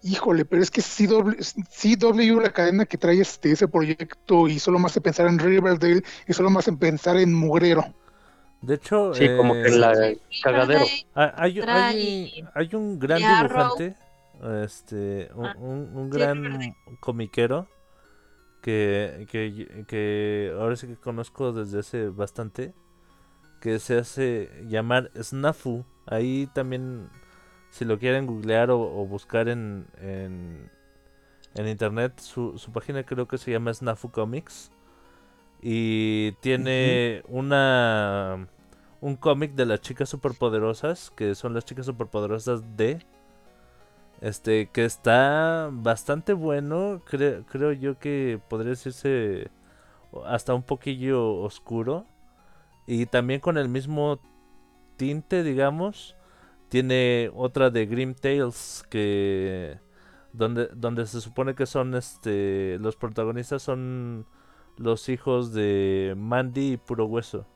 [0.00, 1.34] Híjole, pero es que CW,
[1.68, 6.02] CW la cadena que trae este ese proyecto y solo más hace pensar en Riverdale
[6.28, 7.84] y solo más en pensar en Mugrero.
[8.62, 9.92] De hecho, Sí, como que eh, la
[10.42, 10.84] cagadero.
[11.14, 13.94] hay, hay, hay- hay un gran dibujante,
[14.64, 17.68] este, un, Ah, un- gran comiquero
[18.62, 22.74] que, que, que ahora sí que conozco desde hace bastante,
[23.60, 25.84] que se hace llamar Snafu.
[26.06, 27.08] Ahí también,
[27.70, 30.70] si lo quieren googlear o, o buscar en, en,
[31.54, 34.70] en internet, su, su página creo que se llama Snafu Comics.
[35.62, 38.48] Y tiene una
[39.00, 43.00] un cómic de las chicas superpoderosas, que son las chicas superpoderosas de
[44.20, 49.50] este que está bastante bueno, cre- creo yo que podría decirse
[50.26, 52.06] hasta un poquillo oscuro.
[52.86, 54.20] Y también con el mismo
[54.96, 56.16] tinte, digamos,
[56.68, 59.78] tiene otra de Grim Tales que
[60.32, 64.26] donde donde se supone que son este los protagonistas son
[64.78, 67.46] los hijos de Mandy y Puro Hueso.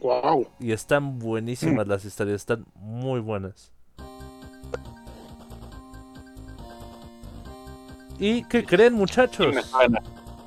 [0.00, 0.46] Wow.
[0.60, 3.72] Y están buenísimas las historias, están muy buenas.
[8.18, 9.54] ¿Y qué creen, muchachos?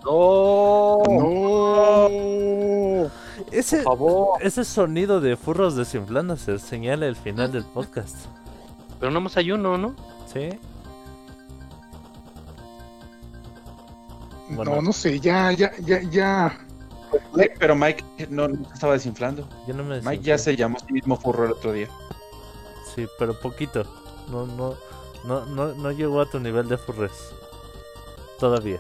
[0.04, 3.12] No, No.
[3.52, 4.28] Ese, por favor.
[4.42, 8.16] ese sonido de furros desinflándose señala el final del podcast.
[9.00, 9.96] Pero no más hay uno, ¿no?
[10.32, 10.50] ¿Sí?
[14.56, 16.58] Bueno, No, no sé, ya, ya, ya, ya.
[17.60, 19.48] Pero Mike no, no se estaba desinflando.
[19.68, 21.88] yo no me Mike ya se llamó a sí mismo furro el otro día.
[22.96, 23.84] Sí, pero poquito.
[24.30, 24.76] No, no,
[25.26, 27.12] no, no, no llegó a tu nivel de furres.
[28.40, 28.80] Todavía.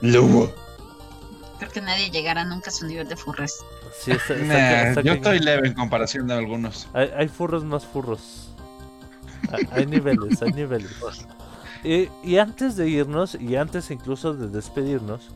[0.00, 0.52] Luego.
[1.58, 3.62] Creo que nadie llegará nunca a su nivel de furres.
[3.98, 6.88] Sí, está, está Nah, ca- está yo estoy leve en comparación de algunos.
[6.94, 8.48] Hay, hay furros más furros.
[9.52, 10.90] Hay, hay niveles, hay niveles.
[11.84, 15.28] Y, y antes de irnos, y antes incluso de despedirnos,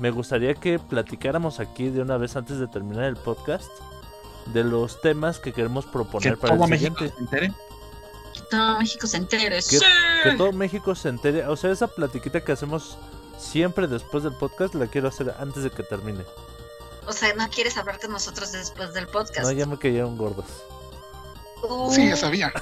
[0.00, 3.70] me gustaría que platicáramos aquí de una vez antes de terminar el podcast
[4.46, 7.14] de los temas que queremos Que proponer para todo el México siguiente.
[7.16, 7.52] se entere.
[8.32, 9.56] Que todo México se entere.
[9.56, 9.78] Que, ¡sí!
[10.22, 11.46] que todo México se entere.
[11.46, 12.96] O sea, esa platiquita que hacemos
[13.38, 16.24] siempre después del podcast la quiero hacer antes de que termine.
[17.06, 19.42] O sea, no quieres hablar con nosotros después del podcast.
[19.42, 20.46] No, ya me cayeron gordos.
[21.62, 22.52] Uh, Sí, ya sabía.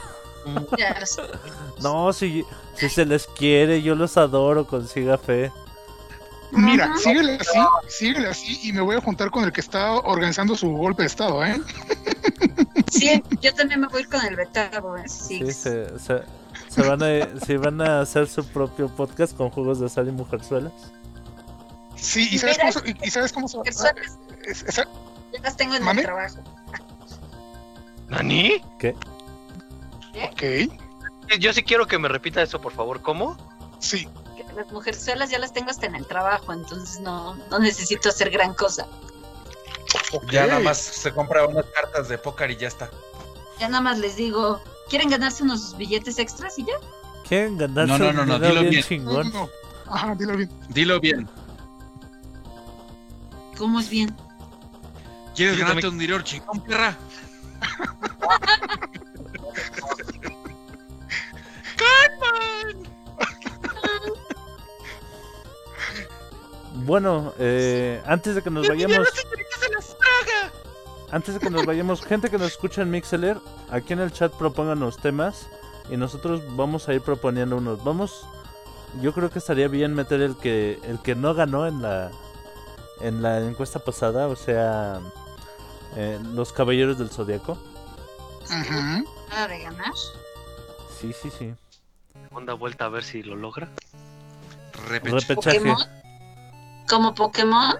[1.83, 2.45] No, si,
[2.75, 5.53] si se les quiere, yo los adoro, consiga fe.
[6.51, 7.59] Mira, síguele así,
[7.89, 11.07] síguele así y me voy a juntar con el que está organizando su golpe de
[11.09, 11.61] estado, ¿eh?
[12.91, 14.97] Sí, yo también me voy a con el Betabo.
[14.97, 15.07] ¿eh?
[15.09, 15.41] Sí.
[15.45, 16.23] Sí, se, se,
[16.71, 20.13] se van a, se van a hacer su propio podcast con juegos de sal y
[20.13, 20.73] mujerzuelas.
[21.97, 24.85] Sí, y sabes Mira, cómo, se- y- y sabes cómo se- es- esa-
[25.33, 26.37] ya las tengo en el trabajo.
[28.09, 28.63] ¿Nani?
[28.79, 28.97] ¿Qué?
[30.33, 30.43] Ok,
[31.39, 33.01] Yo sí quiero que me repita eso, por favor.
[33.03, 33.37] ¿Cómo?
[33.79, 34.09] sí.
[34.57, 38.55] Las mujerzuelas ya las tengo hasta en el trabajo, entonces no, no necesito hacer gran
[38.55, 38.89] cosa.
[40.33, 42.91] Ya nada más se compra unas cartas de póker y ya está.
[43.61, 46.73] Ya nada más les digo, ¿quieren ganarse unos billetes extras y ya?
[47.29, 49.05] ¿Quieren ganarse No, no, no, no, dilo bien bien.
[49.05, 49.33] No, chingón?
[49.33, 49.49] no.
[49.87, 50.51] Ajá, dilo bien.
[50.71, 51.29] Dilo bien.
[53.57, 54.13] ¿Cómo es bien?
[55.37, 56.97] ¿Quieres Yo ganarte también- un dinero chingón, perra?
[66.89, 69.07] Bueno, eh, antes de que nos vayamos...
[71.11, 73.39] Antes de que nos vayamos, gente que nos escucha en Mixeler,
[73.71, 75.49] aquí en el chat propongan los temas
[75.91, 77.83] y nosotros vamos a ir proponiendo unos.
[77.83, 78.27] Vamos,
[79.01, 82.11] yo creo que estaría bien meter el que el que no ganó en la
[83.01, 85.01] en la encuesta pasada, o sea,
[85.97, 87.57] eh, los caballeros del zodiaco.
[88.51, 89.03] Ajá.
[89.29, 89.93] Nada de ganar.
[91.01, 91.55] Sí, sí, sí.
[92.29, 93.69] Segunda vuelta a ver si lo logra.
[94.89, 95.61] Repechaje.
[96.89, 97.77] ¿Como Pokémon?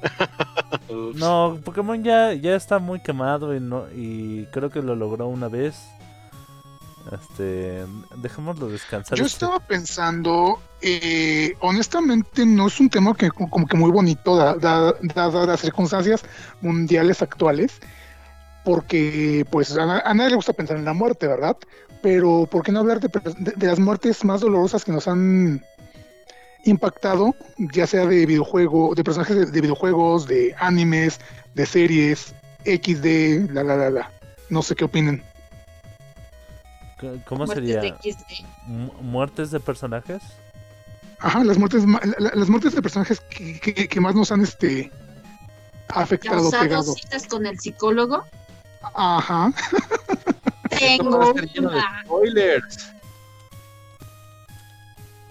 [1.14, 5.48] No, Pokémon ya, ya está muy quemado y no y creo que lo logró una
[5.48, 5.76] vez.
[7.12, 7.84] Este,
[8.16, 9.16] dejémoslo descansar.
[9.18, 13.90] Yo este- estaba pensando, eh, honestamente no es un tema que co- como que muy
[13.90, 16.22] bonito da- da- dadas las circunstancias
[16.60, 17.80] mundiales actuales,
[18.68, 21.56] porque pues a, na- a nadie le gusta pensar en la muerte, ¿verdad?
[22.02, 25.08] Pero ¿por qué no hablar de, per- de- de las muertes más dolorosas que nos
[25.08, 25.64] han
[26.64, 31.18] impactado, ya sea de videojuego, de personajes de, de videojuegos, de animes,
[31.54, 32.34] de series,
[32.66, 34.10] XD, la la la la.
[34.50, 35.22] No sé qué opinen.
[37.24, 37.80] ¿Cómo Muertes sería?
[37.80, 38.44] de XD.
[38.66, 40.20] Mu- ¿Muertes de personajes?
[41.20, 44.30] Ajá, las muertes, ma- la- la- las muertes de personajes que, que- que más nos
[44.30, 44.92] han este
[45.88, 46.92] afectado, ¿Causado pegado.
[46.92, 48.24] citas con el psicólogo?
[48.94, 49.52] Ajá.
[50.70, 52.02] Tengo una.
[52.04, 52.92] spoilers.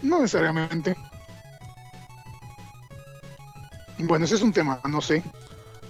[0.02, 0.96] No necesariamente.
[4.00, 5.24] Bueno, ese es un tema, no sé.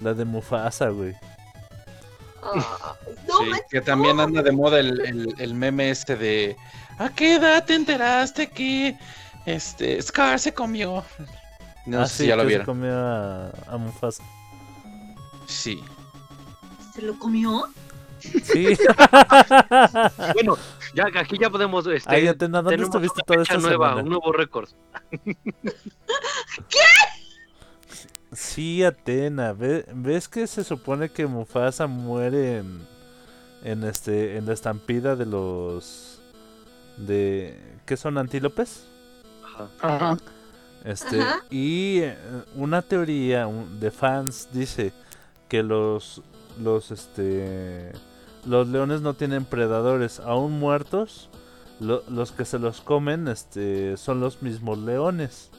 [0.02, 1.14] La de Mufasa, güey.
[2.42, 2.96] Ah,
[3.28, 6.56] no, Sí, que también anda de moda el, el- el meme este de
[7.00, 8.98] ¿A qué edad te enteraste que
[9.46, 11.04] este Scar se comió?
[11.86, 12.66] No ah, sé sí, si ya lo que se vieron.
[12.66, 14.22] comió a, a Mufasa.
[15.48, 15.82] Sí.
[16.98, 17.64] ¿Se lo comió?
[18.20, 18.76] Sí.
[20.34, 20.58] Bueno,
[20.96, 21.86] ya aquí ya podemos.
[21.88, 24.02] Este, Ay, Atena, ¿dónde estuviste toda esta nueva, semana?
[24.04, 24.68] un nuevo récord.
[28.34, 32.82] Sí, Atena, ve- ¿ves que se supone que Mufasa muere en,
[33.64, 36.20] en este en la estampida de los
[36.98, 38.86] de ¿qué son antílopes?
[39.46, 39.70] Ajá.
[39.82, 40.18] Ajá.
[40.84, 41.42] Este, Ajá.
[41.50, 42.18] y eh,
[42.56, 43.48] una teoría
[43.80, 44.92] de fans dice
[45.48, 46.22] que los
[46.60, 47.92] los este
[48.46, 51.30] los leones no tienen predadores, aún muertos,
[51.80, 55.52] lo- los que se los comen este son los mismos leones.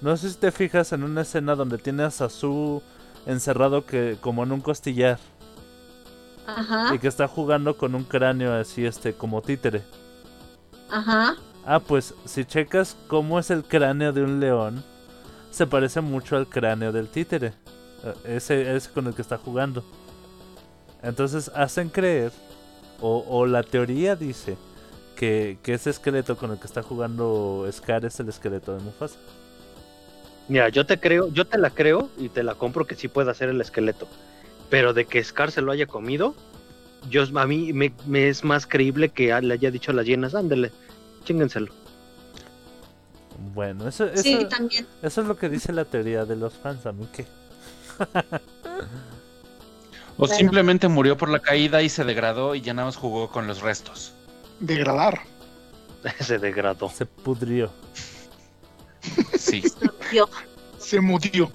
[0.00, 2.82] No sé si te fijas en una escena donde tiene a Sasu
[3.26, 5.18] encerrado que como en un costillar
[6.46, 9.84] Ajá, y que está jugando con un cráneo así este como títere.
[10.88, 11.36] ajá.
[11.62, 14.84] Ah, pues si checas cómo es el cráneo de un león,
[15.50, 17.54] se parece mucho al cráneo del títere.
[18.04, 19.84] Eh, Ese es con el que está jugando.
[21.02, 22.32] Entonces hacen creer,
[23.00, 24.56] o, o la teoría dice,
[25.16, 29.16] que, que ese esqueleto con el que está jugando Scar es el esqueleto de Mufasa.
[30.48, 33.30] Mira, yo te creo, yo te la creo y te la compro que sí puede
[33.30, 34.06] hacer el esqueleto.
[34.70, 36.34] Pero de que Scar se lo haya comido,
[37.08, 40.34] yo a mí me, me es más creíble que le haya dicho a las llenas,
[40.34, 40.70] ándele,
[41.24, 41.72] chíngenselo.
[43.54, 44.86] Bueno, eso, eso, Sí, también.
[45.02, 47.26] eso es lo que dice la teoría de los fans, a mí que.
[50.16, 50.34] O Bueno.
[50.34, 53.60] simplemente murió por la caída y se degradó y ya nada más jugó con los
[53.60, 54.12] restos.
[54.60, 55.20] Degradar.
[56.20, 56.88] Se degradó.
[56.88, 57.70] Se pudrió.
[59.38, 59.62] Sí.
[60.12, 60.28] Yo,
[60.78, 61.50] Se mutió.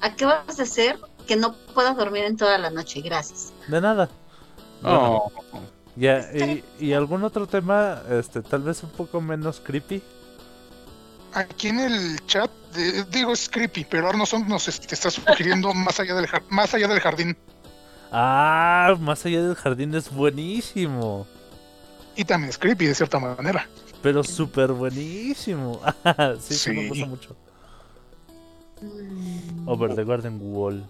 [0.00, 3.00] ¿a qué vas a hacer que no puedas dormir en toda la noche?
[3.00, 3.52] Gracias.
[3.68, 4.08] De nada.
[4.82, 5.32] Bueno, Oh,
[5.96, 10.02] ya, y, y algún otro tema, este, tal vez un poco menos creepy.
[11.34, 16.00] Aquí en el chat, de- digo, es creepy, pero Arnold nos este, está sugiriendo más
[16.00, 17.36] allá del, jar- más allá del jardín.
[18.14, 21.26] Ah, más allá del jardín es buenísimo.
[22.14, 23.66] Y también es creepy, de cierta manera.
[24.02, 25.80] Pero súper buenísimo.
[26.40, 27.36] sí, sí, me gusta mucho.
[29.64, 30.84] Over the Garden Wall.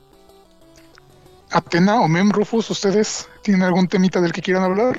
[1.50, 4.96] Atena o Mem Rufus, ¿ustedes tienen algún temita del que quieran hablar?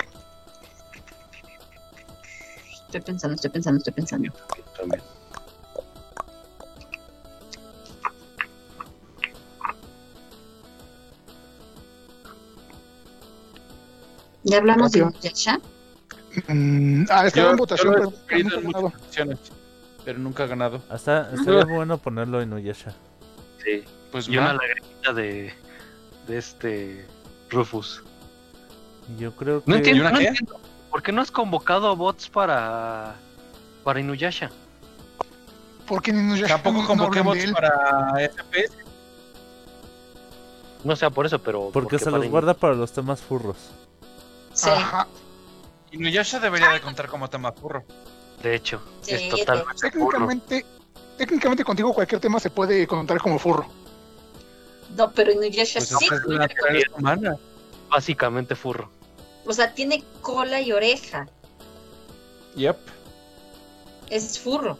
[2.86, 4.32] Estoy pensando, estoy pensando, estoy pensando.
[4.78, 5.02] También.
[14.44, 15.20] ¿Ya hablamos de Rápido.
[15.20, 15.60] Yasha?
[16.48, 18.92] Mm, ah, estaba en votación, pero nunca en ha ganado.
[20.04, 20.82] pero nunca ha ganado.
[20.90, 22.92] Hasta estaría bueno ponerlo en Uyesha.
[23.64, 23.84] Sí.
[24.10, 25.52] Pues Y una lagrimita de,
[26.26, 27.06] de este
[27.50, 28.02] Rufus.
[29.18, 29.70] Yo creo que.
[29.70, 30.60] No ¿Y entiendo, no entiendo.
[30.90, 33.14] ¿Por qué no has convocado a bots para,
[33.82, 34.50] para Inuyasha?
[35.86, 37.52] Porque ni nos Tampoco no convoqué bots él.
[37.52, 38.72] para FPS.
[40.84, 41.70] No sea por eso, pero.
[41.72, 43.56] Porque se los guarda para los temas furros.
[44.54, 45.06] Sí, Ajá.
[45.90, 47.84] Inuyasha debería de contar como tema furro.
[48.42, 49.80] De hecho, Sí, es totalmente.
[49.90, 50.66] Técnicamente,
[51.18, 53.66] técnicamente contigo cualquier tema se puede contar como furro.
[54.96, 56.08] no, pero Inuyasha Pues sí.
[56.78, 57.36] es humana.
[57.90, 58.90] Básicamente furro.
[59.46, 61.26] O sea, tiene cola y oreja.
[62.56, 62.76] Yep.
[64.10, 64.78] Es furro.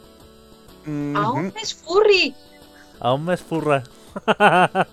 [0.85, 1.15] Mhm.
[1.17, 2.33] Aún es furry.
[2.99, 3.83] Aún me es furra.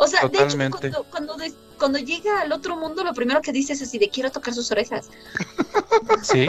[0.00, 0.86] O sea, de Totalmente.
[0.88, 3.98] hecho, cuando, cuando, de- cuando llega al otro mundo, lo primero que dice es así
[3.98, 5.08] de quiero tocar sus orejas.
[6.22, 6.46] Sí.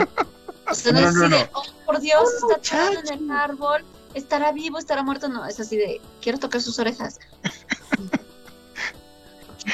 [0.68, 1.36] O sea, no, No, es no, así no.
[1.38, 3.84] de, oh, por Dios, está parado en el árbol,
[4.14, 5.28] estará vivo, estará muerto.
[5.28, 7.18] No, es así de quiero tocar sus orejas.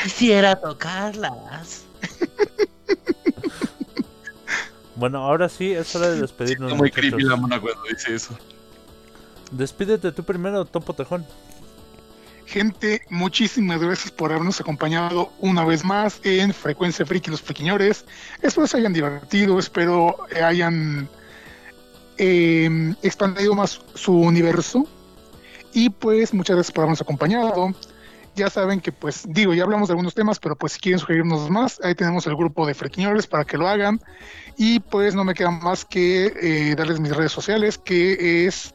[0.02, 1.82] Quisiera tocarlas.
[4.96, 6.68] Bueno, ahora sí es hora de despedirnos.
[6.72, 7.10] Está muy muchachos.
[7.10, 8.36] creepy la mona cuando dice eso.
[9.50, 11.26] Despídete tú primero, Topo Tejón.
[12.46, 18.04] Gente, muchísimas gracias por habernos acompañado una vez más en Frecuencia Friki Los Friquiñores.
[18.40, 21.08] Espero se hayan divertido, espero hayan
[22.18, 24.86] eh, expandido más su universo.
[25.72, 27.74] Y pues muchas gracias por habernos acompañado.
[28.36, 31.50] Ya saben que pues digo, ya hablamos de algunos temas, pero pues si quieren sugerirnos
[31.50, 34.00] más, ahí tenemos el grupo de Friquiñores para que lo hagan.
[34.56, 38.72] Y pues no me queda más que eh, darles mis redes sociales, que es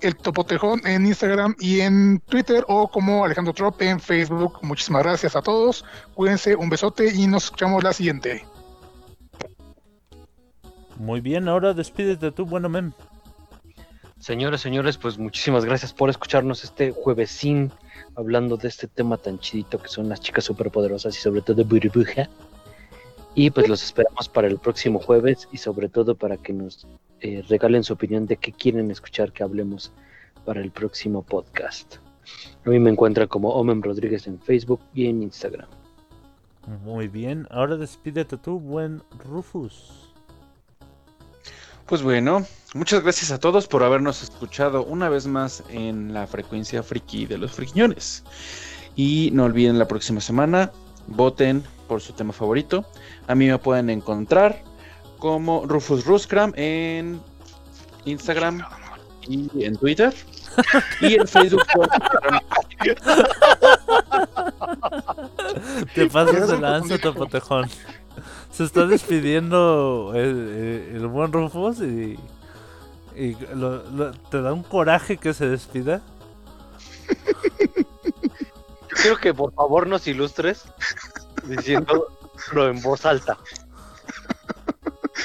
[0.00, 4.58] el Topotejón en Instagram y en Twitter o como Alejandro Trop en Facebook.
[4.62, 5.84] Muchísimas gracias a todos.
[6.14, 8.44] Cuídense, un besote y nos escuchamos la siguiente.
[10.96, 12.92] Muy bien, ahora despídete tú, bueno mem.
[14.18, 17.70] Señores, señores, pues muchísimas gracias por escucharnos este juevesín
[18.16, 22.28] hablando de este tema tan chidito que son las chicas superpoderosas y sobre todo Burbuja.
[23.34, 26.86] Y pues los esperamos para el próximo jueves y sobre todo para que nos
[27.20, 29.92] eh, regalen su opinión de qué quieren escuchar que hablemos
[30.44, 31.96] para el próximo podcast.
[32.64, 35.68] A mí me encuentran como Omen Rodríguez en Facebook y en Instagram.
[36.84, 40.12] Muy bien, ahora despídete tú, buen Rufus.
[41.86, 42.44] Pues bueno,
[42.74, 47.38] muchas gracias a todos por habernos escuchado una vez más en la frecuencia friki de
[47.38, 48.24] los friquiñones.
[48.96, 50.72] Y no olviden la próxima semana,
[51.06, 52.84] voten por su tema favorito.
[53.28, 54.64] A mí me pueden encontrar
[55.18, 57.20] como Rufus Ruskram en
[58.04, 58.62] Instagram
[59.28, 60.12] y en Twitter.
[61.00, 61.62] Y en Facebook.
[65.94, 67.12] Te pasas de lanza, pendejo.
[67.12, 67.68] Topo Tejón.
[68.50, 72.18] Se está despidiendo el, buen Rufus y,
[73.14, 76.00] y lo- lo- te da un coraje que se despida.
[77.68, 80.64] Yo quiero que por favor nos ilustres
[81.44, 82.06] diciéndolo
[82.54, 83.36] en voz alta.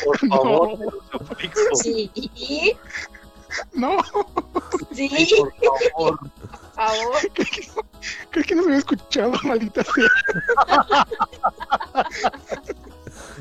[0.05, 1.59] Por favor, te lo suplico.
[1.75, 2.11] Sí,
[3.73, 3.97] No,
[4.93, 5.53] sí, Por
[5.93, 6.19] favor.
[6.19, 7.17] por favor.
[7.33, 7.73] creo que no,
[8.31, 11.05] creo que no se había escuchado, maldita sea.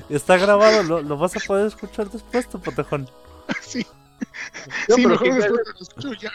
[0.09, 3.09] Está grabado, lo, lo vas a poder escuchar después, Topo Tejón.
[3.63, 3.87] Sí,
[4.89, 6.33] No, sí pero mejor que- después lo escucho ya.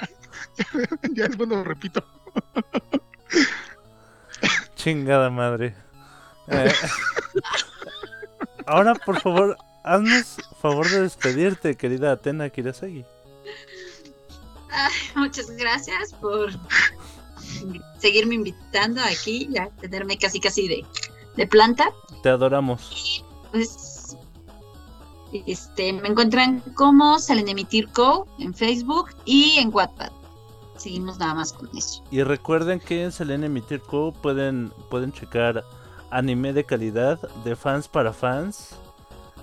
[1.14, 2.04] ya después lo repito.
[4.76, 5.76] Chingada madre.
[6.48, 6.72] Eh,
[8.68, 13.06] ahora, por favor, haznos favor de despedirte, querida Atena Kirasagi.
[14.72, 16.50] Ay, muchas gracias por
[18.00, 20.86] seguirme invitando aquí, ya tenerme casi casi de,
[21.38, 21.94] de planta.
[22.24, 23.24] Te adoramos.
[23.52, 24.18] Pues
[25.46, 30.12] este me encuentran como Salenemitir Co en Facebook y en Wattpad.
[30.78, 32.04] Seguimos nada más con eso.
[32.12, 35.64] Y recuerden que en Selene Emitir Co pueden, pueden checar
[36.12, 38.76] anime de calidad de fans para fans.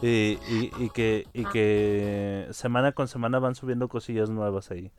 [0.02, 4.90] Y, y- y que, y que semana con semana van subiendo cosillas nuevas ahí.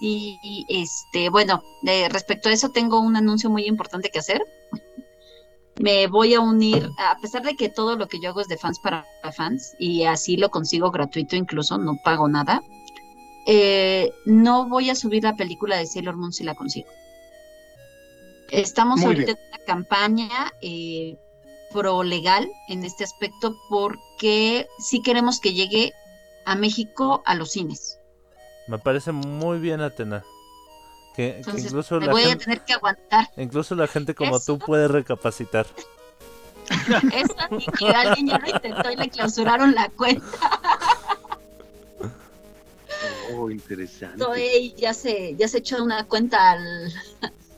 [0.00, 4.42] Y este, bueno, de- respecto a eso tengo un anuncio muy importante que hacer.
[5.78, 8.56] Me voy a unir, a pesar de que todo lo que yo hago es de
[8.58, 9.04] fans para
[9.34, 12.62] fans y así lo consigo gratuito incluso, no pago nada.
[13.46, 16.88] eh, no voy a subir la película de Sailor Moon si la consigo.
[18.50, 19.38] Estamos Muy ahorita bien.
[19.38, 21.16] en una campaña eh,
[21.72, 25.92] pro legal en este aspecto porque sí queremos que llegue
[26.46, 27.98] a México a los cines.
[28.68, 30.24] Me parece muy bien, Atena.
[31.16, 33.28] Que, incluso, me la voy a gente, tener que aguantar.
[33.36, 34.46] incluso la gente como Eso.
[34.46, 35.66] tú puede recapacitar.
[37.12, 40.24] Eso y que alguien ya lo intentó y le clausuraron la cuenta.
[43.34, 44.74] Oh, interesante.
[44.76, 46.92] Ya se, ya se echó una cuenta al-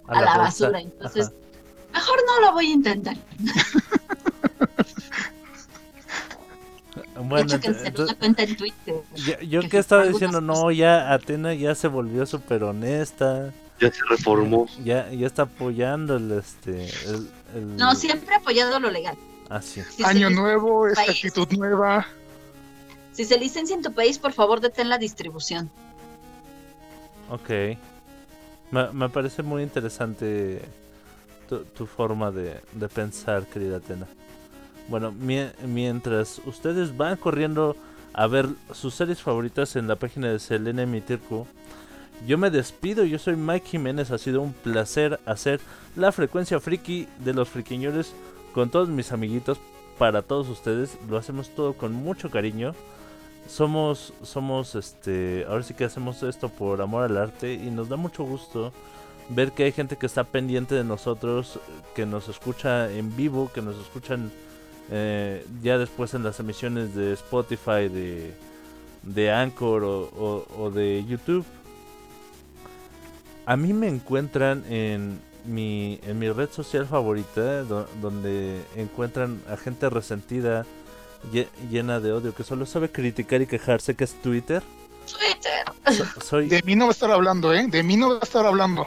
[0.06, 0.80] a, A la basura.
[0.80, 1.34] Entonces, Ajá.
[1.92, 3.16] Mejor no lo voy a intentar.
[6.94, 7.54] de Bueno,
[7.98, 8.94] una cuenta en Twitter.
[9.14, 13.52] yo, yo que que estaba diciendo, no, ya Atena ya se volvió súper honesta.
[13.80, 14.66] Ya se reformó.
[14.84, 16.86] Ya, ya está apoyando el este.
[17.06, 19.16] El, el- No, siempre he apoyado lo legal.
[19.48, 19.82] Ah, sí.
[19.90, 21.24] Si Año nuevo, esta país.
[21.24, 22.06] actitud nueva.
[23.12, 25.70] si se licencia en tu país, por favor, detén la distribución.
[27.30, 27.50] Ok.
[28.70, 30.62] Me, me parece muy interesante
[31.60, 34.06] tu, forma de, de pensar, querida Atena.
[34.88, 37.76] Bueno, mie- mientras ustedes van corriendo
[38.12, 41.46] a ver sus series favoritas en la página de Selene Mitirku,
[42.26, 43.04] yo me despido.
[43.04, 44.10] Yo soy Mike Jiménez.
[44.10, 45.60] Ha sido un placer hacer
[45.96, 48.12] la frecuencia friki de los friquiñores
[48.54, 49.58] con todos mis amiguitos
[49.98, 50.96] para todos ustedes.
[51.08, 52.74] Lo hacemos todo con mucho cariño
[53.48, 57.96] somos somos este ahora sí que hacemos esto por amor al arte y nos da
[57.96, 58.72] mucho gusto
[59.28, 61.58] ver que hay gente que está pendiente de nosotros
[61.94, 64.30] que nos escucha en vivo que nos escuchan
[64.90, 68.32] eh, ya después en las emisiones de Spotify de
[69.02, 71.44] de Anchor o, o- o de YouTube
[73.46, 79.56] a mí me encuentran en mi en mi red social favorita do- donde encuentran a
[79.56, 80.64] gente resentida
[81.32, 84.62] lle- llena de odio que solo sabe criticar y quejarse que es Twitter.
[85.06, 85.96] Twitter.
[85.96, 87.66] So- soy De mí no va a estar hablando, ¿eh?
[87.68, 88.86] De mí no va a estar hablando.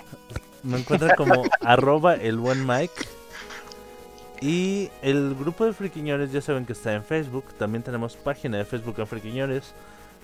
[0.64, 3.06] me encuentran como arroba el buen Mike.
[4.42, 7.46] Y el grupo de friquiñores ya saben que está en Facebook.
[7.58, 9.74] También tenemos página de Facebook en friquiñores.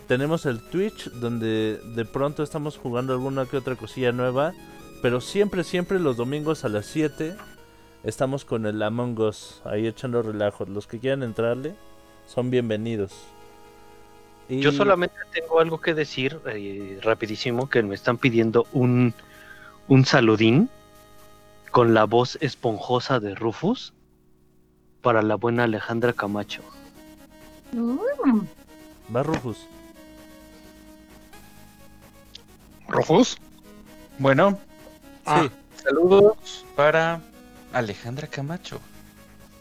[0.08, 4.52] Tenemos el Twitch donde de pronto estamos jugando alguna que otra cosilla nueva.
[5.02, 7.36] Pero siempre, siempre los domingos a las 7
[8.04, 10.68] estamos con el Among Us ahí echando relajos.
[10.70, 11.74] Los que quieran entrarle
[12.28, 13.14] son bienvenidos.
[14.52, 19.14] Y- Yo solamente tengo algo que decir eh, rapidísimo que me están pidiendo un,
[19.88, 20.70] un saludín
[21.72, 23.94] con la voz esponjosa de Rufus
[25.02, 26.62] para la buena Alejandra Camacho.
[27.72, 28.42] Mm.
[29.16, 29.58] Va Rufus.
[32.90, 33.38] ¿Rufus?
[34.20, 34.60] Bueno,
[35.26, 35.44] Ah.
[35.44, 35.50] Sí.
[35.84, 37.22] saludos para
[37.72, 38.82] Alejandra Camacho.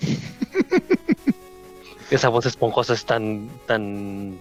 [2.11, 4.37] Esa voz esponjosa es tan tan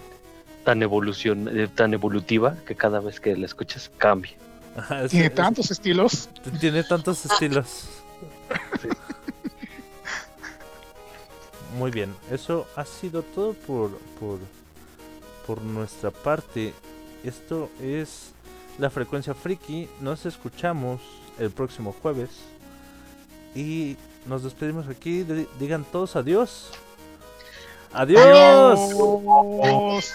[0.64, 4.32] tan evolución eh, tan evolutiva que cada vez que la escuchas cambia.
[4.76, 6.28] Ajá, es- Tiene es- tantos estilos.
[6.60, 7.88] Tiene tantos estilos.
[11.78, 14.38] Muy bien, eso ha sido todo por, por,
[15.46, 16.74] por nuestra parte.
[17.22, 18.32] Esto es
[18.78, 19.88] la frecuencia friki.
[20.00, 21.00] Nos escuchamos
[21.38, 22.30] el próximo jueves.
[23.54, 23.96] Y
[24.26, 25.22] nos despedimos aquí.
[25.22, 26.70] Di- Digan todos adiós.
[27.92, 28.20] Adiós.
[28.80, 30.14] Adiós.